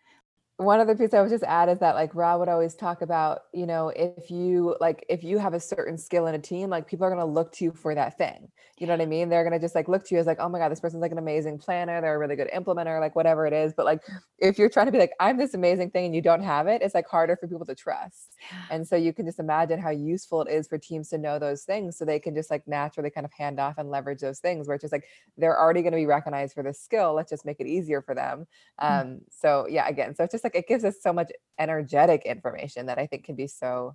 one 0.58 0.80
other 0.80 0.96
piece 0.96 1.14
I 1.14 1.20
would 1.20 1.30
just 1.30 1.44
add 1.44 1.68
is 1.68 1.78
that 1.78 1.94
like 1.94 2.12
Ra 2.16 2.36
would 2.36 2.48
always 2.48 2.74
talk 2.74 3.00
about, 3.00 3.42
you 3.54 3.64
know, 3.64 3.90
if 3.90 4.28
you 4.28 4.76
like 4.80 5.06
if 5.08 5.22
you 5.22 5.38
have 5.38 5.54
a 5.54 5.60
certain 5.60 5.96
skill 5.96 6.26
in 6.26 6.34
a 6.34 6.38
team, 6.40 6.68
like 6.68 6.88
people 6.88 7.06
are 7.06 7.10
gonna 7.10 7.24
look 7.24 7.52
to 7.52 7.64
you 7.64 7.70
for 7.70 7.94
that 7.94 8.18
thing. 8.18 8.48
You 8.76 8.88
know 8.88 8.92
what 8.92 9.00
I 9.00 9.06
mean? 9.06 9.28
They're 9.28 9.44
gonna 9.44 9.60
just 9.60 9.76
like 9.76 9.86
look 9.86 10.04
to 10.06 10.16
you 10.16 10.20
as 10.20 10.26
like, 10.26 10.38
oh 10.40 10.48
my 10.48 10.58
God, 10.58 10.72
this 10.72 10.80
person's 10.80 11.00
like 11.00 11.12
an 11.12 11.18
amazing 11.18 11.58
planner, 11.58 12.00
they're 12.00 12.16
a 12.16 12.18
really 12.18 12.34
good 12.34 12.50
implementer, 12.50 13.00
like 13.00 13.14
whatever 13.14 13.46
it 13.46 13.52
is. 13.52 13.72
But 13.72 13.86
like 13.86 14.02
if 14.40 14.58
you're 14.58 14.68
trying 14.68 14.86
to 14.86 14.92
be 14.92 14.98
like, 14.98 15.12
I'm 15.20 15.36
this 15.36 15.54
amazing 15.54 15.92
thing 15.92 16.06
and 16.06 16.14
you 16.14 16.22
don't 16.22 16.42
have 16.42 16.66
it, 16.66 16.82
it's 16.82 16.94
like 16.94 17.06
harder 17.06 17.36
for 17.36 17.46
people 17.46 17.64
to 17.66 17.76
trust. 17.76 18.34
And 18.68 18.86
so 18.86 18.96
you 18.96 19.12
can 19.12 19.26
just 19.26 19.38
imagine 19.38 19.78
how 19.78 19.90
useful 19.90 20.42
it 20.42 20.50
is 20.50 20.66
for 20.66 20.76
teams 20.76 21.08
to 21.10 21.18
know 21.18 21.38
those 21.38 21.62
things 21.62 21.96
so 21.96 22.04
they 22.04 22.18
can 22.18 22.34
just 22.34 22.50
like 22.50 22.66
naturally 22.66 23.10
kind 23.10 23.24
of 23.24 23.32
hand 23.32 23.60
off 23.60 23.78
and 23.78 23.90
leverage 23.90 24.20
those 24.22 24.40
things 24.40 24.66
where 24.66 24.74
it's 24.74 24.82
just 24.82 24.92
like 24.92 25.04
they're 25.36 25.58
already 25.58 25.82
gonna 25.82 25.94
be 25.94 26.06
recognized 26.06 26.54
for 26.54 26.64
this 26.64 26.80
skill. 26.80 27.14
Let's 27.14 27.30
just 27.30 27.46
make 27.46 27.60
it 27.60 27.68
easier 27.68 28.02
for 28.02 28.16
them. 28.16 28.48
Mm. 28.80 29.00
Um, 29.00 29.20
so 29.30 29.68
yeah, 29.70 29.86
again, 29.86 30.16
so 30.16 30.24
it's 30.24 30.32
just 30.32 30.44
like 30.44 30.47
it 30.54 30.68
gives 30.68 30.84
us 30.84 30.96
so 31.02 31.12
much 31.12 31.30
energetic 31.58 32.22
information 32.24 32.86
that 32.86 32.98
I 32.98 33.06
think 33.06 33.24
can 33.24 33.34
be 33.34 33.46
so 33.46 33.94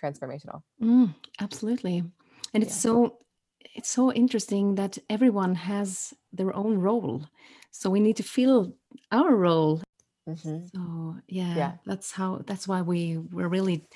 transformational. 0.00 0.62
Mm, 0.82 1.14
absolutely. 1.40 2.04
And 2.54 2.62
it's 2.62 2.74
yeah. 2.74 2.80
so 2.80 3.18
it's 3.74 3.90
so 3.90 4.12
interesting 4.12 4.74
that 4.76 4.98
everyone 5.08 5.54
has 5.54 6.14
their 6.32 6.54
own 6.54 6.78
role. 6.78 7.22
So 7.70 7.90
we 7.90 8.00
need 8.00 8.16
to 8.16 8.22
feel 8.22 8.74
our 9.12 9.34
role. 9.34 9.82
Mm-hmm. 10.28 10.66
So 10.72 11.16
yeah, 11.28 11.56
yeah, 11.56 11.72
that's 11.86 12.12
how 12.12 12.42
that's 12.46 12.66
why 12.66 12.82
we 12.82 13.18
were 13.18 13.48
really 13.48 13.86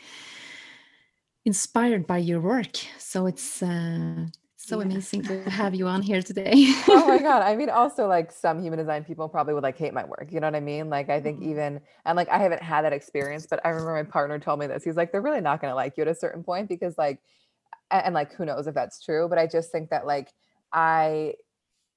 inspired 1.44 2.06
by 2.06 2.18
your 2.18 2.40
work. 2.40 2.76
So 2.99 3.26
it's 3.26 3.62
uh 3.62 4.26
so 4.68 4.78
yeah. 4.78 4.87
amazing 4.87 5.23
to 5.23 5.42
have 5.50 5.75
you 5.75 5.87
on 5.87 6.02
here 6.02 6.23
today. 6.23 6.52
oh 6.88 7.06
my 7.06 7.18
god! 7.23 7.42
I 7.42 7.56
mean, 7.56 7.71
also 7.71 8.06
like 8.06 8.33
some 8.33 8.62
human 8.62 8.78
design 8.78 9.04
people 9.04 9.28
probably 9.28 9.54
would 9.54 9.62
like 9.62 9.78
hate 9.78 9.94
my 9.94 10.04
work. 10.04 10.28
You 10.30 10.40
know 10.40 10.47
what 10.47 10.54
I 10.54 10.61
mean? 10.61 10.90
Like 10.90 11.11
I 11.11 11.21
think 11.21 11.40
mm-hmm. 11.40 11.50
even 11.50 11.80
and 12.04 12.16
like 12.16 12.28
I 12.28 12.38
haven't 12.38 12.62
had 12.62 12.85
that 12.85 12.92
experience, 12.92 13.47
but 13.47 13.61
I 13.64 13.71
remember 13.71 13.94
my 13.94 14.02
partner 14.02 14.38
told 14.38 14.61
me 14.61 14.66
this. 14.66 14.85
He's 14.85 14.97
like, 14.97 15.12
they're 15.12 15.23
really 15.23 15.40
not 15.40 15.61
going 15.61 15.71
to 15.71 15.75
like 15.75 15.97
you 15.97 16.02
at 16.02 16.09
a 16.09 16.14
certain 16.14 16.42
point 16.42 16.68
because 16.68 16.97
like, 16.99 17.21
and, 17.90 18.06
and 18.06 18.14
like 18.14 18.33
who 18.35 18.44
knows 18.44 18.66
if 18.66 18.75
that's 18.75 19.02
true? 19.02 19.28
But 19.28 19.38
I 19.38 19.47
just 19.47 19.71
think 19.71 19.90
that 19.90 20.06
like 20.06 20.33
I 20.73 21.35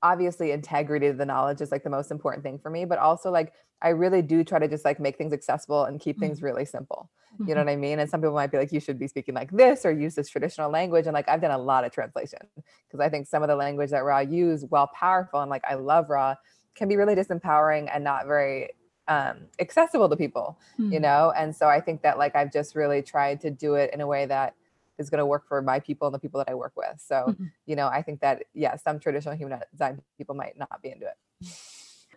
obviously 0.04 0.52
integrity 0.52 1.08
of 1.08 1.18
the 1.18 1.26
knowledge 1.26 1.62
is 1.62 1.72
like 1.72 1.84
the 1.84 1.90
most 1.90 2.12
important 2.12 2.44
thing 2.44 2.60
for 2.60 2.70
me, 2.70 2.86
but 2.86 3.00
also 3.00 3.32
like 3.32 3.54
I 3.82 3.90
really 3.90 4.22
do 4.22 4.44
try 4.44 4.60
to 4.60 4.68
just 4.68 4.86
like 4.86 5.00
make 5.00 5.18
things 5.18 5.34
accessible 5.34 5.86
and 5.86 6.00
keep 6.00 6.20
things 6.20 6.38
mm-hmm. 6.38 6.48
really 6.48 6.66
simple. 6.66 7.10
You 7.40 7.54
know 7.54 7.62
mm-hmm. 7.62 7.68
what 7.68 7.74
I 7.74 7.76
mean? 7.76 8.00
And 8.00 8.10
some 8.10 8.22
people 8.22 8.34
might 8.34 8.52
be 8.52 8.58
like, 8.58 8.72
you 8.72 8.80
should 8.80 8.98
be 8.98 9.08
speaking 9.08 9.36
like 9.36 9.52
this 9.52 9.86
or 9.86 9.92
use 9.92 10.16
this 10.16 10.30
traditional 10.30 10.72
language. 10.72 11.06
And 11.06 11.14
like 11.14 11.30
I've 11.30 11.42
done 11.42 11.52
a 11.52 11.58
lot 11.58 11.84
of 11.84 11.92
translation 11.92 12.40
because 12.56 13.00
I 13.00 13.10
think 13.10 13.28
some 13.28 13.44
of 13.44 13.50
the 13.50 13.56
language 13.56 13.92
that 13.92 14.04
Ra 14.04 14.20
use, 14.20 14.66
while 14.70 14.88
powerful 14.88 15.42
and 15.42 15.50
like 15.50 15.64
I 15.70 15.76
love 15.76 16.10
Ra 16.10 16.36
can 16.74 16.88
be 16.88 16.96
really 16.96 17.16
disempowering 17.16 17.90
and 17.94 18.04
not 18.04 18.26
very 18.26 18.70
um, 19.08 19.48
accessible 19.60 20.10
to 20.10 20.16
people, 20.16 20.60
mm-hmm. 20.80 20.94
you 20.94 21.00
know? 21.00 21.32
And 21.36 21.56
so 21.56 21.68
I 21.68 21.80
think 21.80 22.02
that 22.02 22.18
like 22.18 22.36
I've 22.36 22.52
just 22.52 22.76
really 22.76 23.04
tried 23.04 23.40
to 23.42 23.52
do 23.52 23.76
it 23.76 23.94
in 23.94 24.02
a 24.02 24.08
way 24.08 24.26
that 24.26 24.56
is 24.98 25.10
going 25.10 25.20
to 25.20 25.26
work 25.26 25.48
for 25.48 25.62
my 25.62 25.80
people 25.80 26.08
and 26.08 26.16
the 26.16 26.20
people 26.20 26.40
that 26.40 26.50
I 26.50 26.56
work 26.56 26.74
with. 26.76 26.96
So, 26.98 27.16
mm-hmm. 27.16 27.46
you 27.66 27.76
know, 27.76 27.88
I 27.88 28.02
think 28.02 28.22
that, 28.22 28.44
yeah, 28.54 28.76
some 28.76 29.00
traditional 29.00 29.36
human 29.36 29.60
design 29.72 30.02
people 30.18 30.36
might 30.36 30.58
not 30.58 30.82
be 30.82 30.90
into 30.92 31.06
it. 31.06 31.50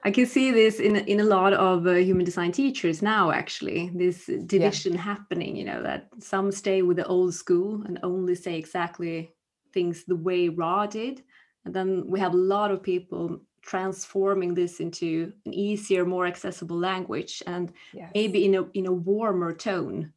I 0.03 0.11
can 0.11 0.27
see 0.27 0.51
this 0.51 0.81
in 0.81 0.97
in 0.97 1.21
a 1.21 1.25
lot 1.25 1.53
of 1.53 1.87
uh, 1.87 1.95
human 1.95 2.25
design 2.25 2.53
teachers 2.53 3.03
now. 3.03 3.31
Actually, 3.31 3.91
this 3.95 4.31
division 4.47 4.95
yeah. 4.95 5.01
happening. 5.01 5.57
You 5.57 5.65
know 5.65 5.83
that 5.83 6.09
some 6.19 6.53
stay 6.53 6.83
with 6.83 6.97
the 6.97 7.07
old 7.07 7.35
school 7.35 7.83
and 7.85 7.99
only 8.03 8.35
say 8.35 8.57
exactly 8.57 9.35
things 9.75 10.05
the 10.05 10.17
way 10.17 10.49
Ra 10.49 10.87
did, 10.87 11.23
and 11.65 11.75
then 11.75 12.05
we 12.07 12.19
have 12.21 12.33
a 12.33 12.39
lot 12.39 12.71
of 12.71 12.83
people 12.83 13.41
transforming 13.63 14.55
this 14.55 14.81
into 14.81 15.33
an 15.45 15.53
easier, 15.53 16.07
more 16.07 16.27
accessible 16.27 16.79
language, 16.79 17.43
and 17.47 17.71
yes. 17.93 18.11
maybe 18.15 18.47
in 18.47 18.55
a 18.55 18.63
in 18.73 18.87
a 18.87 18.93
warmer 18.93 19.53
tone. 19.53 20.15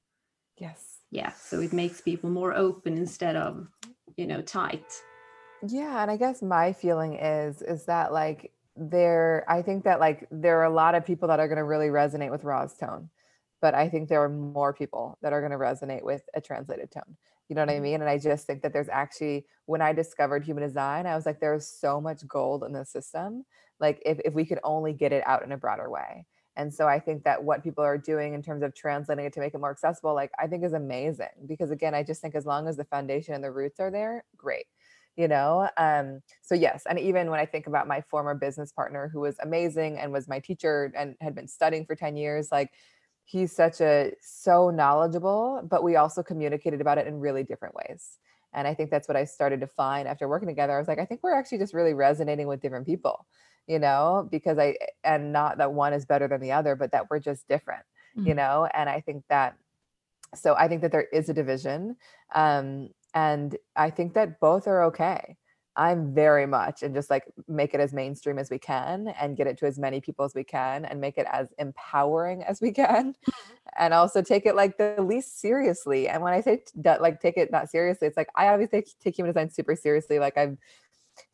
Yes. 0.57 0.92
Yeah. 1.13 1.31
So 1.33 1.61
it 1.61 1.73
makes 1.73 2.01
people 2.01 2.29
more 2.31 2.53
open 2.55 2.97
instead 2.97 3.35
of 3.35 3.67
you 4.17 4.25
know 4.25 4.41
tight. 4.41 5.01
Yeah, 5.67 6.01
and 6.01 6.11
I 6.11 6.17
guess 6.17 6.41
my 6.41 6.73
feeling 6.73 7.13
is 7.15 7.61
is 7.61 7.85
that 7.85 8.11
like 8.11 8.51
there 8.75 9.45
i 9.47 9.61
think 9.61 9.83
that 9.83 9.99
like 9.99 10.27
there 10.31 10.59
are 10.59 10.65
a 10.65 10.73
lot 10.73 10.95
of 10.95 11.05
people 11.05 11.27
that 11.27 11.39
are 11.39 11.47
going 11.47 11.57
to 11.57 11.63
really 11.63 11.87
resonate 11.87 12.31
with 12.31 12.43
Ra's 12.43 12.75
tone 12.75 13.09
but 13.61 13.75
i 13.75 13.87
think 13.87 14.09
there 14.09 14.23
are 14.23 14.29
more 14.29 14.73
people 14.73 15.17
that 15.21 15.31
are 15.31 15.41
going 15.41 15.51
to 15.51 15.57
resonate 15.57 16.03
with 16.03 16.23
a 16.33 16.41
translated 16.41 16.89
tone 16.89 17.15
you 17.49 17.55
know 17.55 17.61
what 17.61 17.69
i 17.69 17.73
mm-hmm. 17.73 17.83
mean 17.83 18.01
and 18.01 18.09
i 18.09 18.17
just 18.17 18.47
think 18.47 18.63
that 18.63 18.73
there's 18.73 18.89
actually 18.89 19.45
when 19.67 19.81
i 19.81 19.93
discovered 19.93 20.43
human 20.43 20.63
design 20.63 21.05
i 21.05 21.15
was 21.15 21.25
like 21.25 21.39
there's 21.39 21.67
so 21.67 22.01
much 22.01 22.27
gold 22.27 22.63
in 22.63 22.73
the 22.73 22.83
system 22.83 23.45
like 23.79 24.01
if, 24.05 24.19
if 24.25 24.33
we 24.33 24.45
could 24.45 24.59
only 24.63 24.91
get 24.91 25.13
it 25.13 25.23
out 25.27 25.43
in 25.43 25.51
a 25.51 25.57
broader 25.57 25.89
way 25.89 26.25
and 26.55 26.73
so 26.73 26.87
i 26.87 26.99
think 26.99 27.23
that 27.23 27.43
what 27.43 27.63
people 27.63 27.83
are 27.83 27.97
doing 27.97 28.33
in 28.33 28.41
terms 28.41 28.63
of 28.63 28.73
translating 28.75 29.25
it 29.25 29.33
to 29.33 29.39
make 29.39 29.53
it 29.53 29.59
more 29.59 29.71
accessible 29.71 30.13
like 30.13 30.31
i 30.39 30.47
think 30.47 30.63
is 30.63 30.73
amazing 30.73 31.27
because 31.47 31.71
again 31.71 31.93
i 31.93 32.03
just 32.03 32.21
think 32.21 32.35
as 32.35 32.45
long 32.45 32.67
as 32.67 32.77
the 32.77 32.85
foundation 32.85 33.33
and 33.33 33.43
the 33.43 33.51
roots 33.51 33.79
are 33.79 33.91
there 33.91 34.23
great 34.37 34.65
you 35.15 35.27
know? 35.27 35.69
Um 35.77 36.21
so 36.41 36.55
yes 36.55 36.83
and 36.89 36.99
even 36.99 37.29
when 37.29 37.39
i 37.39 37.45
think 37.45 37.67
about 37.67 37.87
my 37.87 38.01
former 38.01 38.33
business 38.33 38.71
partner 38.71 39.09
who 39.11 39.19
was 39.19 39.35
amazing 39.41 39.97
and 39.97 40.11
was 40.11 40.27
my 40.27 40.39
teacher 40.39 40.91
and 40.97 41.15
had 41.21 41.35
been 41.35 41.47
studying 41.47 41.85
for 41.85 41.95
10 41.95 42.17
years 42.17 42.49
like 42.51 42.71
he's 43.25 43.55
such 43.55 43.79
a 43.79 44.11
so 44.21 44.69
knowledgeable 44.69 45.61
but 45.69 45.83
we 45.83 45.95
also 45.95 46.23
communicated 46.23 46.81
about 46.81 46.97
it 46.97 47.07
in 47.07 47.19
really 47.19 47.43
different 47.43 47.75
ways. 47.75 48.17
And 48.53 48.67
i 48.67 48.73
think 48.73 48.89
that's 48.89 49.07
what 49.07 49.17
i 49.17 49.25
started 49.25 49.61
to 49.61 49.67
find 49.67 50.07
after 50.07 50.27
working 50.27 50.47
together. 50.47 50.73
I 50.73 50.79
was 50.79 50.87
like 50.87 50.99
i 50.99 51.05
think 51.05 51.21
we're 51.23 51.37
actually 51.37 51.59
just 51.59 51.73
really 51.73 51.93
resonating 51.93 52.47
with 52.47 52.61
different 52.61 52.85
people 52.85 53.25
you 53.67 53.79
know 53.79 54.27
because 54.31 54.57
i 54.57 54.75
and 55.03 55.31
not 55.31 55.57
that 55.57 55.73
one 55.73 55.93
is 55.93 56.05
better 56.05 56.27
than 56.27 56.41
the 56.41 56.51
other 56.51 56.75
but 56.75 56.91
that 56.91 57.09
we're 57.09 57.19
just 57.19 57.47
different 57.47 57.83
mm-hmm. 58.17 58.27
you 58.27 58.33
know 58.33 58.67
and 58.73 58.89
i 58.89 58.99
think 58.99 59.23
that 59.29 59.55
so 60.35 60.55
i 60.55 60.67
think 60.67 60.81
that 60.81 60.91
there 60.91 61.07
is 61.13 61.29
a 61.29 61.33
division 61.33 61.95
um 62.35 62.89
and 63.13 63.55
I 63.75 63.89
think 63.89 64.13
that 64.13 64.39
both 64.39 64.67
are 64.67 64.83
okay. 64.85 65.37
I'm 65.75 66.13
very 66.13 66.45
much 66.45 66.83
and 66.83 66.93
just 66.93 67.09
like 67.09 67.25
make 67.47 67.73
it 67.73 67.79
as 67.79 67.93
mainstream 67.93 68.37
as 68.37 68.51
we 68.51 68.59
can 68.59 69.07
and 69.19 69.35
get 69.35 69.47
it 69.47 69.57
to 69.57 69.65
as 69.65 69.79
many 69.79 70.01
people 70.01 70.23
as 70.23 70.35
we 70.35 70.43
can 70.43 70.85
and 70.85 71.01
make 71.01 71.17
it 71.17 71.25
as 71.31 71.47
empowering 71.57 72.43
as 72.43 72.61
we 72.61 72.71
can 72.71 73.13
mm-hmm. 73.13 73.31
and 73.79 73.91
also 73.91 74.21
take 74.21 74.45
it 74.45 74.55
like 74.55 74.77
the 74.77 75.01
least 75.01 75.39
seriously. 75.39 76.07
And 76.07 76.21
when 76.21 76.31
I 76.31 76.41
say 76.41 76.63
that, 76.75 77.01
like 77.01 77.19
take 77.19 77.37
it 77.37 77.51
not 77.51 77.71
seriously, 77.71 78.07
it's 78.07 78.17
like 78.17 78.29
I 78.35 78.49
obviously 78.49 78.85
take 79.03 79.17
human 79.17 79.33
design 79.33 79.49
super 79.49 79.75
seriously. 79.75 80.19
Like 80.19 80.37
I've 80.37 80.57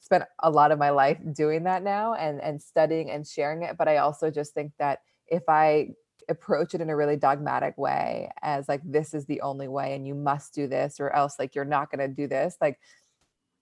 spent 0.09 0.23
a 0.39 0.49
lot 0.49 0.71
of 0.71 0.79
my 0.79 0.89
life 0.89 1.17
doing 1.33 1.63
that 1.63 1.83
now 1.83 2.15
and 2.15 2.41
and 2.41 2.61
studying 2.61 3.11
and 3.11 3.25
sharing 3.25 3.63
it. 3.63 3.77
But 3.77 3.87
I 3.87 3.97
also 3.97 4.31
just 4.31 4.53
think 4.53 4.73
that 4.79 4.99
if 5.27 5.43
I 5.47 5.89
approach 6.27 6.73
it 6.73 6.81
in 6.81 6.89
a 6.89 6.95
really 6.95 7.15
dogmatic 7.15 7.77
way 7.77 8.29
as 8.41 8.67
like 8.67 8.81
this 8.83 9.13
is 9.13 9.25
the 9.25 9.41
only 9.41 9.67
way 9.67 9.95
and 9.95 10.05
you 10.05 10.13
must 10.13 10.53
do 10.53 10.67
this 10.67 10.99
or 10.99 11.09
else 11.15 11.35
like 11.39 11.55
you're 11.55 11.65
not 11.65 11.89
going 11.89 12.07
to 12.07 12.13
do 12.13 12.27
this 12.27 12.55
like 12.61 12.77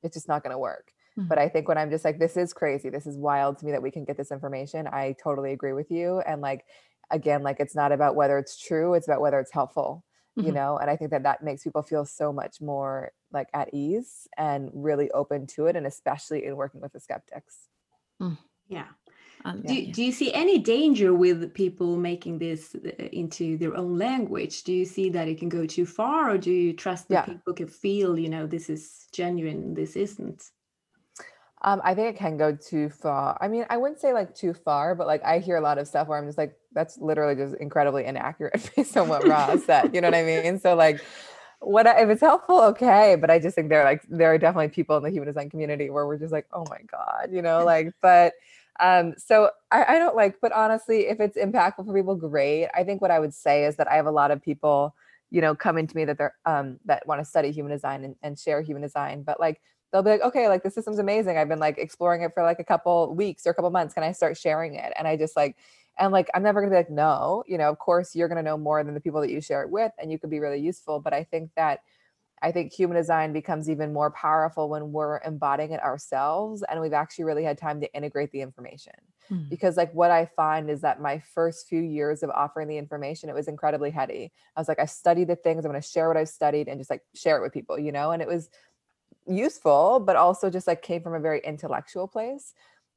it's 0.04 0.16
just 0.16 0.28
not 0.28 0.44
going 0.44 0.52
to 0.52 0.58
work 0.58 0.92
Mm-hmm. 1.18 1.28
But 1.28 1.40
I 1.40 1.50
think 1.50 1.68
when 1.68 1.78
I'm 1.78 1.90
just 1.90 2.06
like, 2.06 2.20
this 2.20 2.38
is 2.38 2.54
crazy, 2.54 2.90
this 2.90 3.08
is 3.08 3.18
wild 3.18 3.58
to 3.60 3.66
me 3.66 3.72
that 3.72 3.82
we 3.82 3.92
can 3.92 4.06
get 4.06 4.18
this 4.18 4.32
information, 4.32 4.88
I 4.88 5.16
totally 5.22 5.52
agree 5.52 5.74
with 5.74 5.90
you. 5.90 6.20
And 6.20 6.42
like, 6.42 6.66
again, 7.10 7.44
like 7.44 7.60
it's 7.60 7.76
not 7.76 7.92
about 7.92 8.16
whether 8.16 8.38
it's 8.38 8.58
true, 8.58 8.94
it's 8.94 9.08
about 9.08 9.22
whether 9.22 9.40
it's 9.40 9.52
helpful, 9.52 10.04
mm-hmm. 10.38 10.48
you 10.48 10.54
know? 10.54 10.78
And 10.78 10.90
I 10.90 10.96
think 10.96 11.12
that 11.12 11.24
that 11.24 11.44
makes 11.44 11.64
people 11.64 11.82
feel 11.82 12.06
so 12.06 12.32
much 12.32 12.62
more 12.62 13.12
like 13.32 13.50
at 13.54 13.74
ease 13.74 14.28
and 14.38 14.70
really 14.74 15.10
open 15.12 15.48
to 15.48 15.66
it. 15.66 15.76
And 15.76 15.88
especially 15.88 16.46
in 16.46 16.56
working 16.56 16.82
with 16.82 16.94
the 16.94 17.00
skeptics. 17.00 17.56
Mm. 18.22 18.38
Yeah. 18.68 18.88
Um, 19.46 19.62
do, 19.62 19.86
do 19.92 20.04
you 20.04 20.12
see 20.12 20.34
any 20.34 20.58
danger 20.58 21.14
with 21.14 21.54
people 21.54 21.96
making 21.96 22.40
this 22.40 22.76
uh, 22.76 23.04
into 23.12 23.58
their 23.58 23.76
own 23.78 23.98
language? 23.98 24.64
Do 24.64 24.74
you 24.74 24.84
see 24.84 25.10
that 25.12 25.28
it 25.28 25.38
can 25.38 25.48
go 25.48 25.66
too 25.66 25.86
far, 25.86 26.32
or 26.32 26.38
do 26.38 26.52
you 26.52 26.74
trust 26.74 27.08
that 27.10 27.28
yeah. 27.28 27.34
people 27.34 27.54
can 27.54 27.68
feel, 27.68 28.18
you 28.18 28.30
know, 28.30 28.48
this 28.48 28.70
is 28.70 29.06
genuine, 29.14 29.74
this 29.74 29.96
isn't? 29.96 30.44
Um, 31.64 31.82
I 31.84 31.96
think 31.96 32.16
it 32.16 32.20
can 32.20 32.38
go 32.38 32.56
too 32.56 32.90
far. 32.90 33.38
I 33.42 33.48
mean, 33.48 33.66
I 33.70 33.78
wouldn't 33.78 34.00
say 34.00 34.14
like 34.14 34.36
too 34.36 34.54
far, 34.54 34.94
but 34.94 35.08
like 35.08 35.24
I 35.24 35.40
hear 35.40 35.58
a 35.58 35.62
lot 35.62 35.80
of 35.80 35.88
stuff 35.88 36.08
where 36.08 36.18
I'm 36.18 36.28
just 36.28 36.38
like, 36.38 36.56
that's 36.72 37.00
literally 37.00 37.36
just 37.36 37.56
incredibly 37.56 38.06
inaccurate 38.06 38.70
based 38.76 38.96
on 38.96 39.10
what 39.10 39.28
Ra 39.28 39.58
said. 39.58 39.94
You 39.94 40.02
know 40.02 40.08
what 40.08 40.16
I 40.16 40.24
mean? 40.24 40.60
So 40.60 40.76
like, 40.76 41.02
what 41.60 41.88
I, 41.88 42.02
if 42.04 42.10
it's 42.10 42.22
helpful, 42.22 42.62
okay. 42.62 43.16
But 43.20 43.32
I 43.32 43.40
just 43.40 43.56
think 43.56 43.70
there 43.70 43.82
are 43.82 43.86
like 43.86 44.04
there 44.08 44.32
are 44.32 44.38
definitely 44.38 44.70
people 44.70 44.98
in 44.98 45.04
the 45.04 45.10
human 45.10 45.28
design 45.28 45.50
community 45.50 45.90
where 45.90 46.06
we're 46.06 46.20
just 46.20 46.32
like, 46.32 46.46
oh 46.54 46.66
my 46.70 46.80
god, 46.92 47.30
you 47.32 47.42
know, 47.42 47.66
like. 47.66 47.92
But 48.02 48.34
um, 48.80 49.16
so 49.18 49.50
I, 49.72 49.96
I 49.96 50.00
don't 50.00 50.16
like. 50.16 50.40
But 50.40 50.52
honestly, 50.52 51.08
if 51.08 51.20
it's 51.20 51.38
impactful 51.38 51.86
for 51.86 51.94
people, 51.94 52.16
great. 52.16 52.68
I 52.76 52.84
think 52.84 53.02
what 53.02 53.12
I 53.12 53.20
would 53.20 53.34
say 53.34 53.66
is 53.66 53.78
that 53.78 53.88
I 53.88 53.96
have 53.96 54.06
a 54.06 54.12
lot 54.12 54.30
of 54.30 54.42
people, 54.42 54.94
you 55.32 55.42
know, 55.42 55.56
coming 55.56 55.88
to 55.88 55.96
me 55.96 56.06
that 56.06 56.20
they're 56.20 56.36
um 56.46 56.80
that 56.86 57.08
want 57.08 57.22
to 57.22 57.26
study 57.26 57.52
human 57.52 57.72
design 57.72 58.04
and, 58.04 58.16
and 58.22 58.38
share 58.38 58.62
human 58.62 58.84
design, 58.84 59.24
but 59.24 59.40
like 59.40 59.60
they'll 59.92 60.04
be 60.04 60.12
like, 60.12 60.22
okay, 60.22 60.48
like 60.48 60.64
the 60.64 60.72
system's 60.72 61.00
amazing. 61.00 61.38
I've 61.38 61.50
been 61.50 61.60
like 61.60 61.78
exploring 61.78 62.22
it 62.22 62.34
for 62.34 62.44
like 62.44 62.60
a 62.60 62.64
couple 62.64 63.14
weeks 63.14 63.46
or 63.46 63.52
a 63.52 63.54
couple 63.54 63.70
months. 63.72 63.94
Can 63.94 64.04
I 64.04 64.12
start 64.12 64.38
sharing 64.38 64.76
it? 64.76 64.94
And 64.98 65.08
I 65.08 65.16
just 65.18 65.36
like, 65.36 65.56
and 66.00 66.12
like, 66.12 66.30
I'm 66.34 66.44
never 66.44 66.62
gonna 66.62 66.72
be 66.72 66.78
like, 66.78 66.90
no, 66.90 67.44
you 67.48 67.58
know, 67.58 67.70
of 67.70 67.80
course 67.80 68.16
you're 68.16 68.28
gonna 68.28 68.44
know 68.44 68.58
more 68.58 68.84
than 68.84 68.94
the 68.94 69.02
people 69.02 69.22
that 69.22 69.32
you 69.32 69.42
share 69.42 69.64
it 69.64 69.70
with, 69.70 69.92
and 70.00 70.12
you 70.12 70.20
could 70.20 70.30
be 70.30 70.40
really 70.40 70.60
useful. 70.60 71.00
But 71.00 71.14
I 71.14 71.24
think 71.24 71.52
that 71.56 71.80
I 72.42 72.52
think 72.52 72.72
human 72.72 72.98
design 72.98 73.34
becomes 73.34 73.70
even 73.70 73.94
more 73.94 74.12
powerful 74.12 74.70
when 74.70 74.92
we're 74.92 75.20
embodying 75.26 75.72
it 75.72 75.82
ourselves 75.82 76.64
and 76.70 76.80
we've 76.80 76.94
actually 76.94 77.26
really 77.26 77.44
had 77.44 77.58
time 77.58 77.82
to 77.82 77.92
integrate 77.94 78.32
the 78.32 78.42
information. 78.42 78.94
Mm. 79.32 79.50
Because, 79.50 79.76
like, 79.76 79.92
what 79.94 80.12
I 80.12 80.26
find 80.26 80.70
is 80.70 80.82
that 80.82 81.02
my 81.02 81.20
first 81.20 81.68
few 81.68 81.82
years 81.82 82.24
of 82.24 82.30
offering 82.30 82.68
the 82.68 82.78
information, 82.78 83.30
it 83.30 83.36
was 83.36 83.48
incredibly 83.48 83.90
heady. 83.90 84.32
I 84.56 84.62
was 84.62 84.68
like, 84.68 84.80
I 84.80 84.86
studied 84.86 85.28
the 85.28 85.36
things, 85.36 85.66
I'm 85.66 85.72
going 85.72 85.82
to 85.82 85.88
share 85.88 86.08
what 86.08 86.16
I've 86.16 86.30
studied 86.30 86.68
and 86.68 86.80
just 86.80 86.90
like 86.90 87.02
share 87.16 87.38
it 87.38 87.42
with 87.42 87.54
people, 87.54 87.80
you 87.80 87.92
know? 87.92 88.12
And 88.12 88.22
it 88.22 88.28
was 88.28 88.50
useful, 89.28 90.00
but 90.00 90.16
also 90.16 90.50
just 90.50 90.68
like 90.68 90.82
came 90.82 91.02
from 91.02 91.14
a 91.14 91.20
very 91.20 91.42
intellectual 91.44 92.08
place. 92.08 92.54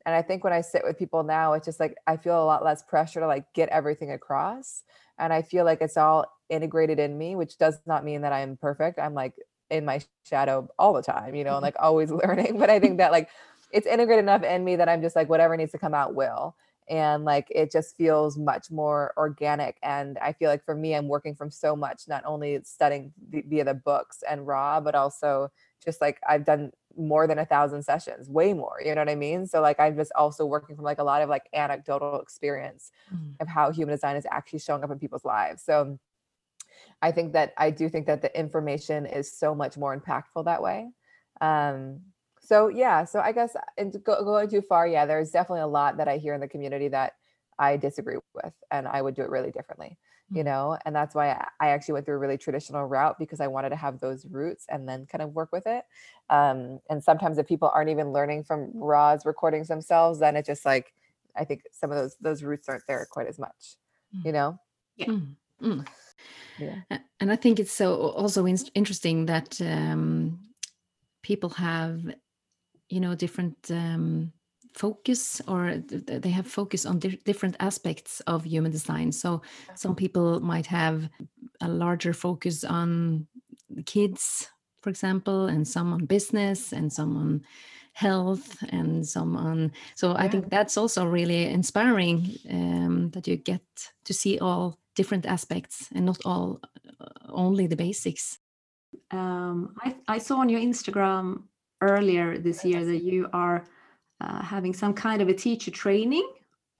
And 0.06 0.14
I 0.14 0.22
think 0.22 0.44
when 0.44 0.52
I 0.52 0.62
sit 0.62 0.82
with 0.84 0.98
people 0.98 1.22
now, 1.22 1.52
it's 1.52 1.66
just 1.66 1.80
like 1.80 1.96
I 2.06 2.16
feel 2.16 2.42
a 2.42 2.44
lot 2.44 2.64
less 2.64 2.82
pressure 2.82 3.20
to 3.20 3.26
like 3.26 3.52
get 3.54 3.68
everything 3.68 4.12
across. 4.12 4.82
And 5.18 5.32
I 5.32 5.42
feel 5.42 5.64
like 5.64 5.82
it's 5.82 5.96
all 5.96 6.24
integrated 6.48 6.98
in 6.98 7.18
me, 7.18 7.36
which 7.36 7.58
does 7.58 7.78
not 7.86 8.04
mean 8.04 8.22
that 8.22 8.32
I'm 8.32 8.56
perfect. 8.56 8.98
I'm 8.98 9.14
like 9.14 9.34
in 9.70 9.84
my 9.84 10.00
shadow 10.24 10.68
all 10.78 10.92
the 10.92 11.02
time, 11.02 11.34
you 11.34 11.44
know, 11.44 11.54
and 11.54 11.62
like 11.62 11.76
always 11.78 12.10
learning. 12.24 12.58
But 12.58 12.70
I 12.70 12.80
think 12.80 12.98
that 12.98 13.12
like 13.12 13.28
it's 13.72 13.86
integrated 13.86 14.24
enough 14.24 14.42
in 14.42 14.64
me 14.64 14.76
that 14.76 14.88
I'm 14.88 15.02
just 15.02 15.16
like 15.16 15.28
whatever 15.28 15.56
needs 15.56 15.72
to 15.72 15.78
come 15.78 15.94
out 15.94 16.14
will. 16.14 16.56
And 16.90 17.24
like 17.24 17.46
it 17.50 17.70
just 17.70 17.96
feels 17.96 18.36
much 18.36 18.70
more 18.70 19.14
organic. 19.16 19.78
And 19.82 20.18
I 20.18 20.32
feel 20.32 20.50
like 20.50 20.64
for 20.64 20.74
me, 20.74 20.94
I'm 20.94 21.08
working 21.08 21.36
from 21.36 21.50
so 21.50 21.76
much, 21.76 22.02
not 22.08 22.24
only 22.26 22.60
studying 22.64 23.12
via 23.30 23.64
the 23.64 23.74
books 23.74 24.22
and 24.28 24.46
Ra, 24.46 24.80
but 24.80 24.94
also 24.96 25.50
just 25.82 26.00
like 26.00 26.20
I've 26.28 26.44
done 26.44 26.72
more 26.96 27.26
than 27.26 27.38
a 27.38 27.46
thousand 27.46 27.84
sessions, 27.84 28.28
way 28.28 28.52
more, 28.52 28.80
you 28.84 28.94
know 28.94 29.00
what 29.00 29.08
I 29.08 29.14
mean? 29.14 29.46
So 29.46 29.60
like 29.60 29.78
I'm 29.78 29.96
just 29.96 30.12
also 30.16 30.44
working 30.44 30.74
from 30.74 30.84
like 30.84 30.98
a 30.98 31.04
lot 31.04 31.22
of 31.22 31.28
like 31.28 31.48
anecdotal 31.54 32.20
experience 32.20 32.90
mm. 33.14 33.34
of 33.40 33.48
how 33.48 33.70
human 33.70 33.94
design 33.94 34.16
is 34.16 34.26
actually 34.30 34.58
showing 34.58 34.82
up 34.82 34.90
in 34.90 34.98
people's 34.98 35.24
lives. 35.24 35.62
So 35.62 35.98
I 37.00 37.12
think 37.12 37.32
that 37.32 37.54
I 37.56 37.70
do 37.70 37.88
think 37.88 38.06
that 38.06 38.22
the 38.22 38.38
information 38.38 39.06
is 39.06 39.32
so 39.32 39.54
much 39.54 39.76
more 39.76 39.98
impactful 39.98 40.44
that 40.44 40.62
way. 40.62 40.90
Um, 41.40 42.00
so 42.50 42.66
yeah, 42.66 43.04
so 43.04 43.20
I 43.20 43.30
guess 43.30 43.54
and 43.78 43.92
go, 44.02 44.24
going 44.24 44.50
too 44.50 44.60
far, 44.60 44.84
yeah, 44.88 45.06
there's 45.06 45.30
definitely 45.30 45.60
a 45.60 45.68
lot 45.68 45.98
that 45.98 46.08
I 46.08 46.18
hear 46.18 46.34
in 46.34 46.40
the 46.40 46.48
community 46.48 46.88
that 46.88 47.12
I 47.60 47.76
disagree 47.76 48.16
with, 48.34 48.54
and 48.72 48.88
I 48.88 49.00
would 49.00 49.14
do 49.14 49.22
it 49.22 49.30
really 49.30 49.52
differently 49.52 49.96
you 50.30 50.42
mm. 50.42 50.46
know 50.46 50.78
and 50.84 50.94
that's 50.94 51.14
why 51.14 51.30
i 51.58 51.68
actually 51.70 51.94
went 51.94 52.06
through 52.06 52.14
a 52.14 52.18
really 52.18 52.38
traditional 52.38 52.84
route 52.84 53.18
because 53.18 53.40
i 53.40 53.46
wanted 53.46 53.70
to 53.70 53.76
have 53.76 53.98
those 53.98 54.24
roots 54.26 54.64
and 54.68 54.88
then 54.88 55.06
kind 55.06 55.22
of 55.22 55.34
work 55.34 55.50
with 55.52 55.66
it 55.66 55.84
um, 56.30 56.78
and 56.88 57.02
sometimes 57.02 57.38
if 57.38 57.48
people 57.48 57.70
aren't 57.74 57.90
even 57.90 58.12
learning 58.12 58.44
from 58.44 58.70
Ra's 58.74 59.26
recordings 59.26 59.66
themselves 59.66 60.20
then 60.20 60.36
it 60.36 60.46
just 60.46 60.64
like 60.64 60.92
i 61.36 61.44
think 61.44 61.62
some 61.72 61.90
of 61.90 61.96
those 61.96 62.16
those 62.20 62.42
roots 62.42 62.68
aren't 62.68 62.86
there 62.86 63.06
quite 63.10 63.26
as 63.26 63.38
much 63.38 63.76
you 64.24 64.30
mm. 64.30 64.34
know 64.34 64.58
yeah 64.96 65.06
mm. 65.06 65.34
Mm. 65.62 65.86
yeah 66.58 66.98
and 67.18 67.32
i 67.32 67.36
think 67.36 67.58
it's 67.58 67.72
so 67.72 67.94
also 68.10 68.46
in- 68.46 68.70
interesting 68.74 69.26
that 69.26 69.60
um, 69.60 70.38
people 71.22 71.50
have 71.50 72.00
you 72.90 73.00
know 73.00 73.14
different 73.14 73.56
um, 73.70 74.32
focus 74.74 75.40
or 75.48 75.76
they 75.78 76.30
have 76.30 76.46
focus 76.46 76.86
on 76.86 76.98
di 76.98 77.18
different 77.24 77.56
aspects 77.58 78.20
of 78.26 78.44
human 78.44 78.72
design. 78.72 79.12
So 79.12 79.42
some 79.74 79.94
people 79.94 80.40
might 80.40 80.66
have 80.66 81.08
a 81.60 81.68
larger 81.68 82.12
focus 82.12 82.64
on 82.64 83.26
kids 83.86 84.50
for 84.82 84.90
example 84.90 85.46
and 85.46 85.68
some 85.68 85.92
on 85.92 86.06
business 86.06 86.72
and 86.72 86.92
some 86.92 87.16
on 87.16 87.42
health 87.92 88.56
and 88.70 89.06
some 89.06 89.36
on 89.36 89.70
so 89.94 90.12
yeah. 90.12 90.24
i 90.24 90.28
think 90.28 90.48
that's 90.48 90.76
also 90.76 91.04
really 91.04 91.44
inspiring 91.44 92.30
um, 92.50 93.10
that 93.10 93.26
you 93.28 93.36
get 93.36 93.62
to 94.04 94.12
see 94.14 94.38
all 94.38 94.80
different 94.94 95.26
aspects 95.26 95.88
and 95.94 96.04
not 96.06 96.18
all 96.24 96.60
uh, 97.00 97.06
only 97.28 97.66
the 97.66 97.76
basics. 97.76 98.38
Um, 99.10 99.74
I, 99.84 99.94
I 100.08 100.18
saw 100.18 100.36
on 100.38 100.48
your 100.48 100.60
instagram 100.60 101.44
earlier 101.80 102.38
this 102.38 102.64
year 102.64 102.84
that 102.84 103.02
you 103.02 103.28
are 103.32 103.64
uh, 104.20 104.42
having 104.42 104.74
some 104.74 104.94
kind 104.94 105.22
of 105.22 105.28
a 105.28 105.34
teacher 105.34 105.70
training. 105.70 106.28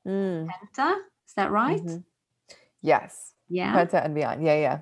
Mm. 0.06 0.48
Penta, 0.48 0.96
is 1.26 1.34
that 1.36 1.50
right? 1.50 1.80
Mm-hmm. 1.80 1.98
Yes. 2.82 3.32
Yeah. 3.48 3.74
Penta 3.74 4.04
and 4.04 4.14
beyond. 4.14 4.44
Yeah, 4.44 4.56
yeah. 4.56 4.80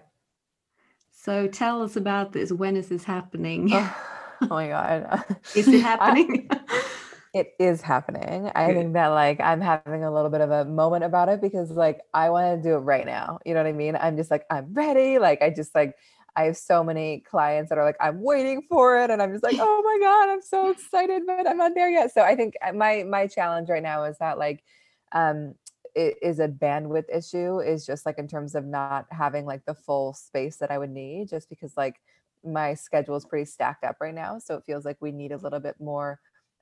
So 1.12 1.46
tell 1.46 1.82
us 1.82 1.96
about 1.96 2.32
this. 2.32 2.52
When 2.52 2.76
is 2.76 2.88
this 2.88 3.04
happening? 3.04 3.70
Oh, 3.72 3.96
oh 4.42 4.46
my 4.48 4.68
god. 4.68 5.24
is 5.56 5.68
it 5.68 5.80
happening? 5.80 6.48
it 7.34 7.54
is 7.58 7.82
happening. 7.82 8.50
I 8.54 8.68
Good. 8.68 8.76
think 8.76 8.92
that 8.94 9.08
like 9.08 9.40
I'm 9.40 9.60
having 9.60 10.04
a 10.04 10.12
little 10.12 10.30
bit 10.30 10.40
of 10.40 10.50
a 10.50 10.64
moment 10.64 11.04
about 11.04 11.28
it 11.28 11.40
because 11.40 11.70
like 11.70 12.00
I 12.14 12.30
want 12.30 12.56
to 12.56 12.68
do 12.68 12.76
it 12.76 12.80
right 12.80 13.04
now. 13.04 13.40
You 13.44 13.54
know 13.54 13.62
what 13.62 13.68
I 13.68 13.72
mean? 13.72 13.96
I'm 13.96 14.16
just 14.16 14.30
like 14.30 14.44
I'm 14.50 14.72
ready. 14.72 15.18
Like 15.18 15.42
I 15.42 15.50
just 15.50 15.74
like 15.74 15.94
I 16.38 16.44
have 16.44 16.56
so 16.56 16.84
many 16.84 17.18
clients 17.28 17.68
that 17.68 17.78
are 17.78 17.84
like, 17.84 17.96
I'm 18.00 18.22
waiting 18.22 18.62
for 18.68 19.02
it. 19.02 19.10
And 19.10 19.20
I'm 19.20 19.32
just 19.32 19.42
like, 19.42 19.56
oh 19.58 19.82
my 19.84 19.98
God, 20.06 20.32
I'm 20.32 20.40
so 20.40 20.70
excited, 20.70 21.22
but 21.26 21.48
I'm 21.48 21.56
not 21.56 21.74
there 21.74 21.90
yet. 21.90 22.14
So 22.14 22.22
I 22.22 22.36
think 22.36 22.54
uh, 22.64 22.72
my 22.72 23.02
my 23.02 23.26
challenge 23.26 23.68
right 23.68 23.82
now 23.82 24.04
is 24.04 24.16
that 24.18 24.38
like 24.38 24.62
um 25.10 25.56
it 25.96 26.16
is 26.22 26.38
a 26.38 26.46
bandwidth 26.46 27.06
issue, 27.12 27.58
is 27.58 27.84
just 27.84 28.06
like 28.06 28.18
in 28.18 28.28
terms 28.28 28.54
of 28.54 28.64
not 28.64 29.06
having 29.10 29.46
like 29.46 29.64
the 29.64 29.74
full 29.74 30.12
space 30.12 30.58
that 30.58 30.70
I 30.70 30.78
would 30.78 30.90
need, 30.90 31.28
just 31.28 31.48
because 31.48 31.76
like 31.76 31.96
my 32.44 32.74
schedule 32.74 33.16
is 33.16 33.24
pretty 33.24 33.46
stacked 33.46 33.82
up 33.82 33.96
right 34.00 34.14
now. 34.14 34.38
So 34.38 34.54
it 34.54 34.62
feels 34.64 34.84
like 34.84 34.98
we 35.00 35.10
need 35.10 35.32
a 35.32 35.38
little 35.38 35.58
bit 35.58 35.80
more 35.80 36.20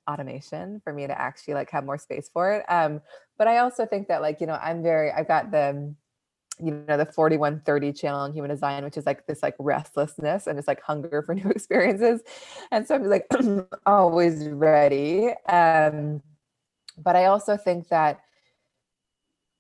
automation 0.09 0.81
for 0.85 0.93
me 0.95 1.07
to 1.07 1.21
actually 1.21 1.53
like 1.53 1.71
have 1.71 1.85
more 1.85 1.99
space 1.99 2.31
for 2.33 2.55
it. 2.55 2.65
Um, 2.71 3.03
but 3.37 3.47
I 3.47 3.59
also 3.59 3.85
think 3.85 4.09
that 4.09 4.23
like, 4.23 4.41
you 4.41 4.47
know, 4.47 4.59
I'm 4.63 4.83
very, 4.83 5.13
I've 5.13 5.29
got 5.29 5.51
the 5.51 5.95
you 6.59 6.85
know 6.89 6.97
the 6.97 7.07
4130 7.07 7.93
channel 7.93 8.25
in 8.25 8.33
human 8.33 8.51
design 8.51 8.85
which 8.85 8.97
is 8.97 9.07
like 9.07 9.27
this 9.27 9.43
like 9.43 9.55
restlessness 9.59 10.47
and 10.47 10.59
it's 10.59 10.69
like 10.69 10.83
hunger 10.83 11.23
for 11.23 11.35
new 11.41 11.51
experiences. 11.51 12.23
And 12.71 12.87
so 12.87 12.95
i'm 12.95 13.05
like 13.05 13.27
always 13.87 14.49
ready. 14.49 15.31
Um 15.49 16.23
but 16.99 17.15
i 17.17 17.27
also 17.27 17.57
think 17.57 17.89
that 17.89 18.21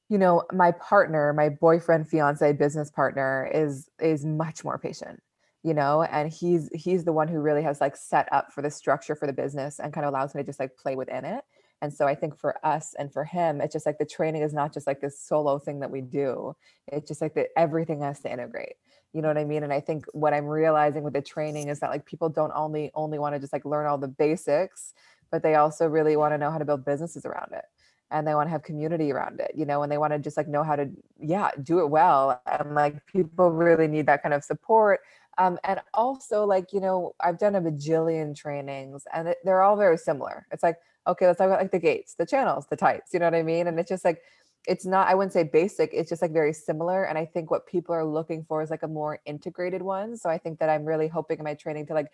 you 0.09 0.19
know 0.19 0.43
my 0.53 0.73
partner 0.73 1.33
my 1.33 1.49
boyfriend 1.49 2.09
fiance 2.09 2.53
business 2.53 2.91
partner 2.91 3.51
is 3.53 3.91
is 4.01 4.25
much 4.25 4.65
more 4.65 4.79
patient 4.79 5.21
you 5.63 5.75
know 5.75 6.03
and 6.05 6.33
he's 6.33 6.71
he's 6.73 7.05
the 7.05 7.13
one 7.13 7.29
who 7.29 7.39
really 7.41 7.63
has 7.63 7.81
like 7.81 7.97
set 7.97 8.29
up 8.33 8.53
for 8.53 8.63
the 8.63 8.71
structure 8.71 9.15
for 9.17 9.27
the 9.27 9.33
business 9.33 9.81
and 9.81 9.93
kind 9.93 10.07
of 10.07 10.13
allows 10.13 10.35
me 10.35 10.43
to 10.43 10.47
just 10.47 10.61
like 10.61 10.77
play 10.77 10.95
within 10.95 11.25
it 11.25 11.45
and 11.83 11.93
so 11.93 12.07
I 12.07 12.15
think 12.15 12.39
for 12.39 12.65
us 12.65 12.95
and 12.99 13.13
for 13.13 13.25
him, 13.25 13.61
it's 13.61 13.73
just 13.73 13.87
like 13.87 13.99
the 13.99 14.07
training 14.07 14.43
is 14.43 14.55
not 14.55 14.73
just 14.73 14.87
like 14.87 15.01
this 15.01 15.19
solo 15.21 15.59
thing 15.59 15.81
that 15.81 15.91
we 15.91 16.01
do. 16.01 16.57
It's 16.89 17.07
just 17.09 17.21
like 17.21 17.35
that 17.35 17.49
everything 17.57 18.01
has 18.01 18.21
to 18.21 18.33
integrate. 18.33 18.77
You 19.13 19.23
know 19.23 19.29
what 19.29 19.39
I 19.39 19.45
mean? 19.45 19.63
And 19.63 19.73
I 19.73 19.81
think 19.81 20.05
what 20.13 20.35
I'm 20.35 20.47
realizing 20.47 21.03
with 21.03 21.13
the 21.15 21.23
training 21.23 21.69
is 21.69 21.81
that 21.81 21.91
like 21.91 22.07
people 22.07 22.29
don't 22.29 22.53
only 22.55 22.91
only 22.95 23.19
want 23.19 23.35
to 23.35 23.41
just 23.41 23.53
like 23.53 23.65
learn 23.65 23.87
all 23.87 23.99
the 23.99 24.09
basics, 24.09 24.95
but 25.31 25.43
they 25.43 25.55
also 25.55 25.87
really 25.87 26.17
want 26.17 26.33
to 26.35 26.39
know 26.39 26.51
how 26.51 26.59
to 26.59 26.65
build 26.65 26.85
businesses 26.85 27.25
around 27.25 27.53
it 27.53 27.65
and 28.11 28.27
they 28.27 28.35
want 28.35 28.47
to 28.47 28.51
have 28.51 28.63
community 28.63 29.11
around 29.13 29.41
it, 29.41 29.53
you 29.57 29.65
know, 29.67 29.83
and 29.83 29.91
they 29.91 29.99
want 29.99 30.13
to 30.13 30.19
just 30.19 30.37
like 30.37 30.49
know 30.49 30.63
how 30.63 30.77
to, 30.77 30.89
yeah, 31.21 31.51
do 31.63 31.81
it 31.81 31.89
well. 31.91 32.41
And 32.47 32.75
like 32.75 33.05
people 33.07 33.51
really 33.51 33.89
need 33.89 34.07
that 34.07 34.23
kind 34.23 34.35
of 34.35 34.45
support 34.45 35.01
Um, 35.39 35.59
and 35.65 35.81
also 35.93 36.45
like, 36.47 36.73
you 36.73 36.81
know, 36.81 37.15
I've 37.21 37.39
done 37.39 37.55
a 37.57 37.61
bajillion 37.61 38.35
trainings 38.35 39.05
and 39.13 39.35
they're 39.45 39.63
all 39.63 39.77
very 39.77 39.99
similar. 39.99 40.47
It's 40.51 40.63
like, 40.63 40.77
okay, 41.07 41.27
let's 41.27 41.39
talk 41.39 41.47
about 41.47 41.61
like 41.61 41.73
the 41.73 41.79
gates, 41.79 42.15
the 42.15 42.27
channels, 42.27 42.67
the 42.69 42.77
types, 42.77 43.13
you 43.13 43.21
know 43.21 43.27
what 43.27 43.35
I 43.35 43.43
mean? 43.43 43.67
And 43.67 43.79
it's 43.79 43.89
just 43.89 44.05
like, 44.05 44.23
it's 44.67 44.85
not 44.85 45.09
i 45.09 45.15
wouldn't 45.15 45.33
say 45.33 45.43
basic 45.43 45.91
it's 45.93 46.09
just 46.09 46.23
like 46.23 46.33
very 46.33 46.53
similar 46.53 47.05
and 47.05 47.17
i 47.17 47.25
think 47.25 47.51
what 47.51 47.67
people 47.67 47.95
are 47.95 48.05
looking 48.05 48.45
for 48.45 48.63
is 48.63 48.71
like 48.71 48.83
a 48.83 48.89
more 48.89 49.21
integrated 49.25 49.81
one 49.81 50.17
so 50.17 50.29
i 50.29 50.37
think 50.37 50.59
that 50.59 50.69
i'm 50.69 50.85
really 50.85 51.09
hoping 51.09 51.39
in 51.39 51.45
my 51.45 51.55
training 51.55 51.87
to 51.87 51.95
like 51.95 52.11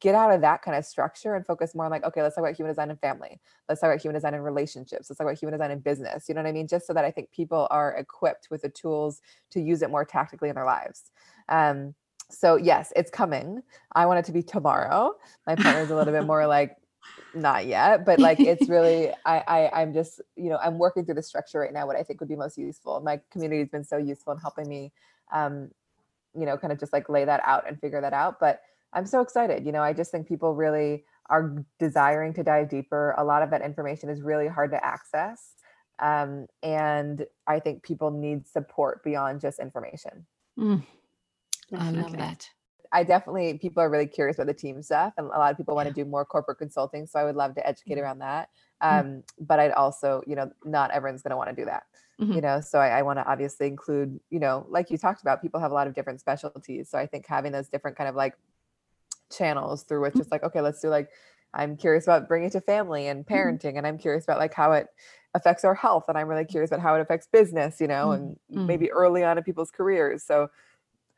get 0.00 0.14
out 0.14 0.32
of 0.32 0.40
that 0.40 0.62
kind 0.62 0.76
of 0.76 0.84
structure 0.84 1.34
and 1.34 1.46
focus 1.46 1.74
more 1.74 1.84
on 1.84 1.90
like 1.90 2.04
okay 2.04 2.22
let's 2.22 2.34
talk 2.34 2.44
about 2.44 2.56
human 2.56 2.70
design 2.70 2.90
and 2.90 3.00
family 3.00 3.40
let's 3.68 3.80
talk 3.80 3.88
about 3.88 4.00
human 4.00 4.14
design 4.14 4.34
and 4.34 4.44
relationships 4.44 5.08
let's 5.08 5.18
talk 5.18 5.26
about 5.26 5.38
human 5.38 5.56
design 5.56 5.70
and 5.70 5.82
business 5.82 6.28
you 6.28 6.34
know 6.34 6.42
what 6.42 6.48
i 6.48 6.52
mean? 6.52 6.66
Just 6.68 6.86
so 6.86 6.92
that 6.92 7.04
i 7.04 7.10
think 7.10 7.30
people 7.30 7.66
are 7.70 7.94
equipped 7.96 8.48
with 8.50 8.62
the 8.62 8.68
tools 8.68 9.20
to 9.50 9.60
use 9.60 9.82
it 9.82 9.90
more 9.90 10.04
tactically 10.04 10.48
in 10.48 10.54
their 10.54 10.64
lives. 10.64 11.10
Um 11.48 11.94
so 12.30 12.56
yes 12.56 12.92
it's 12.96 13.10
coming. 13.10 13.62
I 13.92 14.06
want 14.06 14.18
it 14.20 14.24
to 14.26 14.32
be 14.32 14.42
tomorrow. 14.42 15.14
My 15.46 15.54
partner's 15.56 15.90
a 15.90 15.96
little 15.96 16.12
bit 16.12 16.26
more 16.26 16.46
like 16.58 16.76
not 17.34 17.66
yet 17.66 18.04
but 18.04 18.18
like 18.18 18.38
it's 18.40 18.68
really 18.68 19.10
I, 19.26 19.42
I 19.46 19.82
i'm 19.82 19.92
just 19.92 20.20
you 20.36 20.50
know 20.50 20.58
i'm 20.58 20.78
working 20.78 21.04
through 21.04 21.14
the 21.14 21.22
structure 21.22 21.60
right 21.60 21.72
now 21.72 21.86
what 21.86 21.96
i 21.96 22.02
think 22.02 22.20
would 22.20 22.28
be 22.28 22.36
most 22.36 22.58
useful. 22.58 23.00
My 23.00 23.20
community 23.30 23.60
has 23.60 23.68
been 23.68 23.84
so 23.84 23.96
useful 23.96 24.32
in 24.32 24.38
helping 24.38 24.68
me 24.68 24.92
um 25.32 25.70
you 26.34 26.46
know 26.46 26.56
kind 26.56 26.72
of 26.72 26.78
just 26.78 26.92
like 26.92 27.08
lay 27.08 27.24
that 27.24 27.40
out 27.44 27.68
and 27.68 27.80
figure 27.80 28.00
that 28.00 28.12
out 28.12 28.38
but 28.40 28.62
i'm 28.92 29.06
so 29.06 29.20
excited 29.20 29.64
you 29.64 29.72
know 29.72 29.82
i 29.82 29.92
just 29.92 30.10
think 30.10 30.26
people 30.26 30.54
really 30.54 31.04
are 31.30 31.64
desiring 31.78 32.34
to 32.34 32.42
dive 32.42 32.68
deeper. 32.68 33.14
A 33.16 33.24
lot 33.24 33.42
of 33.42 33.50
that 33.50 33.62
information 33.62 34.10
is 34.10 34.20
really 34.20 34.48
hard 34.48 34.72
to 34.72 34.84
access 34.84 35.54
um, 35.98 36.46
and 36.62 37.26
i 37.46 37.58
think 37.58 37.82
people 37.82 38.10
need 38.10 38.46
support 38.46 39.02
beyond 39.04 39.40
just 39.40 39.58
information. 39.58 40.26
Mm. 40.58 40.84
i 41.76 41.90
love 41.90 42.12
that 42.12 42.48
I 42.92 43.04
definitely 43.04 43.58
people 43.58 43.82
are 43.82 43.88
really 43.90 44.06
curious 44.06 44.36
about 44.36 44.48
the 44.48 44.54
team 44.54 44.82
stuff, 44.82 45.14
and 45.16 45.26
a 45.26 45.38
lot 45.38 45.50
of 45.50 45.56
people 45.56 45.74
want 45.74 45.88
to 45.88 45.94
do 45.94 46.04
more 46.04 46.24
corporate 46.24 46.58
consulting. 46.58 47.06
So 47.06 47.18
I 47.18 47.24
would 47.24 47.36
love 47.36 47.54
to 47.54 47.66
educate 47.66 47.94
mm-hmm. 47.94 48.02
around 48.02 48.18
that. 48.18 48.50
Mm-hmm. 48.82 49.08
Um, 49.08 49.22
but 49.40 49.58
I'd 49.58 49.72
also, 49.72 50.22
you 50.26 50.36
know, 50.36 50.50
not 50.64 50.90
everyone's 50.90 51.22
going 51.22 51.30
to 51.30 51.36
want 51.36 51.50
to 51.50 51.56
do 51.56 51.64
that. 51.64 51.84
Mm-hmm. 52.20 52.32
You 52.32 52.40
know, 52.42 52.60
so 52.60 52.78
I, 52.78 52.98
I 52.98 53.02
want 53.02 53.18
to 53.18 53.26
obviously 53.26 53.66
include, 53.66 54.20
you 54.30 54.38
know, 54.38 54.66
like 54.68 54.90
you 54.90 54.98
talked 54.98 55.22
about, 55.22 55.40
people 55.40 55.60
have 55.60 55.70
a 55.70 55.74
lot 55.74 55.86
of 55.86 55.94
different 55.94 56.20
specialties. 56.20 56.90
So 56.90 56.98
I 56.98 57.06
think 57.06 57.26
having 57.26 57.52
those 57.52 57.68
different 57.68 57.96
kind 57.96 58.08
of 58.08 58.14
like 58.14 58.34
channels 59.30 59.82
through 59.84 60.02
which 60.02 60.16
it's 60.16 60.30
like, 60.30 60.42
okay, 60.44 60.60
let's 60.60 60.80
do 60.80 60.88
like, 60.88 61.08
I'm 61.54 61.76
curious 61.76 62.04
about 62.04 62.28
bringing 62.28 62.48
it 62.48 62.52
to 62.52 62.60
family 62.60 63.08
and 63.08 63.26
parenting, 63.26 63.76
and 63.76 63.86
I'm 63.86 63.98
curious 63.98 64.24
about 64.24 64.38
like 64.38 64.54
how 64.54 64.72
it 64.72 64.86
affects 65.34 65.64
our 65.64 65.74
health, 65.74 66.04
and 66.08 66.16
I'm 66.16 66.28
really 66.28 66.44
curious 66.44 66.70
about 66.70 66.80
how 66.80 66.94
it 66.94 67.00
affects 67.00 67.26
business, 67.26 67.80
you 67.80 67.86
know, 67.86 68.12
and 68.12 68.38
maybe 68.48 68.90
early 68.90 69.22
on 69.22 69.36
in 69.36 69.44
people's 69.44 69.70
careers. 69.70 70.22
So 70.22 70.48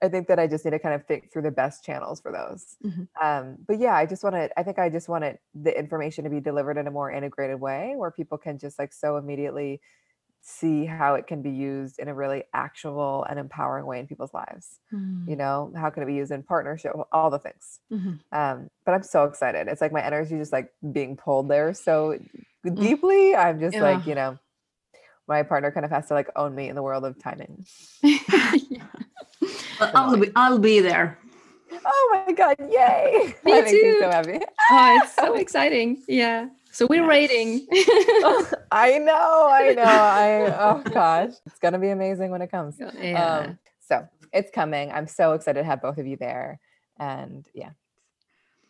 I 0.03 0.09
think 0.09 0.29
that 0.29 0.39
I 0.39 0.47
just 0.47 0.65
need 0.65 0.73
to 0.73 0.79
kind 0.79 0.95
of 0.95 1.07
think 1.07 1.33
through 1.33 1.43
the 1.43 1.51
best 1.51 1.85
channels 1.85 2.21
for 2.21 2.33
those. 2.33 2.77
Mm-hmm. 2.85 3.05
Um, 3.25 3.57
but 3.67 3.79
yeah, 3.79 3.95
I 3.95 4.07
just 4.07 4.23
want 4.23 4.35
to, 4.35 4.51
I 4.59 4.63
think 4.63 4.79
I 4.79 4.91
just 4.91 5.09
wanted 5.09 5.39
the 5.55 5.77
information 5.77 6.25
to 6.25 6.31
be 6.31 6.41
delivered 6.41 6.77
in 6.77 6.87
a 6.87 6.91
more 6.91 7.11
integrated 7.11 7.61
way 7.61 7.95
where 7.97 8.11
people 8.11 8.37
can 8.37 8.59
just 8.59 8.79
like 8.79 8.93
so 8.93 9.17
immediately 9.17 9.81
see 10.47 10.85
how 10.85 11.15
it 11.15 11.27
can 11.27 11.41
be 11.41 11.51
used 11.51 11.99
in 11.99 12.07
a 12.09 12.15
really 12.15 12.45
actionable 12.53 13.25
and 13.31 13.39
empowering 13.39 13.87
way 13.87 13.99
in 13.99 14.07
people's 14.07 14.35
lives. 14.35 14.79
Mm-hmm. 14.93 15.31
You 15.31 15.37
know, 15.37 15.73
how 15.75 15.89
can 15.89 16.03
it 16.03 16.07
be 16.07 16.15
used 16.15 16.33
in 16.33 16.43
partnership, 16.43 16.93
all 17.11 17.31
the 17.31 17.39
things. 17.39 17.81
Mm-hmm. 17.91 18.15
Um, 18.31 18.69
but 18.85 18.93
I'm 18.93 19.03
so 19.03 19.25
excited. 19.25 19.69
It's 19.69 19.81
like 19.81 19.93
my 19.93 20.05
energy 20.05 20.37
just 20.37 20.53
like 20.53 20.71
being 20.93 21.17
pulled 21.17 21.49
there 21.49 21.73
so 21.73 22.19
mm. 22.67 22.79
deeply. 22.79 23.35
I'm 23.35 23.59
just 23.59 23.75
yeah. 23.75 23.83
like, 23.83 24.07
you 24.07 24.15
know, 24.15 24.39
my 25.27 25.43
partner 25.43 25.73
kind 25.73 25.87
of 25.87 25.91
has 25.91 26.09
to 26.09 26.15
like 26.15 26.29
own 26.37 26.55
me 26.55 26.69
in 26.69 26.75
the 26.75 26.83
world 26.83 27.07
of 27.07 27.19
timing. 27.19 27.65
yeah. 28.03 28.89
I'll 29.81 30.17
be, 30.17 30.31
I'll 30.37 30.59
be 30.59 30.81
there. 30.81 31.19
Oh 31.85 32.25
my 32.27 32.33
god! 32.33 32.57
Yay! 32.61 33.35
Me 33.45 33.53
that 33.53 33.69
too. 33.69 33.83
Me 33.83 34.01
so 34.01 34.11
happy. 34.11 34.41
oh, 34.71 35.01
it's 35.03 35.15
so 35.15 35.35
exciting. 35.45 36.03
Yeah. 36.09 36.49
So 36.71 36.87
we're 36.87 37.07
waiting. 37.07 37.67
I 38.73 38.99
know. 38.99 39.49
I 39.51 39.75
know. 39.77 39.83
I 39.83 40.57
oh 40.59 40.83
gosh, 40.91 41.33
it's 41.47 41.59
gonna 41.61 41.79
be 41.79 41.91
amazing 41.91 42.31
when 42.31 42.43
it 42.43 42.51
comes. 42.51 42.77
Yeah. 42.79 43.25
Um, 43.25 43.59
so 43.81 44.09
it's 44.33 44.51
coming. 44.51 44.91
I'm 44.91 45.07
so 45.07 45.33
excited 45.33 45.61
to 45.61 45.65
have 45.65 45.83
both 45.83 45.99
of 45.99 46.07
you 46.07 46.17
there, 46.17 46.61
and 46.99 47.47
yeah. 47.55 47.71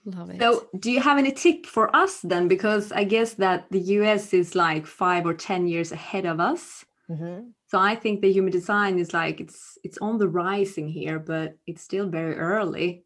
Love 0.06 0.28
it. 0.28 0.38
So, 0.38 0.68
do 0.78 0.92
you 0.92 1.00
have 1.00 1.16
any 1.16 1.32
tip 1.32 1.64
for 1.64 1.94
us 1.96 2.20
then? 2.20 2.46
Because 2.46 2.92
I 2.92 3.04
guess 3.04 3.34
that 3.34 3.64
the 3.70 3.80
US 3.80 4.34
is 4.34 4.54
like 4.54 4.86
five 4.86 5.24
or 5.24 5.32
ten 5.32 5.66
years 5.66 5.92
ahead 5.92 6.26
of 6.26 6.40
us. 6.40 6.84
Mm-hmm. 7.08 7.48
So 7.74 7.80
I 7.80 7.96
think 7.96 8.20
the 8.20 8.30
human 8.30 8.52
design 8.52 9.00
is 9.00 9.12
like 9.12 9.40
it's 9.40 9.78
it's 9.82 9.98
on 9.98 10.18
the 10.18 10.28
rising 10.28 10.86
here, 10.86 11.18
but 11.18 11.58
it's 11.66 11.82
still 11.82 12.08
very 12.08 12.36
early. 12.36 13.02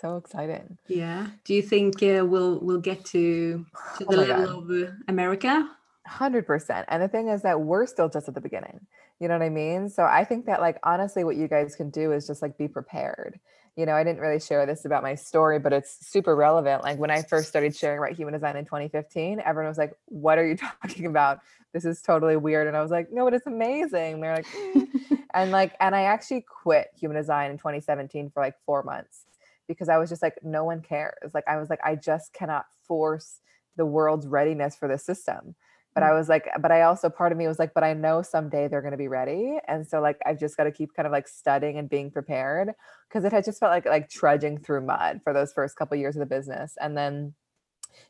So 0.00 0.16
exciting! 0.16 0.78
Yeah. 0.88 1.26
Do 1.44 1.52
you 1.52 1.60
think 1.60 2.02
uh, 2.02 2.24
we'll 2.24 2.58
we'll 2.60 2.80
get 2.80 3.04
to 3.12 3.66
to 3.98 4.06
oh 4.08 4.16
the 4.16 4.16
oh 4.16 4.38
level 4.38 4.62
God. 4.62 4.72
of 4.72 4.88
uh, 4.88 4.92
America? 5.08 5.68
Hundred 6.06 6.46
percent. 6.46 6.86
And 6.88 7.02
the 7.02 7.08
thing 7.08 7.28
is 7.28 7.42
that 7.42 7.60
we're 7.60 7.84
still 7.84 8.08
just 8.08 8.26
at 8.26 8.34
the 8.34 8.40
beginning. 8.40 8.86
You 9.20 9.28
know 9.28 9.34
what 9.34 9.44
I 9.44 9.50
mean? 9.50 9.90
So 9.90 10.04
I 10.04 10.24
think 10.24 10.46
that 10.46 10.62
like 10.62 10.78
honestly, 10.82 11.22
what 11.22 11.36
you 11.36 11.46
guys 11.46 11.76
can 11.76 11.90
do 11.90 12.12
is 12.12 12.26
just 12.26 12.40
like 12.40 12.56
be 12.56 12.68
prepared 12.68 13.38
you 13.76 13.84
know, 13.84 13.92
I 13.92 14.04
didn't 14.04 14.20
really 14.20 14.40
share 14.40 14.64
this 14.64 14.86
about 14.86 15.02
my 15.02 15.14
story, 15.14 15.58
but 15.58 15.72
it's 15.72 16.06
super 16.06 16.34
relevant. 16.34 16.82
Like 16.82 16.98
when 16.98 17.10
I 17.10 17.22
first 17.22 17.48
started 17.48 17.76
sharing 17.76 17.98
about 17.98 18.12
human 18.12 18.32
design 18.32 18.56
in 18.56 18.64
2015, 18.64 19.40
everyone 19.44 19.68
was 19.68 19.76
like, 19.76 19.94
What 20.06 20.38
are 20.38 20.46
you 20.46 20.56
talking 20.82 21.06
about? 21.06 21.40
This 21.74 21.84
is 21.84 22.00
totally 22.00 22.36
weird. 22.36 22.68
And 22.68 22.76
I 22.76 22.80
was 22.80 22.90
like, 22.90 23.12
No, 23.12 23.24
but 23.24 23.34
it's 23.34 23.46
amazing. 23.46 24.20
They're 24.20 24.36
like, 24.36 24.46
mm. 24.46 24.88
and 25.34 25.50
like, 25.50 25.74
and 25.78 25.94
I 25.94 26.02
actually 26.02 26.46
quit 26.62 26.88
human 26.98 27.18
design 27.18 27.50
in 27.50 27.58
2017 27.58 28.30
for 28.30 28.42
like 28.42 28.54
four 28.64 28.82
months 28.82 29.26
because 29.68 29.90
I 29.90 29.98
was 29.98 30.08
just 30.08 30.22
like, 30.22 30.38
No 30.42 30.64
one 30.64 30.80
cares. 30.80 31.34
Like, 31.34 31.44
I 31.46 31.58
was 31.58 31.68
like, 31.68 31.80
I 31.84 31.96
just 31.96 32.32
cannot 32.32 32.64
force 32.88 33.40
the 33.76 33.84
world's 33.84 34.26
readiness 34.26 34.74
for 34.74 34.88
the 34.88 34.96
system 34.96 35.54
but 35.96 36.02
I 36.02 36.10
mm. 36.10 36.18
was 36.18 36.28
like, 36.28 36.46
but 36.60 36.70
I 36.70 36.82
also 36.82 37.08
part 37.08 37.32
of 37.32 37.38
me 37.38 37.48
was 37.48 37.58
like, 37.58 37.72
but 37.72 37.82
I 37.82 37.94
know 37.94 38.20
someday 38.20 38.68
they're 38.68 38.82
going 38.82 38.92
to 38.92 38.98
be 38.98 39.08
ready. 39.08 39.56
And 39.66 39.88
so 39.88 40.02
like, 40.02 40.18
I've 40.26 40.38
just 40.38 40.54
got 40.58 40.64
to 40.64 40.70
keep 40.70 40.92
kind 40.94 41.06
of 41.06 41.12
like 41.12 41.26
studying 41.26 41.78
and 41.78 41.88
being 41.88 42.10
prepared 42.10 42.72
because 43.08 43.24
it 43.24 43.32
had 43.32 43.46
just 43.46 43.58
felt 43.58 43.72
like, 43.72 43.86
like 43.86 44.10
trudging 44.10 44.58
through 44.58 44.82
mud 44.82 45.22
for 45.24 45.32
those 45.32 45.54
first 45.54 45.74
couple 45.74 45.96
years 45.96 46.14
of 46.14 46.20
the 46.20 46.26
business. 46.26 46.76
And 46.78 46.98
then 46.98 47.32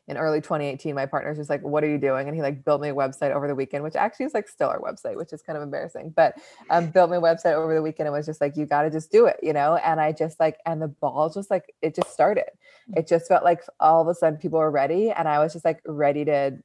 in 0.09 0.17
early 0.17 0.41
2018, 0.41 0.95
my 0.95 1.05
partner's 1.05 1.37
just 1.37 1.49
like, 1.49 1.61
what 1.61 1.81
are 1.81 1.89
you 1.89 1.97
doing? 1.97 2.27
And 2.27 2.35
he 2.35 2.41
like 2.41 2.65
built 2.65 2.81
me 2.81 2.89
a 2.89 2.93
website 2.93 3.33
over 3.33 3.47
the 3.47 3.55
weekend, 3.55 3.85
which 3.85 3.95
actually 3.95 4.25
is 4.25 4.33
like 4.33 4.49
still 4.49 4.67
our 4.67 4.81
website, 4.81 5.15
which 5.15 5.31
is 5.31 5.41
kind 5.41 5.55
of 5.55 5.63
embarrassing, 5.63 6.13
but 6.13 6.35
um, 6.69 6.87
built 6.87 7.09
me 7.09 7.15
a 7.15 7.21
website 7.21 7.53
over 7.53 7.73
the 7.73 7.81
weekend 7.81 8.07
and 8.07 8.13
was 8.13 8.25
just 8.25 8.41
like, 8.41 8.57
you 8.57 8.65
got 8.65 8.81
to 8.81 8.89
just 8.89 9.13
do 9.13 9.27
it, 9.27 9.37
you 9.41 9.53
know? 9.53 9.75
And 9.75 10.01
I 10.01 10.11
just 10.11 10.41
like, 10.41 10.57
and 10.65 10.81
the 10.81 10.89
ball 10.89 11.29
just 11.29 11.49
like, 11.49 11.73
it 11.81 11.95
just 11.95 12.11
started. 12.11 12.49
Mm. 12.91 12.99
It 12.99 13.07
just 13.07 13.29
felt 13.29 13.45
like 13.45 13.61
all 13.79 14.01
of 14.01 14.09
a 14.09 14.15
sudden 14.15 14.39
people 14.39 14.59
were 14.59 14.71
ready. 14.71 15.11
And 15.11 15.25
I 15.25 15.39
was 15.39 15.53
just 15.53 15.63
like 15.63 15.79
ready 15.85 16.25
to 16.25 16.57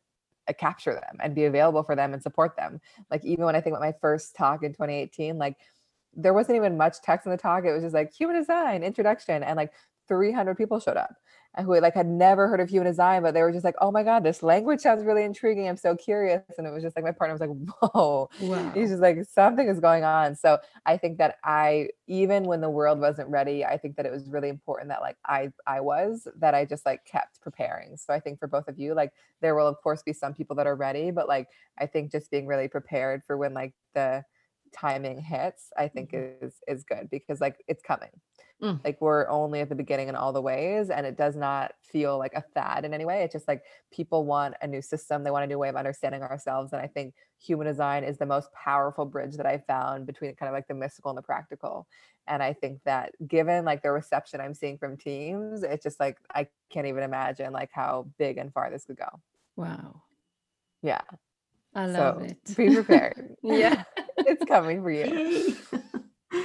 capture 0.59 0.95
them 0.95 1.19
and 1.21 1.35
be 1.35 1.45
available 1.45 1.83
for 1.83 1.95
them 1.95 2.13
and 2.13 2.23
support 2.23 2.57
them. 2.57 2.81
Like 3.11 3.25
even 3.25 3.45
when 3.45 3.57
I 3.57 3.61
think 3.61 3.75
about 3.75 3.87
my 3.87 3.95
first 4.01 4.35
talk 4.35 4.63
in 4.63 4.73
2018, 4.73 5.39
like 5.39 5.57
there 6.15 6.35
wasn't 6.35 6.57
even 6.57 6.77
much 6.77 7.01
text 7.03 7.27
in 7.27 7.33
the 7.33 7.39
talk. 7.39 7.65
It 7.65 7.73
was 7.73 7.83
just 7.83 7.95
like 7.95 8.13
human 8.13 8.37
design 8.37 8.83
introduction, 8.83 9.43
and 9.43 9.57
like 9.57 9.73
300 10.09 10.57
people 10.57 10.81
showed 10.81 10.97
up 10.97 11.15
who 11.61 11.79
like 11.81 11.95
had 11.95 12.07
never 12.07 12.49
heard 12.49 12.61
of 12.61 12.71
human 12.71 12.87
design, 12.87 13.23
but 13.23 13.35
they 13.35 13.43
were 13.43 13.53
just 13.53 13.65
like, 13.65 13.75
"Oh 13.81 13.91
my 13.91 14.03
god, 14.03 14.25
this 14.25 14.43
language 14.43 14.81
sounds 14.81 15.05
really 15.05 15.23
intriguing. 15.25 15.69
I'm 15.69 15.77
so 15.77 15.95
curious." 15.95 16.43
And 16.57 16.67
it 16.67 16.71
was 16.71 16.83
just 16.83 16.97
like 16.97 17.05
my 17.05 17.13
partner 17.13 17.35
was 17.35 17.41
like, 17.41 17.51
"Whoa!" 17.93 18.31
Wow. 18.41 18.71
He's 18.75 18.91
just 18.91 19.03
like 19.03 19.19
something 19.25 19.69
is 19.69 19.79
going 19.81 20.03
on. 20.05 20.35
So 20.35 20.59
I 20.87 20.97
think 20.97 21.19
that 21.19 21.37
I, 21.45 21.89
even 22.07 22.45
when 22.45 22.63
the 22.63 22.71
world 22.71 23.01
wasn't 23.01 23.29
ready, 23.29 23.65
I 23.65 23.77
think 23.77 23.97
that 23.97 24.07
it 24.07 24.13
was 24.13 24.29
really 24.29 24.49
important 24.49 24.89
that 24.89 25.03
like 25.03 25.17
I, 25.27 25.51
I 25.67 25.81
was 25.81 26.27
that 26.39 26.55
I 26.55 26.65
just 26.65 26.87
like 26.87 27.05
kept 27.05 27.41
preparing. 27.43 27.97
So 27.99 28.15
I 28.15 28.21
think 28.21 28.39
for 28.39 28.49
both 28.49 28.69
of 28.69 28.79
you, 28.79 28.95
like 28.95 29.13
there 29.43 29.55
will 29.55 29.69
of 29.69 29.77
course 29.83 30.03
be 30.03 30.15
some 30.15 30.33
people 30.33 30.57
that 30.57 30.67
are 30.67 30.77
ready, 30.77 31.11
but 31.11 31.29
like 31.29 31.49
I 31.79 31.87
think 31.87 32.13
just 32.13 32.31
being 32.31 32.47
really 32.47 32.69
prepared 32.69 33.23
for 33.27 33.37
when 33.37 33.53
like 33.53 33.75
the 33.95 34.25
timing 34.73 35.21
hits, 35.21 35.71
I 35.77 35.89
think 35.89 36.13
mm-hmm. 36.13 36.47
is 36.47 36.55
is 36.67 36.85
good 36.85 37.09
because 37.11 37.41
like 37.41 37.63
it's 37.69 37.83
coming 37.83 38.11
Mm. 38.63 38.81
Like 38.85 39.01
we're 39.01 39.29
only 39.29 39.61
at 39.61 39.69
the 39.69 39.75
beginning 39.75 40.09
in 40.09 40.15
all 40.15 40.33
the 40.33 40.41
ways, 40.41 40.89
and 40.89 41.05
it 41.05 41.17
does 41.17 41.35
not 41.35 41.73
feel 41.83 42.17
like 42.17 42.33
a 42.35 42.45
fad 42.55 42.85
in 42.85 42.95
any 42.95 43.05
way. 43.05 43.25
It's 43.25 43.33
just 43.33 43.49
like 43.49 43.63
people 43.93 44.25
want 44.25 44.55
a 44.63 44.69
new 44.69 44.81
system, 44.81 45.25
they 45.25 45.33
want 45.33 45.45
a 45.45 45.49
new 45.49 45.59
way 45.59 45.69
of 45.69 45.75
understanding 45.75 46.23
ourselves. 46.23 46.73
And 46.73 46.81
I 46.81 46.87
think 46.87 47.15
human 47.41 47.67
design 47.67 48.05
is 48.05 48.19
the 48.19 48.27
most 48.27 48.53
powerful 48.53 49.05
bridge 49.05 49.37
that 49.37 49.47
I 49.47 49.59
found 49.67 50.07
between 50.07 50.35
kind 50.37 50.49
of 50.49 50.55
like 50.55 50.69
the 50.69 50.75
mystical 50.75 51.11
and 51.11 51.19
the 51.19 51.23
practical. 51.23 51.89
And 52.29 52.41
I 52.41 52.53
think 52.53 52.79
that 52.85 53.13
given 53.27 53.65
like 53.65 53.83
the 53.83 53.91
reception 53.91 54.41
I'm 54.41 54.55
seeing 54.55 54.79
from 54.79 54.97
teams, 54.97 55.65
it's 55.65 55.83
just 55.83 55.99
like 55.99 56.19
I 56.33 56.47
can't 56.71 56.87
even 56.87 57.03
imagine 57.03 57.53
like 57.53 57.71
how 57.73 58.07
big 58.17 58.39
and 58.39 58.53
far 58.53 58.71
this 58.71 58.85
could 58.85 58.97
go. 58.97 59.09
Wow. 59.57 60.03
Yeah. 60.83 61.03
I 61.75 61.87
love 61.87 62.19
so, 62.19 62.25
it. 62.25 62.57
Be 62.57 62.75
prepared. 62.75 63.37
yeah. 63.43 63.85
it's 64.19 64.45
coming 64.45 64.83
for 64.83 64.91
you. 64.91 65.57
Yeah. 66.33 66.45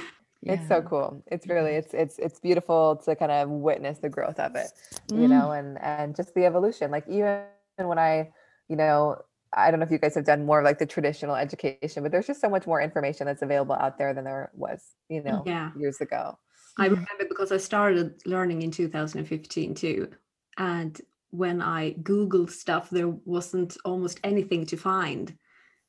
It's 0.54 0.68
so 0.68 0.80
cool. 0.80 1.22
It's 1.26 1.46
really 1.46 1.72
mm-hmm. 1.72 1.78
it's 1.80 1.94
it's 1.94 2.18
it's 2.18 2.40
beautiful 2.40 2.96
to 3.04 3.14
kind 3.16 3.30
of 3.30 3.50
witness 3.50 3.98
the 3.98 4.08
growth 4.08 4.38
of 4.38 4.54
it, 4.54 4.68
mm. 5.08 5.20
you 5.20 5.28
know, 5.28 5.50
and 5.50 5.78
and 5.82 6.16
just 6.16 6.32
the 6.34 6.46
evolution. 6.46 6.90
Like 6.90 7.06
even 7.08 7.42
when 7.76 7.98
I, 7.98 8.30
you 8.68 8.76
know, 8.76 9.16
I 9.52 9.70
don't 9.70 9.80
know 9.80 9.84
if 9.84 9.90
you 9.90 9.98
guys 9.98 10.14
have 10.14 10.24
done 10.24 10.46
more 10.46 10.60
of 10.60 10.64
like 10.64 10.78
the 10.78 10.86
traditional 10.86 11.34
education, 11.34 12.02
but 12.02 12.12
there's 12.12 12.26
just 12.26 12.40
so 12.40 12.48
much 12.48 12.66
more 12.66 12.80
information 12.80 13.26
that's 13.26 13.42
available 13.42 13.74
out 13.74 13.98
there 13.98 14.14
than 14.14 14.24
there 14.24 14.50
was, 14.54 14.82
you 15.10 15.20
mm, 15.20 15.26
know, 15.26 15.42
yeah. 15.44 15.70
years 15.76 16.00
ago. 16.00 16.38
I 16.78 16.84
mm-hmm. 16.86 16.94
remember 16.94 17.26
because 17.28 17.52
I 17.52 17.58
started 17.58 18.22
learning 18.24 18.62
in 18.62 18.70
2015 18.70 19.74
too. 19.74 20.08
And 20.56 20.98
when 21.30 21.60
I 21.60 21.92
Googled 22.02 22.50
stuff, 22.50 22.90
there 22.90 23.08
wasn't 23.08 23.76
almost 23.84 24.20
anything 24.24 24.66
to 24.66 24.76
find. 24.76 25.36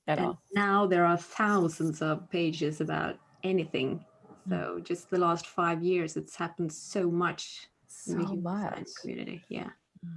At 0.07 0.17
and 0.17 0.27
all. 0.27 0.41
now 0.53 0.87
there 0.87 1.05
are 1.05 1.17
thousands 1.17 2.01
of 2.01 2.29
pages 2.29 2.81
about 2.81 3.17
anything. 3.43 4.03
Mm. 4.47 4.49
So 4.49 4.79
just 4.79 5.09
the 5.09 5.19
last 5.19 5.47
five 5.47 5.83
years, 5.83 6.17
it's 6.17 6.35
happened 6.35 6.73
so 6.73 7.11
much 7.11 7.69
so 7.89 8.15
much. 8.15 8.87
community. 9.01 9.43
Yeah. 9.49 9.69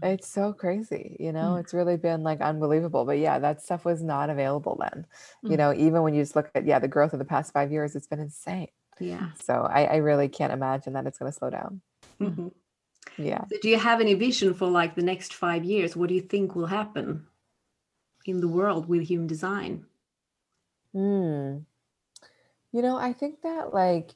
It's 0.03 0.29
so 0.29 0.53
crazy, 0.53 1.17
you 1.19 1.33
know, 1.33 1.55
mm. 1.55 1.61
it's 1.61 1.75
really 1.75 1.97
been 1.97 2.23
like 2.23 2.41
unbelievable. 2.41 3.05
But 3.05 3.19
yeah, 3.19 3.41
that 3.41 3.61
stuff 3.61 3.85
was 3.85 4.01
not 4.01 4.31
available 4.31 4.79
then. 4.81 5.07
Mm. 5.45 5.51
You 5.51 5.57
know, 5.57 5.75
even 5.75 6.03
when 6.03 6.15
you 6.15 6.23
just 6.23 6.37
look 6.37 6.51
at, 6.55 6.65
yeah, 6.67 6.79
the 6.79 6.87
growth 6.87 7.13
of 7.13 7.19
the 7.19 7.25
past 7.25 7.53
five 7.53 7.73
years, 7.73 7.97
it's 7.97 8.07
been 8.07 8.21
insane. 8.21 8.69
Yeah. 9.01 9.31
So 9.43 9.55
I, 9.69 9.85
I 9.87 9.97
really 9.97 10.29
can't 10.29 10.53
imagine 10.53 10.93
that 10.93 11.07
it's 11.07 11.19
going 11.19 11.33
to 11.33 11.37
slow 11.37 11.51
down. 11.51 11.81
Mm-hmm. 12.21 12.49
Yeah. 13.19 13.45
So 13.51 13.57
do 13.61 13.69
you 13.69 13.79
have 13.79 14.01
any 14.01 14.15
vision 14.15 14.55
for 14.55 14.69
like 14.69 14.95
the 14.95 15.03
next 15.03 15.35
five 15.35 15.65
years? 15.65 15.97
What 15.97 16.09
do 16.09 16.15
you 16.15 16.21
think 16.21 16.55
will 16.55 16.67
happen 16.67 17.27
in 18.25 18.41
the 18.41 18.49
world 18.49 18.89
with 18.89 19.03
human 19.03 19.27
design? 19.27 19.87
Hmm. 20.93 21.59
You 22.73 22.83
know, 22.83 22.97
I 22.97 23.13
think 23.13 23.43
that 23.43 23.75
like 23.75 24.11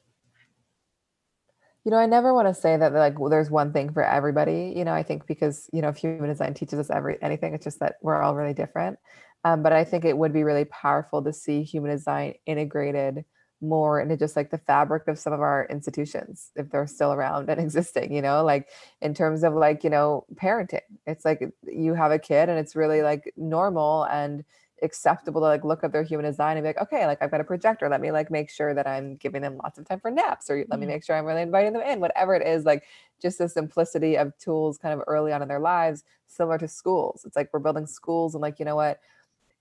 you 1.83 1.91
know, 1.91 1.97
I 1.97 2.05
never 2.05 2.33
want 2.33 2.49
to 2.49 2.53
say 2.53 2.75
that 2.75 2.91
like 2.91 3.17
well, 3.17 3.29
there's 3.29 3.49
one 3.49 3.71
thing 3.71 3.93
for 3.93 4.03
everybody. 4.03 4.73
You 4.75 4.83
know, 4.83 4.93
I 4.93 5.03
think 5.03 5.25
because 5.25 5.69
you 5.71 5.81
know, 5.81 5.89
if 5.89 5.97
human 5.97 6.29
design 6.29 6.53
teaches 6.53 6.79
us 6.79 6.89
every 6.89 7.17
anything, 7.21 7.53
it's 7.53 7.63
just 7.63 7.79
that 7.79 7.95
we're 8.01 8.21
all 8.21 8.35
really 8.35 8.53
different. 8.53 8.99
Um, 9.45 9.63
but 9.63 9.71
I 9.71 9.85
think 9.85 10.03
it 10.03 10.17
would 10.17 10.33
be 10.33 10.43
really 10.43 10.65
powerful 10.65 11.23
to 11.23 11.31
see 11.31 11.63
human 11.63 11.91
design 11.91 12.33
integrated 12.45 13.23
more 13.61 13.99
into 13.99 14.15
just 14.15 14.35
like 14.35 14.51
the 14.51 14.57
fabric 14.57 15.07
of 15.07 15.17
some 15.17 15.33
of 15.33 15.41
our 15.41 15.67
institutions 15.69 16.51
if 16.55 16.69
they're 16.69 16.87
still 16.87 17.11
around 17.11 17.49
and 17.49 17.59
existing 17.67 18.13
you 18.13 18.21
know 18.21 18.43
like 18.43 18.69
in 19.01 19.13
terms 19.13 19.43
of 19.43 19.53
like 19.53 19.83
you 19.83 19.89
know 19.89 20.25
parenting 20.35 20.81
it's 21.05 21.25
like 21.25 21.41
you 21.63 21.93
have 21.93 22.11
a 22.11 22.19
kid 22.19 22.49
and 22.49 22.59
it's 22.59 22.75
really 22.75 23.01
like 23.01 23.33
normal 23.35 24.03
and 24.03 24.43
acceptable 24.83 25.41
to 25.41 25.45
like 25.45 25.63
look 25.63 25.83
at 25.83 25.91
their 25.91 26.03
human 26.03 26.25
design 26.25 26.57
and 26.57 26.63
be 26.63 26.69
like, 26.69 26.81
okay, 26.81 27.05
like 27.05 27.21
I've 27.21 27.31
got 27.31 27.41
a 27.41 27.45
projector. 27.45 27.89
Let 27.89 28.01
me 28.01 28.11
like 28.11 28.29
make 28.29 28.49
sure 28.49 28.73
that 28.73 28.87
I'm 28.87 29.15
giving 29.15 29.41
them 29.41 29.57
lots 29.57 29.77
of 29.77 29.87
time 29.87 29.99
for 29.99 30.11
naps, 30.11 30.49
or 30.49 30.57
let 30.57 30.79
me 30.79 30.85
mm-hmm. 30.85 30.93
make 30.93 31.03
sure 31.03 31.15
I'm 31.15 31.25
really 31.25 31.41
inviting 31.41 31.73
them 31.73 31.81
in, 31.81 31.99
whatever 31.99 32.35
it 32.35 32.45
is, 32.45 32.65
like 32.65 32.83
just 33.21 33.37
the 33.37 33.49
simplicity 33.49 34.17
of 34.17 34.37
tools 34.37 34.77
kind 34.77 34.93
of 34.93 35.03
early 35.07 35.31
on 35.31 35.41
in 35.41 35.47
their 35.47 35.59
lives, 35.59 36.03
similar 36.27 36.57
to 36.59 36.67
schools. 36.67 37.23
It's 37.25 37.35
like 37.35 37.49
we're 37.51 37.59
building 37.59 37.87
schools 37.87 38.35
and 38.35 38.41
like, 38.41 38.59
you 38.59 38.65
know 38.65 38.75
what? 38.75 38.99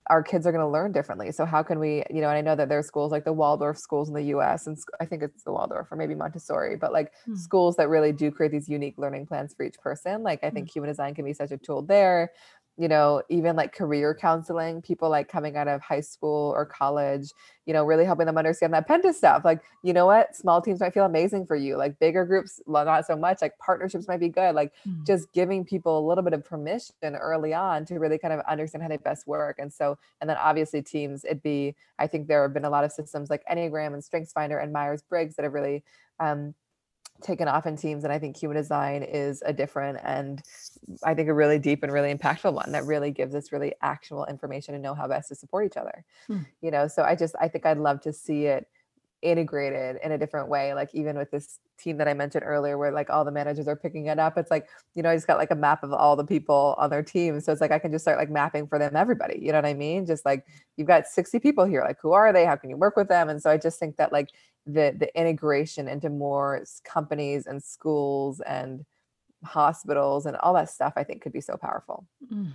Our 0.08 0.22
kids 0.22 0.46
are 0.46 0.52
going 0.52 0.64
to 0.64 0.68
learn 0.68 0.92
differently. 0.92 1.32
So 1.32 1.44
how 1.44 1.62
can 1.62 1.78
we, 1.78 2.04
you 2.10 2.20
know, 2.20 2.28
and 2.28 2.38
I 2.38 2.40
know 2.40 2.54
that 2.56 2.68
there 2.68 2.78
are 2.78 2.82
schools 2.82 3.12
like 3.12 3.24
the 3.24 3.32
Waldorf 3.32 3.78
schools 3.78 4.08
in 4.08 4.14
the 4.14 4.24
US 4.36 4.66
and 4.66 4.78
I 5.00 5.04
think 5.04 5.22
it's 5.22 5.42
the 5.42 5.52
Waldorf 5.52 5.90
or 5.90 5.96
maybe 5.96 6.14
Montessori, 6.14 6.76
but 6.76 6.92
like 6.92 7.12
mm. 7.28 7.36
schools 7.36 7.76
that 7.76 7.88
really 7.88 8.12
do 8.12 8.30
create 8.30 8.52
these 8.52 8.68
unique 8.68 8.98
learning 8.98 9.26
plans 9.26 9.54
for 9.54 9.64
each 9.64 9.78
person. 9.80 10.22
Like 10.22 10.44
I 10.44 10.50
think 10.50 10.68
mm. 10.68 10.72
human 10.72 10.90
design 10.90 11.14
can 11.14 11.24
be 11.24 11.32
such 11.32 11.50
a 11.50 11.58
tool 11.58 11.82
there 11.82 12.30
you 12.78 12.88
know, 12.88 13.22
even 13.30 13.56
like 13.56 13.74
career 13.74 14.14
counseling, 14.14 14.82
people 14.82 15.08
like 15.08 15.28
coming 15.28 15.56
out 15.56 15.66
of 15.66 15.80
high 15.80 16.00
school 16.00 16.52
or 16.54 16.66
college, 16.66 17.32
you 17.64 17.72
know, 17.72 17.84
really 17.84 18.04
helping 18.04 18.26
them 18.26 18.36
understand 18.36 18.74
that 18.74 18.86
Penta 18.86 19.14
stuff. 19.14 19.44
Like, 19.44 19.62
you 19.82 19.94
know 19.94 20.04
what? 20.04 20.36
Small 20.36 20.60
teams 20.60 20.80
might 20.80 20.92
feel 20.92 21.06
amazing 21.06 21.46
for 21.46 21.56
you. 21.56 21.76
Like 21.76 21.98
bigger 21.98 22.26
groups, 22.26 22.60
not 22.66 23.06
so 23.06 23.16
much. 23.16 23.38
Like 23.40 23.56
partnerships 23.58 24.06
might 24.06 24.20
be 24.20 24.28
good. 24.28 24.54
Like 24.54 24.72
mm-hmm. 24.86 25.04
just 25.04 25.32
giving 25.32 25.64
people 25.64 25.98
a 25.98 26.06
little 26.06 26.22
bit 26.22 26.34
of 26.34 26.44
permission 26.44 26.94
early 27.02 27.54
on 27.54 27.86
to 27.86 27.98
really 27.98 28.18
kind 28.18 28.34
of 28.34 28.40
understand 28.48 28.82
how 28.82 28.88
they 28.88 28.98
best 28.98 29.26
work. 29.26 29.58
And 29.58 29.72
so, 29.72 29.98
and 30.20 30.28
then 30.28 30.36
obviously 30.36 30.82
teams, 30.82 31.24
it'd 31.24 31.42
be, 31.42 31.74
I 31.98 32.06
think 32.06 32.28
there 32.28 32.42
have 32.42 32.52
been 32.52 32.66
a 32.66 32.70
lot 32.70 32.84
of 32.84 32.92
systems 32.92 33.30
like 33.30 33.42
Enneagram 33.50 33.94
and 33.94 34.02
StrengthsFinder 34.02 34.62
and 34.62 34.72
Myers 34.72 35.02
Briggs 35.02 35.36
that 35.36 35.44
have 35.44 35.54
really 35.54 35.82
um, 36.20 36.54
taken 37.22 37.48
off 37.48 37.66
in 37.66 37.76
teams 37.76 38.05
and 38.05 38.12
i 38.12 38.18
think 38.18 38.37
human 38.37 38.57
design 38.57 39.02
is 39.02 39.42
a 39.46 39.52
different 39.52 39.98
and 40.02 40.42
i 41.05 41.14
think 41.14 41.29
a 41.29 41.35
really 41.35 41.59
deep 41.59 41.83
and 41.83 41.92
really 41.92 42.14
impactful 42.14 42.52
one 42.52 42.70
that 42.72 42.85
really 42.85 43.11
gives 43.11 43.35
us 43.35 43.52
really 43.52 43.72
actionable 43.83 44.26
information 44.26 44.74
and 44.74 44.83
know 44.83 44.94
how 44.94 45.09
best 45.09 45.29
to 45.29 45.35
support 45.35 45.66
each 45.66 45.76
other 45.76 46.05
hmm. 46.26 46.38
you 46.61 46.70
know 46.70 46.87
so 46.87 47.02
i 47.02 47.14
just 47.14 47.35
i 47.40 47.48
think 47.48 47.64
i'd 47.66 47.79
love 47.79 48.00
to 48.00 48.12
see 48.12 48.46
it 48.46 48.68
integrated 49.22 49.96
in 50.05 50.12
a 50.12 50.18
different 50.18 50.48
way 50.48 50.74
like 50.74 50.90
even 50.92 51.16
with 51.16 51.31
this 51.31 51.59
team 51.79 51.96
that 51.96 52.07
i 52.07 52.12
mentioned 52.14 52.44
earlier 52.46 52.76
where 52.76 52.92
like 52.92 53.09
all 53.09 53.24
the 53.24 53.31
managers 53.31 53.66
are 53.66 53.74
picking 53.74 54.07
it 54.07 54.18
up 54.18 54.37
it's 54.37 54.50
like 54.50 54.68
you 54.94 55.02
know 55.02 55.11
i 55.11 55.14
just 55.14 55.26
got 55.26 55.38
like 55.38 55.50
a 55.50 55.55
map 55.57 55.83
of 55.83 55.92
all 55.92 56.16
the 56.16 56.24
people 56.24 56.74
on 56.79 56.90
their 56.90 57.02
team 57.02 57.40
so 57.40 57.50
it's 57.50 57.61
like 57.61 57.72
i 57.72 57.79
can 57.79 57.90
just 57.90 58.05
start 58.05 58.18
like 58.18 58.31
mapping 58.31 58.66
for 58.66 58.79
them 58.79 58.94
everybody 58.94 59.38
you 59.40 59.52
know 59.52 59.59
what 59.59 59.66
i 59.66 59.74
mean? 59.74 60.07
Just 60.07 60.24
like 60.24 60.44
you've 60.76 60.88
got 60.88 61.07
60 61.07 61.38
people 61.38 61.64
here 61.64 61.83
like 61.83 61.98
who 62.00 62.12
are 62.12 62.33
they? 62.33 62.44
How 62.44 62.57
can 62.57 62.70
you 62.70 62.76
work 62.76 62.96
with 62.96 63.09
them? 63.09 63.29
And 63.29 63.40
so 63.40 63.50
i 63.50 63.57
just 63.57 63.79
think 63.79 63.96
that 63.96 64.12
like 64.12 64.31
the 64.66 64.94
the 64.98 65.16
integration 65.18 65.88
into 65.88 66.11
more 66.11 66.64
companies 66.85 67.46
and 67.46 67.62
schools 67.62 68.40
and 68.40 68.85
hospitals 69.44 70.26
and 70.26 70.37
all 70.38 70.55
that 70.55 70.68
stuff 70.68 70.94
i 70.96 71.05
think 71.05 71.22
could 71.22 71.33
be 71.33 71.40
so 71.40 71.57
powerful. 71.57 72.07
Mm. 72.33 72.52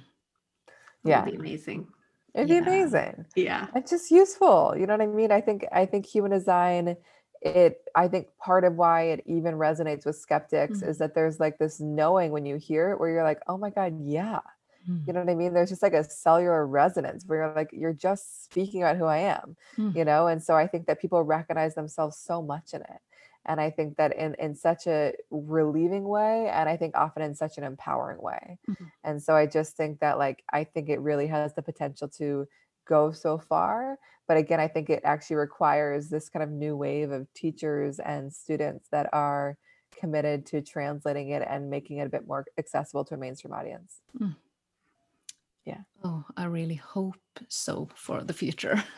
yeah. 1.06 1.24
be 1.24 1.36
amazing 1.36 1.88
it'd 2.34 2.50
yeah. 2.50 2.60
be 2.60 2.66
amazing 2.66 3.26
yeah 3.36 3.68
it's 3.76 3.92
just 3.92 4.12
useful 4.12 4.74
you 4.78 4.86
know 4.86 4.94
what 4.94 5.02
i 5.02 5.08
mean 5.08 5.32
i 5.32 5.42
think 5.42 5.66
i 5.72 5.86
think 5.86 6.06
human 6.06 6.32
design 6.32 6.96
it 7.42 7.82
i 7.96 8.08
think 8.08 8.28
part 8.38 8.64
of 8.64 8.76
why 8.76 9.04
it 9.04 9.24
even 9.26 9.56
resonates 9.56 10.06
with 10.06 10.16
skeptics 10.16 10.80
mm-hmm. 10.80 10.90
is 10.90 10.98
that 10.98 11.16
there's 11.16 11.40
like 11.40 11.58
this 11.58 11.80
knowing 11.80 12.32
when 12.32 12.46
you 12.46 12.58
hear 12.58 12.92
it 12.92 13.00
where 13.00 13.10
you're 13.10 13.24
like 13.24 13.40
oh 13.48 13.58
my 13.58 13.70
god 13.70 13.94
yeah 14.00 14.40
Mm. 14.90 15.08
You 15.08 15.14
know 15.14 15.20
what 15.20 15.30
I 15.30 15.36
mean? 15.36 15.54
There's 15.54 15.70
just 15.70 15.82
like 15.82 15.94
a 15.94 16.04
cellular 16.04 16.66
resonance 16.66 17.26
where 17.26 17.40
you're 17.40 17.56
like, 17.56 17.70
you're 17.72 17.94
just 17.94 18.46
speaking 18.46 18.82
about 18.84 18.98
who 18.98 19.06
I 19.06 19.18
am, 19.18 19.56
mm. 19.78 19.96
you 19.96 20.06
know? 20.06 20.28
And 20.28 20.42
so 20.42 20.56
I 20.56 20.68
think 20.68 20.88
that 20.88 21.02
people 21.02 21.24
recognize 21.24 21.76
themselves 21.76 22.18
so 22.18 22.42
much 22.42 22.74
in 22.74 22.82
it. 22.82 23.02
And 23.46 23.60
I 23.60 23.70
think 23.70 23.98
that 23.98 24.16
in, 24.16 24.36
in 24.36 24.56
such 24.56 24.88
a 24.88 25.14
relieving 25.30 26.04
way, 26.04 26.48
and 26.50 26.70
I 26.70 26.78
think 26.78 26.96
often 26.96 27.24
in 27.24 27.34
such 27.34 27.58
an 27.58 27.64
empowering 27.64 28.22
way. 28.22 28.60
Mm-hmm. 28.70 28.86
And 29.04 29.22
so 29.22 29.36
I 29.36 29.48
just 29.48 29.76
think 29.76 30.00
that, 30.00 30.18
like, 30.18 30.44
I 30.52 30.64
think 30.64 30.90
it 30.90 31.00
really 31.00 31.28
has 31.28 31.54
the 31.56 31.62
potential 31.62 32.08
to 32.20 32.48
go 32.88 33.12
so 33.12 33.38
far. 33.38 33.98
But 34.28 34.38
again, 34.38 34.60
I 34.60 34.68
think 34.68 34.90
it 34.90 35.02
actually 35.04 35.38
requires 35.38 36.10
this 36.10 36.30
kind 36.30 36.44
of 36.44 36.50
new 36.50 36.76
wave 36.78 37.12
of 37.12 37.32
teachers 37.34 38.00
and 38.00 38.32
students 38.32 38.88
that 38.92 39.10
are 39.12 39.58
committed 40.00 40.46
to 40.48 40.62
translating 40.62 41.30
it 41.30 41.46
and 41.48 41.70
making 41.70 41.98
it 41.98 42.06
a 42.06 42.10
bit 42.10 42.28
more 42.28 42.46
accessible 42.58 43.04
to 43.06 43.16
a 43.16 43.18
mainstream 43.18 43.54
audience. 43.54 44.02
Mm 44.20 44.36
yeah. 45.66 45.82
Oh 46.04 46.24
i 46.36 46.46
really 46.46 46.76
hope 46.76 47.16
so 47.48 47.90
for 47.96 48.24
the 48.24 48.34
future. 48.34 48.84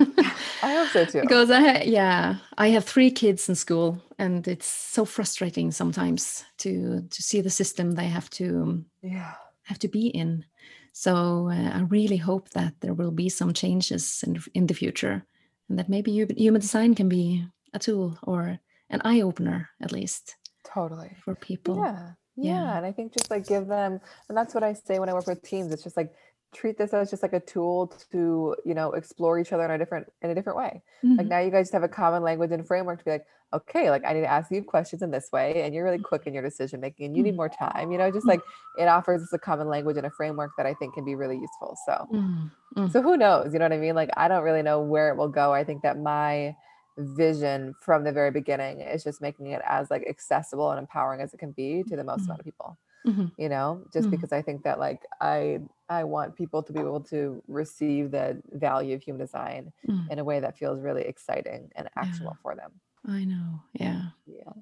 I 0.62 0.76
hope 0.76 0.90
so 0.90 1.06
too. 1.06 1.22
Because 1.22 1.52
i 1.52 1.82
yeah 1.82 2.38
i 2.58 2.70
have 2.70 2.86
three 2.86 3.12
kids 3.12 3.50
in 3.50 3.56
school 3.56 4.02
and 4.18 4.48
it's 4.48 4.68
so 4.68 5.06
frustrating 5.06 5.72
sometimes 5.72 6.46
to 6.60 7.02
to 7.10 7.24
see 7.24 7.42
the 7.42 7.50
system 7.50 7.92
they 7.92 8.08
have 8.08 8.30
to 8.32 8.84
yeah. 9.02 9.34
have 9.64 9.80
to 9.80 9.88
be 9.88 10.08
in. 10.08 10.46
So 10.94 11.50
uh, 11.50 11.78
i 11.78 11.82
really 11.90 12.18
hope 12.18 12.50
that 12.50 12.74
there 12.80 12.94
will 12.94 13.12
be 13.12 13.30
some 13.30 13.54
changes 13.54 14.24
in, 14.26 14.42
in 14.54 14.68
the 14.68 14.74
future 14.74 15.26
and 15.70 15.78
that 15.80 15.90
maybe 15.90 16.12
human 16.38 16.62
design 16.62 16.96
can 16.96 17.10
be 17.10 17.46
a 17.74 17.80
tool 17.80 18.18
or 18.24 18.60
an 18.90 19.02
eye 19.04 19.22
opener 19.22 19.70
at 19.82 19.92
least 19.92 20.38
totally. 20.64 21.12
for 21.24 21.36
people. 21.36 21.78
Yeah. 21.78 22.12
Yeah, 22.36 22.54
yeah. 22.54 22.78
and 22.78 22.86
i 22.86 22.92
think 22.92 23.14
just 23.14 23.30
like 23.30 23.46
give 23.46 23.68
them 23.68 24.02
and 24.28 24.36
that's 24.36 24.56
what 24.56 24.64
i 24.64 24.74
say 24.74 24.98
when 24.98 25.08
i 25.08 25.14
work 25.14 25.28
with 25.28 25.44
teams 25.44 25.72
it's 25.72 25.84
just 25.84 25.96
like 25.96 26.16
treat 26.54 26.78
this 26.78 26.94
as 26.94 27.10
just 27.10 27.24
like 27.24 27.34
a 27.34 27.40
tool 27.40 27.88
to 28.12 28.56
you 28.66 28.74
know 28.74 28.92
explore 28.92 29.40
each 29.40 29.52
other 29.52 29.66
in 29.66 29.72
a 29.72 29.78
different 29.78 30.12
in 30.22 30.30
a 30.30 30.36
different 30.36 30.58
way. 30.58 30.82
Mm-hmm. 31.04 31.18
like 31.18 31.28
now 31.28 31.40
you 31.40 31.52
guys 31.52 31.72
have 31.72 31.84
a 31.84 31.88
common 31.88 32.24
language 32.24 32.52
and 32.52 32.66
framework 32.66 33.00
to 33.00 33.06
be 33.06 33.12
like 33.12 33.26
okay 33.54 33.90
like 33.90 34.04
i 34.06 34.14
need 34.14 34.22
to 34.22 34.32
ask 34.32 34.52
you 34.52 34.64
questions 34.64 35.02
in 35.02 35.12
this 35.12 35.30
way 35.32 35.62
and 35.64 35.76
you're 35.76 35.84
really 35.84 36.00
quick 36.00 36.26
in 36.26 36.34
your 36.34 36.42
decision 36.42 36.80
making 36.80 37.08
and 37.08 37.16
you 37.16 37.22
need 37.22 37.32
mm-hmm. 37.32 37.38
more 37.38 37.50
time 37.50 37.92
you 37.92 37.98
know 37.98 38.10
just 38.10 38.26
like 38.26 38.42
it 38.80 38.88
offers 38.88 39.22
us 39.22 39.32
a 39.32 39.38
common 39.38 39.68
language 39.68 39.96
and 39.96 40.06
a 40.06 40.10
framework 40.10 40.52
that 40.58 40.66
i 40.66 40.74
think 40.74 40.94
can 40.94 41.06
be 41.06 41.16
really 41.16 41.38
useful 41.38 41.78
so. 41.86 42.08
Mm-hmm. 42.12 42.88
so 42.88 43.02
who 43.02 43.16
knows 43.16 43.54
you 43.54 43.60
know 43.60 43.66
what 43.66 43.74
i 43.74 43.78
mean? 43.78 43.96
Like 43.96 44.10
i 44.18 44.28
don't 44.28 44.44
really 44.44 44.64
know 44.64 44.82
where 44.82 45.10
it 45.10 45.18
will 45.18 45.30
go. 45.30 45.54
I 45.54 45.64
think 45.64 45.84
that 45.84 46.00
my 46.00 46.56
vision 46.98 47.74
from 47.82 48.04
the 48.04 48.12
very 48.12 48.32
beginning 48.32 48.82
is 48.82 49.04
just 49.04 49.22
making 49.22 49.48
it 49.48 49.62
as 49.68 49.90
like 49.90 50.06
accessible 50.08 50.72
and 50.72 50.80
empowering 50.80 51.22
as 51.22 51.34
it 51.34 51.38
can 51.38 51.52
be 51.52 51.84
to 51.90 51.96
the 51.96 52.04
most 52.04 52.26
amount 52.26 52.40
of 52.40 52.46
people 52.46 52.78
mm-hmm. 53.06 53.26
you 53.38 53.50
know 53.50 53.82
just 53.92 54.04
mm-hmm. 54.04 54.12
because 54.12 54.32
i 54.32 54.42
think 54.42 54.64
that 54.64 54.80
like 54.80 55.02
i 55.22 55.60
i 55.90 56.04
want 56.04 56.36
people 56.36 56.64
to 56.64 56.74
be 56.74 56.80
able 56.80 57.00
to 57.00 57.42
receive 57.48 58.12
the 58.12 58.42
value 58.52 58.96
of 58.96 59.02
human 59.02 59.20
design 59.20 59.72
mm. 59.88 60.10
in 60.10 60.20
a 60.20 60.24
way 60.24 60.40
that 60.40 60.58
feels 60.58 60.80
really 60.80 61.04
exciting 61.04 61.70
and 61.76 61.90
actionable 61.96 62.36
yeah. 62.36 62.42
for 62.42 62.56
them 62.56 62.72
i 63.08 63.24
know 63.24 63.62
yeah 63.74 64.04
yeah 64.26 64.54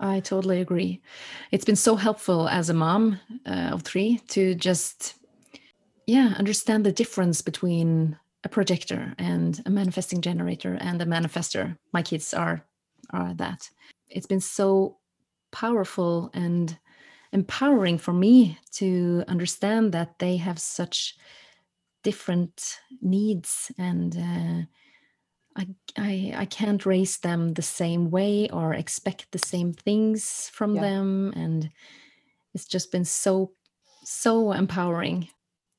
i 0.00 0.20
totally 0.20 0.60
agree 0.60 1.00
it's 1.50 1.64
been 1.64 1.76
so 1.76 1.96
helpful 1.96 2.48
as 2.48 2.68
a 2.68 2.74
mom 2.74 3.20
uh, 3.46 3.70
of 3.72 3.82
three 3.82 4.18
to 4.28 4.54
just 4.54 5.14
yeah 6.06 6.34
understand 6.38 6.84
the 6.84 6.92
difference 6.92 7.40
between 7.42 8.18
a 8.44 8.48
projector 8.48 9.14
and 9.18 9.62
a 9.64 9.70
manifesting 9.70 10.20
generator 10.20 10.76
and 10.80 11.00
a 11.00 11.06
manifester 11.06 11.76
my 11.92 12.02
kids 12.02 12.34
are 12.34 12.64
are 13.10 13.34
that 13.34 13.70
it's 14.08 14.26
been 14.26 14.40
so 14.40 14.96
powerful 15.52 16.30
and 16.34 16.78
empowering 17.34 17.98
for 17.98 18.12
me 18.12 18.56
to 18.70 19.24
understand 19.26 19.92
that 19.92 20.18
they 20.20 20.36
have 20.36 20.58
such 20.58 21.16
different 22.04 22.78
needs 23.02 23.72
and 23.76 24.16
uh, 24.16 24.62
I, 25.56 25.66
I 25.96 26.34
I 26.42 26.44
can't 26.46 26.86
raise 26.86 27.18
them 27.18 27.54
the 27.54 27.62
same 27.62 28.10
way 28.10 28.48
or 28.50 28.72
expect 28.72 29.32
the 29.32 29.38
same 29.38 29.72
things 29.72 30.50
from 30.52 30.76
yeah. 30.76 30.82
them 30.82 31.32
and 31.34 31.70
it's 32.54 32.66
just 32.66 32.92
been 32.92 33.04
so 33.04 33.52
so 34.04 34.52
empowering 34.52 35.28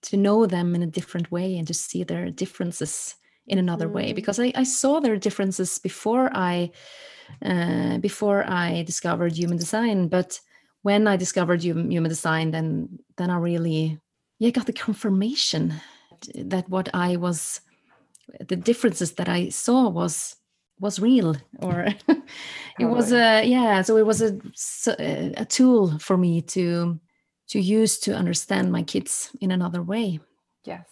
to 0.02 0.18
know 0.18 0.46
them 0.46 0.76
in 0.76 0.84
a 0.84 0.88
different 0.98 1.32
way 1.32 1.58
and 1.58 1.68
to 1.68 1.74
see 1.74 2.04
their 2.04 2.30
differences 2.30 3.16
in 3.48 3.60
another 3.60 3.88
mm. 3.88 3.94
way 3.94 4.14
because 4.14 4.40
I, 4.40 4.52
I 4.56 4.64
saw 4.64 5.00
their 5.00 5.18
differences 5.18 5.80
before 5.80 6.30
I 6.34 6.72
uh, 7.44 7.98
before 8.00 8.44
I 8.50 8.84
discovered 8.84 9.38
human 9.38 9.58
design 9.58 10.08
but 10.08 10.40
when 10.86 11.08
I 11.08 11.18
discovered 11.18 11.64
human, 11.64 12.04
design 12.04 12.52
then 12.52 13.00
then 13.18 13.32
I 13.32 13.38
really 13.38 14.00
yeah 14.38 14.52
got 14.52 14.68
the 14.68 14.82
confirmation 14.88 15.74
that 16.36 16.70
what 16.70 16.90
I 16.94 17.16
was 17.16 17.62
the 18.50 18.56
differences 18.56 19.14
that 19.14 19.28
I 19.28 19.50
saw 19.50 19.90
was 19.90 20.36
was 20.80 21.00
real 21.00 21.38
or 21.60 21.88
it 22.80 22.86
was 22.86 23.12
a 23.12 23.44
yeah 23.44 23.82
so 23.82 23.98
it 23.98 24.06
was 24.06 24.22
a 24.22 24.32
a 25.44 25.46
tool 25.46 25.98
for 25.98 26.18
me 26.18 26.42
to 26.54 27.00
to 27.48 27.60
use 27.60 27.98
to 28.00 28.14
understand 28.14 28.72
my 28.72 28.84
kids 28.84 29.32
in 29.42 29.52
another 29.52 29.82
way. 29.82 30.20
Yes. 30.64 30.86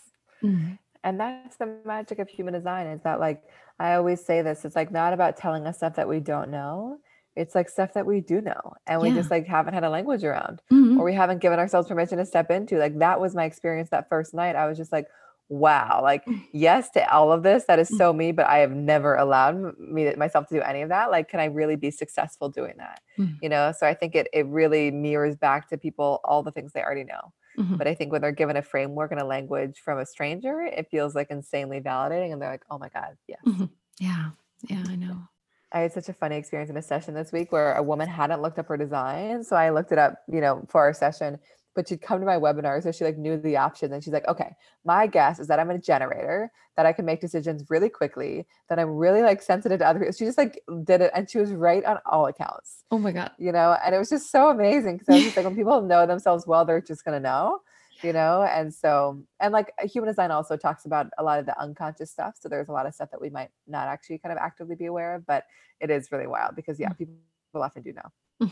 Mm. 0.43 0.79
and 1.03 1.19
that's 1.19 1.55
the 1.57 1.67
magic 1.85 2.19
of 2.19 2.27
human 2.27 2.53
design 2.53 2.87
is 2.87 3.01
that 3.03 3.19
like 3.19 3.41
i 3.79 3.93
always 3.93 4.19
say 4.25 4.41
this 4.41 4.65
it's 4.65 4.75
like 4.75 4.91
not 4.91 5.13
about 5.13 5.37
telling 5.37 5.65
us 5.65 5.77
stuff 5.77 5.95
that 5.95 6.09
we 6.09 6.19
don't 6.19 6.49
know 6.49 6.99
it's 7.35 7.55
like 7.55 7.69
stuff 7.69 7.93
that 7.93 8.05
we 8.05 8.21
do 8.21 8.41
know 8.41 8.73
and 8.87 9.01
we 9.01 9.09
yeah. 9.09 9.15
just 9.15 9.31
like 9.31 9.47
haven't 9.47 9.73
had 9.73 9.83
a 9.83 9.89
language 9.89 10.23
around 10.23 10.61
mm-hmm. 10.71 10.99
or 10.99 11.05
we 11.05 11.13
haven't 11.13 11.39
given 11.39 11.59
ourselves 11.59 11.87
permission 11.87 12.17
to 12.17 12.25
step 12.25 12.51
into 12.51 12.77
like 12.77 12.97
that 12.99 13.19
was 13.19 13.35
my 13.35 13.45
experience 13.45 13.89
that 13.89 14.09
first 14.09 14.33
night 14.33 14.55
i 14.55 14.67
was 14.67 14.77
just 14.77 14.91
like 14.91 15.07
wow 15.49 15.99
like 16.01 16.25
mm. 16.25 16.41
yes 16.51 16.89
to 16.89 17.11
all 17.11 17.31
of 17.31 17.43
this 17.43 17.65
that 17.65 17.77
is 17.77 17.89
mm. 17.91 17.97
so 17.97 18.13
me 18.13 18.31
but 18.31 18.45
i 18.47 18.59
have 18.59 18.71
never 18.71 19.15
allowed 19.15 19.77
me 19.77 20.13
myself 20.15 20.47
to 20.47 20.55
do 20.55 20.61
any 20.61 20.81
of 20.81 20.89
that 20.89 21.11
like 21.11 21.27
can 21.27 21.39
i 21.39 21.45
really 21.45 21.75
be 21.75 21.91
successful 21.91 22.49
doing 22.49 22.73
that 22.77 23.01
mm. 23.19 23.35
you 23.41 23.49
know 23.49 23.73
so 23.77 23.85
i 23.85 23.93
think 23.93 24.15
it 24.15 24.27
it 24.33 24.45
really 24.47 24.89
mirrors 24.89 25.35
back 25.35 25.69
to 25.69 25.77
people 25.77 26.21
all 26.23 26.43
the 26.43 26.51
things 26.51 26.71
they 26.71 26.81
already 26.81 27.03
know 27.03 27.33
mm-hmm. 27.59 27.75
but 27.75 27.87
i 27.87 27.93
think 27.93 28.11
when 28.11 28.21
they're 28.21 28.31
given 28.31 28.55
a 28.55 28.61
framework 28.61 29.11
and 29.11 29.19
a 29.19 29.25
language 29.25 29.79
from 29.83 29.99
a 29.99 30.05
stranger 30.05 30.61
it 30.61 30.87
feels 30.89 31.13
like 31.13 31.29
insanely 31.29 31.81
validating 31.81 32.31
and 32.31 32.41
they're 32.41 32.51
like 32.51 32.65
oh 32.71 32.77
my 32.77 32.89
god 32.89 33.17
yes 33.27 33.41
mm-hmm. 33.45 33.65
yeah 33.99 34.29
yeah 34.69 34.83
i 34.87 34.95
know 34.95 35.27
I 35.73 35.79
had 35.79 35.91
such 35.91 36.07
a 36.07 36.13
funny 36.13 36.35
experience 36.37 36.69
in 36.69 36.77
a 36.77 36.81
session 36.81 37.13
this 37.13 37.31
week 37.31 37.51
where 37.51 37.73
a 37.73 37.83
woman 37.83 38.07
hadn't 38.07 38.41
looked 38.41 38.59
up 38.59 38.67
her 38.67 38.77
design. 38.77 39.43
So 39.43 39.55
I 39.55 39.71
looked 39.71 39.91
it 39.91 39.97
up, 39.97 40.19
you 40.31 40.39
know, 40.39 40.65
for 40.69 40.81
our 40.81 40.93
session 40.93 41.39
but 41.75 41.87
she'd 41.87 42.01
come 42.01 42.19
to 42.19 42.25
my 42.25 42.37
webinar. 42.37 42.81
So 42.81 42.91
she 42.91 43.03
like 43.03 43.17
knew 43.17 43.37
the 43.37 43.57
options 43.57 43.91
and 43.91 44.03
she's 44.03 44.13
like, 44.13 44.27
okay, 44.27 44.55
my 44.85 45.07
guess 45.07 45.39
is 45.39 45.47
that 45.47 45.59
I'm 45.59 45.69
a 45.69 45.77
generator, 45.77 46.51
that 46.75 46.85
I 46.85 46.93
can 46.93 47.05
make 47.05 47.21
decisions 47.21 47.63
really 47.69 47.89
quickly, 47.89 48.45
that 48.69 48.79
I'm 48.79 48.91
really 48.91 49.21
like 49.21 49.41
sensitive 49.41 49.79
to 49.79 49.87
other 49.87 49.99
people. 49.99 50.13
She 50.13 50.25
just 50.25 50.37
like 50.37 50.61
did 50.83 51.01
it 51.01 51.11
and 51.15 51.29
she 51.29 51.39
was 51.39 51.51
right 51.51 51.83
on 51.85 51.97
all 52.05 52.27
accounts. 52.27 52.83
Oh 52.91 52.97
my 52.97 53.11
God. 53.11 53.31
You 53.37 53.51
know, 53.51 53.75
and 53.83 53.95
it 53.95 53.97
was 53.97 54.09
just 54.09 54.31
so 54.31 54.49
amazing. 54.49 54.99
Cause 54.99 55.09
I 55.09 55.13
was 55.13 55.23
just 55.23 55.37
like, 55.37 55.45
when 55.45 55.55
people 55.55 55.81
know 55.81 56.05
themselves 56.05 56.45
well, 56.47 56.65
they're 56.65 56.81
just 56.81 57.05
going 57.05 57.21
to 57.21 57.23
know, 57.23 57.59
you 58.03 58.13
know? 58.13 58.43
And 58.43 58.73
so, 58.73 59.23
and 59.39 59.53
like 59.53 59.73
human 59.81 60.09
design 60.09 60.31
also 60.31 60.57
talks 60.57 60.85
about 60.85 61.07
a 61.17 61.23
lot 61.23 61.39
of 61.39 61.45
the 61.45 61.59
unconscious 61.59 62.11
stuff. 62.11 62.35
So 62.39 62.49
there's 62.49 62.69
a 62.69 62.71
lot 62.71 62.85
of 62.85 62.93
stuff 62.93 63.11
that 63.11 63.21
we 63.21 63.29
might 63.29 63.49
not 63.67 63.87
actually 63.87 64.19
kind 64.19 64.31
of 64.31 64.37
actively 64.37 64.75
be 64.75 64.85
aware 64.85 65.15
of, 65.15 65.25
but 65.25 65.45
it 65.79 65.89
is 65.89 66.11
really 66.11 66.27
wild 66.27 66.55
because 66.55 66.79
yeah, 66.79 66.89
mm. 66.89 66.97
people 66.97 67.15
often 67.55 67.83
do 67.83 67.93
know. 67.93 68.51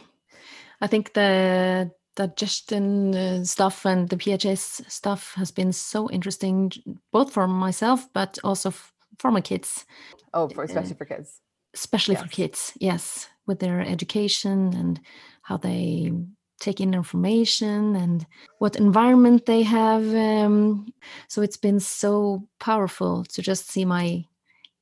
I 0.81 0.87
think 0.87 1.13
the 1.13 1.91
digestion 2.15 3.15
uh, 3.15 3.43
stuff 3.43 3.85
and 3.85 4.09
the 4.09 4.17
PHS 4.17 4.89
stuff 4.89 5.33
has 5.35 5.51
been 5.51 5.71
so 5.71 6.09
interesting, 6.09 6.71
both 7.11 7.31
for 7.31 7.47
myself 7.47 8.07
but 8.13 8.37
also 8.43 8.73
for 9.17 9.31
my 9.31 9.41
kids. 9.41 9.85
Oh, 10.33 10.49
for 10.49 10.63
especially 10.63 10.93
uh, 10.93 10.95
for 10.95 11.05
kids. 11.05 11.41
Especially 11.73 12.15
yes. 12.15 12.23
for 12.23 12.29
kids, 12.29 12.73
yes, 12.79 13.29
with 13.47 13.59
their 13.59 13.81
education 13.81 14.73
and 14.75 14.99
how 15.43 15.57
they 15.57 16.11
take 16.61 16.79
in 16.79 16.93
information 16.93 17.95
and 17.95 18.25
what 18.59 18.77
environment 18.77 19.45
they 19.45 19.63
have. 19.63 20.07
Um, 20.15 20.93
so 21.27 21.41
it's 21.41 21.57
been 21.57 21.79
so 21.79 22.47
powerful 22.59 23.25
to 23.25 23.41
just 23.41 23.69
see 23.69 23.83
my 23.83 24.25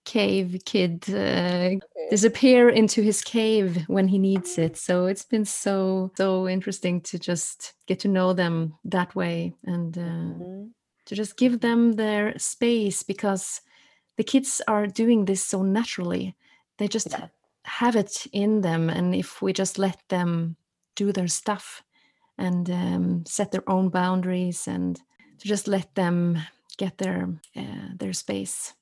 cave 0.05 0.59
kid 0.65 1.03
uh, 1.09 1.13
okay. 1.13 1.79
disappear 2.09 2.67
into 2.67 3.01
his 3.01 3.21
cave 3.21 3.83
when 3.87 4.07
he 4.07 4.17
needs 4.17 4.57
it 4.57 4.75
so 4.75 5.05
it's 5.05 5.25
been 5.25 5.45
so 5.45 6.11
so 6.15 6.47
interesting 6.47 6.99
to 6.99 7.19
just 7.19 7.73
get 7.85 7.99
to 7.99 8.07
know 8.07 8.33
them 8.33 8.73
that 8.83 9.13
way 9.13 9.53
and 9.65 9.97
uh, 9.97 10.01
mm-hmm. 10.01 10.63
to 11.05 11.15
just 11.15 11.37
give 11.37 11.59
them 11.59 11.91
their 11.91 12.35
space 12.39 13.03
because 13.03 13.61
the 14.17 14.23
kids 14.23 14.61
are 14.67 14.87
doing 14.87 15.25
this 15.25 15.45
so 15.45 15.61
naturally 15.61 16.35
they 16.77 16.87
just 16.87 17.11
yeah. 17.11 17.27
have 17.63 17.95
it 17.95 18.25
in 18.31 18.61
them 18.61 18.89
and 18.89 19.13
if 19.13 19.43
we 19.43 19.53
just 19.53 19.77
let 19.77 20.01
them 20.09 20.55
do 20.99 21.11
their 21.11 21.31
stuff 21.41 21.83
and 22.37 22.69
um, 22.69 23.23
set 23.25 23.51
their 23.51 23.67
own 23.69 23.89
boundaries 23.89 24.67
and 24.67 25.01
to 25.39 25.47
just 25.47 25.67
let 25.67 25.95
them 25.95 26.37
get 26.77 26.97
their 26.97 27.29
uh, 27.55 27.89
their 27.97 28.13
space 28.13 28.73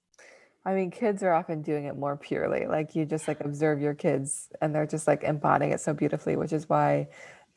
I 0.68 0.74
mean, 0.74 0.91
kids 0.91 1.24
are 1.24 1.32
often 1.32 1.61
doing 1.61 1.86
it 1.86 1.95
more 1.95 2.18
purely. 2.18 2.65
Like 2.68 2.93
you 2.93 3.05
just 3.05 3.26
like 3.30 3.39
observe 3.39 3.80
your 3.80 3.93
kids 3.93 4.49
and 4.59 4.76
they're 4.76 4.86
just 4.86 5.07
like 5.07 5.24
embodying 5.24 5.72
it 5.72 5.80
so 5.80 5.93
beautifully, 5.93 6.36
which 6.36 6.51
is 6.51 6.68
why 6.68 7.07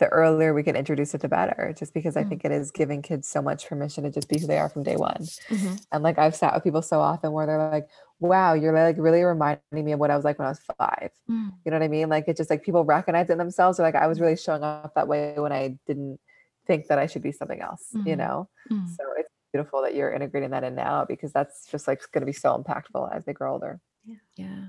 the 0.00 0.08
earlier 0.08 0.52
we 0.52 0.64
can 0.64 0.74
introduce 0.74 1.14
it, 1.14 1.20
the 1.20 1.28
better. 1.28 1.72
Just 1.78 1.94
because 1.94 2.16
I 2.16 2.20
mm-hmm. 2.22 2.30
think 2.30 2.44
it 2.44 2.50
is 2.50 2.72
giving 2.72 3.02
kids 3.02 3.28
so 3.28 3.40
much 3.40 3.68
permission 3.68 4.02
to 4.04 4.10
just 4.10 4.28
be 4.28 4.40
who 4.40 4.46
they 4.46 4.58
are 4.58 4.68
from 4.68 4.82
day 4.82 4.96
one. 4.96 5.24
Mm-hmm. 5.48 5.74
And 5.92 6.02
like 6.02 6.18
I've 6.18 6.34
sat 6.34 6.54
with 6.54 6.64
people 6.64 6.82
so 6.82 6.98
often 7.00 7.32
where 7.32 7.46
they're 7.46 7.70
like, 7.70 7.88
wow, 8.18 8.54
you're 8.54 8.72
like 8.72 8.96
really 8.98 9.22
reminding 9.22 9.60
me 9.72 9.92
of 9.92 10.00
what 10.00 10.10
I 10.10 10.16
was 10.16 10.24
like 10.24 10.38
when 10.38 10.46
I 10.46 10.50
was 10.50 10.60
five. 10.78 11.10
Mm. 11.30 11.52
You 11.64 11.70
know 11.70 11.78
what 11.78 11.84
I 11.84 11.88
mean? 11.88 12.08
Like 12.08 12.24
it's 12.26 12.38
just 12.38 12.50
like 12.50 12.64
people 12.64 12.84
recognize 12.84 13.30
it 13.30 13.38
themselves. 13.38 13.78
Or 13.78 13.84
like 13.84 13.94
I 13.94 14.08
was 14.08 14.20
really 14.20 14.36
showing 14.36 14.62
up 14.62 14.92
that 14.94 15.06
way 15.06 15.34
when 15.36 15.52
I 15.52 15.78
didn't 15.86 16.18
think 16.66 16.88
that 16.88 16.98
I 16.98 17.06
should 17.06 17.22
be 17.22 17.32
something 17.32 17.60
else, 17.60 17.88
mm-hmm. 17.94 18.08
you 18.08 18.16
know? 18.16 18.48
Mm. 18.70 18.88
So 18.88 19.04
it's 19.16 19.30
beautiful 19.52 19.82
that 19.82 19.94
you're 19.94 20.12
integrating 20.12 20.50
that 20.50 20.64
in 20.64 20.74
now 20.74 21.04
because 21.04 21.32
that's 21.32 21.66
just 21.70 21.86
like 21.86 22.00
going 22.12 22.22
to 22.22 22.26
be 22.26 22.32
so 22.32 22.56
impactful 22.56 23.14
as 23.14 23.24
they 23.24 23.32
grow 23.32 23.52
older. 23.52 23.80
Yeah. 24.04 24.16
Yeah. 24.36 24.64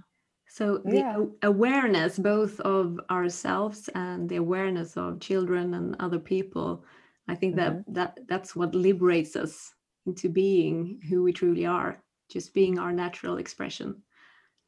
So 0.54 0.82
the 0.84 0.98
yeah. 0.98 1.26
awareness 1.44 2.20
both 2.20 2.60
of 2.60 3.00
ourselves 3.10 3.90
and 3.96 4.28
the 4.28 4.36
awareness 4.36 4.98
of 4.98 5.22
children 5.22 5.74
and 5.76 5.96
other 6.02 6.20
people, 6.20 6.84
I 7.30 7.36
think 7.36 7.56
that 7.56 7.72
mm-hmm. 7.72 7.94
that 7.94 8.20
that's 8.28 8.54
what 8.54 8.76
liberates 8.76 9.38
us 9.38 9.74
into 10.06 10.28
being 10.28 11.00
who 11.08 11.24
we 11.24 11.32
truly 11.32 11.66
are, 11.66 12.04
just 12.30 12.54
being 12.54 12.80
our 12.80 12.92
natural 12.92 13.38
expression. 13.38 14.04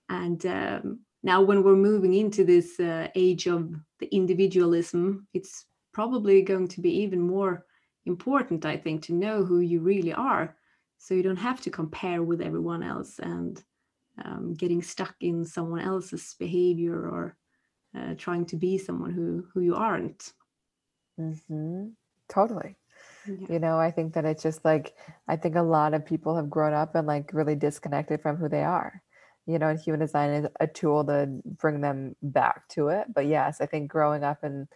And 0.08 0.46
um, 0.46 1.00
now, 1.22 1.42
when 1.42 1.64
we're 1.64 1.76
moving 1.76 2.14
into 2.14 2.46
this 2.46 2.80
uh, 2.80 3.10
age 3.16 3.48
of 3.48 3.76
the 4.00 4.08
individualism, 4.16 5.28
it's 5.34 5.66
probably 5.92 6.44
going 6.44 6.70
to 6.70 6.80
be 6.80 6.92
even 7.02 7.20
more 7.20 7.66
important, 8.06 8.66
I 8.66 8.78
think, 8.78 9.02
to 9.04 9.14
know 9.14 9.44
who 9.44 9.60
you 9.60 9.82
really 9.82 10.14
are. 10.14 10.56
So 10.98 11.14
you 11.14 11.24
don't 11.24 11.36
have 11.50 11.60
to 11.60 11.70
compare 11.70 12.24
with 12.24 12.40
everyone 12.40 12.84
else 12.84 13.20
and 13.20 13.62
um, 14.24 14.54
getting 14.54 14.82
stuck 14.82 15.16
in 15.22 15.46
someone 15.46 15.82
else's 15.82 16.36
behavior 16.40 16.96
or 16.96 17.38
uh, 17.98 18.14
trying 18.18 18.46
to 18.46 18.56
be 18.56 18.78
someone 18.78 19.12
who 19.12 19.46
who 19.54 19.62
you 19.62 19.76
aren't. 19.76 20.34
Mm-hmm. 21.20 21.88
Totally. 22.30 22.76
Yeah. 23.28 23.48
You 23.50 23.60
know, 23.60 23.78
I 23.78 23.92
think 23.92 24.14
that 24.14 24.26
it's 24.26 24.44
just 24.44 24.66
like 24.66 24.96
I 25.28 25.36
think 25.36 25.56
a 25.56 25.62
lot 25.62 25.94
of 25.94 26.06
people 26.06 26.36
have 26.36 26.50
grown 26.50 26.74
up 26.74 26.96
and 26.96 27.08
like 27.08 27.32
really 27.34 27.56
disconnected 27.56 28.22
from 28.22 28.38
who 28.38 28.50
they 28.50 28.64
are. 28.64 29.02
You 29.46 29.60
know, 29.60 29.68
and 29.68 29.80
human 29.80 30.00
design 30.00 30.30
is 30.32 30.48
a 30.60 30.68
tool 30.68 31.04
to 31.06 31.28
bring 31.46 31.82
them 31.82 32.16
back 32.22 32.68
to 32.70 32.88
it. 32.90 33.08
But 33.14 33.28
yes, 33.28 33.60
I 33.60 33.66
think 33.66 33.92
growing 33.92 34.24
up 34.24 34.44
and 34.44 34.68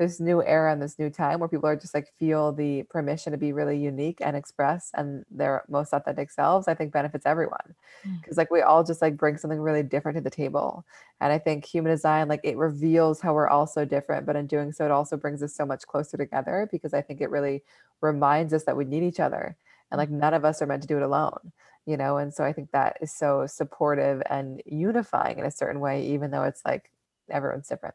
this 0.00 0.18
new 0.18 0.42
era 0.42 0.72
and 0.72 0.80
this 0.80 0.98
new 0.98 1.10
time 1.10 1.38
where 1.38 1.48
people 1.48 1.68
are 1.68 1.76
just 1.76 1.92
like 1.92 2.08
feel 2.18 2.52
the 2.52 2.82
permission 2.84 3.32
to 3.32 3.38
be 3.38 3.52
really 3.52 3.76
unique 3.76 4.16
and 4.22 4.34
express 4.34 4.90
and 4.94 5.26
their 5.30 5.62
most 5.68 5.92
authentic 5.92 6.30
selves 6.30 6.66
i 6.68 6.74
think 6.74 6.90
benefits 6.90 7.26
everyone. 7.26 7.74
Because 8.02 8.34
mm. 8.34 8.38
like 8.38 8.50
we 8.50 8.62
all 8.62 8.82
just 8.82 9.02
like 9.02 9.18
bring 9.18 9.36
something 9.36 9.60
really 9.60 9.82
different 9.82 10.16
to 10.16 10.22
the 10.22 10.30
table. 10.30 10.86
And 11.20 11.30
i 11.30 11.38
think 11.38 11.66
human 11.66 11.92
design 11.92 12.28
like 12.28 12.40
it 12.44 12.56
reveals 12.56 13.20
how 13.20 13.34
we're 13.34 13.48
all 13.48 13.66
so 13.66 13.84
different 13.84 14.24
but 14.24 14.36
in 14.36 14.46
doing 14.46 14.72
so 14.72 14.86
it 14.86 14.90
also 14.90 15.18
brings 15.18 15.42
us 15.42 15.54
so 15.54 15.66
much 15.66 15.86
closer 15.86 16.16
together 16.16 16.66
because 16.72 16.94
i 16.94 17.02
think 17.02 17.20
it 17.20 17.30
really 17.30 17.62
reminds 18.00 18.54
us 18.54 18.64
that 18.64 18.76
we 18.78 18.86
need 18.86 19.02
each 19.02 19.20
other 19.20 19.54
and 19.90 19.98
like 19.98 20.08
none 20.08 20.32
of 20.32 20.46
us 20.46 20.62
are 20.62 20.66
meant 20.66 20.80
to 20.80 20.88
do 20.88 20.96
it 20.96 21.02
alone 21.02 21.52
you 21.86 21.96
know? 21.96 22.18
And 22.18 22.32
so 22.32 22.42
i 22.42 22.54
think 22.54 22.70
that 22.70 22.96
is 23.02 23.12
so 23.12 23.46
supportive 23.46 24.22
and 24.30 24.62
unifying 24.64 25.38
in 25.38 25.44
a 25.44 25.50
certain 25.50 25.80
way 25.80 26.06
even 26.06 26.30
though 26.30 26.44
it's 26.44 26.62
like 26.64 26.90
everyone's 27.28 27.68
different 27.68 27.94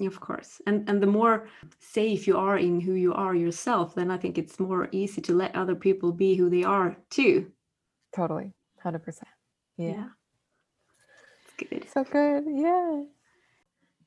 of 0.00 0.20
course. 0.20 0.60
And 0.66 0.88
and 0.88 1.02
the 1.02 1.06
more 1.06 1.48
safe 1.78 2.26
you 2.26 2.36
are 2.36 2.58
in 2.58 2.80
who 2.80 2.92
you 2.92 3.14
are 3.14 3.34
yourself 3.34 3.94
then 3.94 4.10
i 4.10 4.18
think 4.18 4.36
it's 4.36 4.60
more 4.60 4.88
easy 4.92 5.20
to 5.22 5.32
let 5.32 5.54
other 5.54 5.74
people 5.74 6.12
be 6.12 6.34
who 6.34 6.50
they 6.50 6.64
are 6.64 6.96
too. 7.10 7.50
Totally. 8.14 8.52
100% 8.84 9.22
yeah, 9.76 9.88
yeah. 9.88 10.08
It's 11.44 11.70
good. 11.70 11.86
So 11.92 12.04
good. 12.04 12.44
Yeah. 12.48 13.02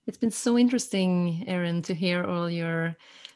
It's 0.08 0.18
been 0.18 0.32
so 0.32 0.58
interesting 0.58 1.44
erin 1.48 1.82
to 1.84 1.94
hear 1.94 2.24
all 2.24 2.50
your 2.50 2.96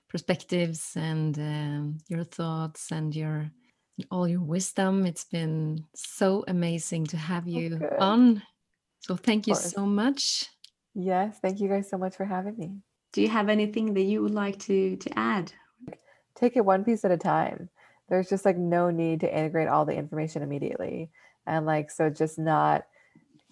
perspectives 0.10 0.94
and 0.96 1.38
um, 1.38 1.98
your 2.08 2.24
thoughts 2.24 2.92
and 2.92 3.16
your 3.16 3.52
all 4.10 4.28
your 4.28 4.42
wisdom. 4.42 5.06
It's 5.06 5.26
been 5.26 5.86
so 5.94 6.44
amazing 6.48 7.06
to 7.08 7.18
have 7.18 7.48
you 7.48 7.80
oh, 7.84 8.04
on. 8.04 8.44
So 9.02 9.16
thank 9.16 9.46
you 9.46 9.54
so 9.56 9.86
much. 9.86 10.50
Yes, 10.96 11.40
thank 11.42 11.60
you 11.60 11.68
guys 11.68 11.90
so 11.90 11.98
much 11.98 12.16
for 12.16 12.26
having 12.26 12.58
me. 12.58 12.78
Do 13.14 13.22
you 13.22 13.30
have 13.30 13.50
anything 13.50 13.94
that 13.94 14.04
you 14.04 14.22
would 14.22 14.34
like 14.34 14.60
to 14.60 14.96
to 14.98 15.20
add? 15.20 15.52
Take 16.36 16.58
it 16.58 16.66
one 16.66 16.84
piece 16.84 17.06
at 17.06 17.12
a 17.12 17.18
time. 17.18 17.70
There's 18.10 18.30
just 18.30 18.46
like 18.46 18.58
no 18.58 18.90
need 18.90 19.22
to 19.22 19.38
integrate 19.38 19.68
all 19.68 19.86
the 19.86 19.96
information 19.96 20.44
immediately. 20.44 21.10
And 21.46 21.66
like 21.66 21.92
so 21.92 22.10
just 22.10 22.38
not 22.38 22.86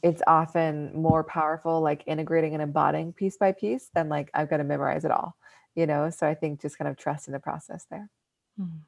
it's 0.03 0.21
often 0.25 0.91
more 0.95 1.23
powerful 1.23 1.79
like 1.81 2.03
integrating 2.07 2.53
and 2.53 2.61
embodying 2.61 3.13
piece 3.13 3.37
by 3.37 3.51
piece 3.51 3.89
than 3.93 4.09
like 4.09 4.29
I've 4.33 4.49
got 4.49 4.57
to 4.57 4.63
memorize 4.63 5.05
it 5.05 5.11
all. 5.11 5.35
You 5.75 5.85
know, 5.85 6.09
so 6.09 6.27
I 6.27 6.33
think 6.33 6.61
just 6.61 6.77
kind 6.77 6.89
of 6.89 6.97
trust 6.97 7.27
in 7.27 7.33
the 7.33 7.39
process 7.39 7.85
there. 7.89 8.09
Hmm. 8.57 8.81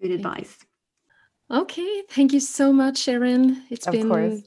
Good 0.00 0.10
advice. 0.10 0.58
Okay, 1.50 2.02
thank 2.08 2.32
you 2.32 2.40
so 2.40 2.72
much, 2.72 3.06
Erin. 3.08 3.62
It's 3.70 3.86
of 3.86 3.92
been 3.92 4.08
course. 4.08 4.42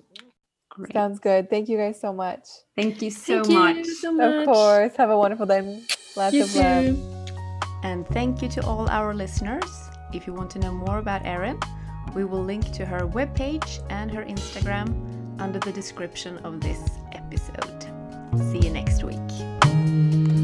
Great. 0.76 0.92
Sounds 0.92 1.20
good. 1.20 1.50
Thank 1.50 1.70
you 1.70 1.78
guys 1.78 2.00
so 2.00 2.12
much. 2.12 2.48
Thank 2.76 3.02
you 3.02 3.10
so, 3.10 3.44
thank 3.44 3.54
much. 3.54 3.78
You 3.78 3.96
so 3.96 4.12
much. 4.12 4.36
Of 4.36 4.46
course. 4.46 4.96
Have 4.98 5.10
a 5.10 5.18
wonderful 5.18 5.46
day. 5.46 5.82
Lots 6.18 6.34
you 6.34 6.44
of 6.44 6.52
too. 6.52 6.60
love. 6.60 7.28
And 7.84 8.06
thank 8.08 8.42
you 8.42 8.50
to 8.50 8.66
all 8.66 8.90
our 8.90 9.14
listeners. 9.14 9.90
If 10.14 10.28
you 10.28 10.34
want 10.34 10.50
to 10.52 10.60
know 10.60 10.74
more 10.74 10.98
about 10.98 11.26
Erin, 11.26 11.60
we 12.14 12.26
will 12.26 12.44
link 12.44 12.72
to 12.74 12.86
her 12.86 13.08
webpage 13.08 13.82
and 13.90 14.12
her 14.12 14.26
Instagram 14.26 14.94
under 15.40 15.60
the 15.60 15.72
description 15.72 16.40
of 16.40 16.60
this 16.60 16.82
episode. 17.14 17.86
See 18.52 18.60
you 18.60 18.72
next 18.72 19.04
week. 19.04 20.35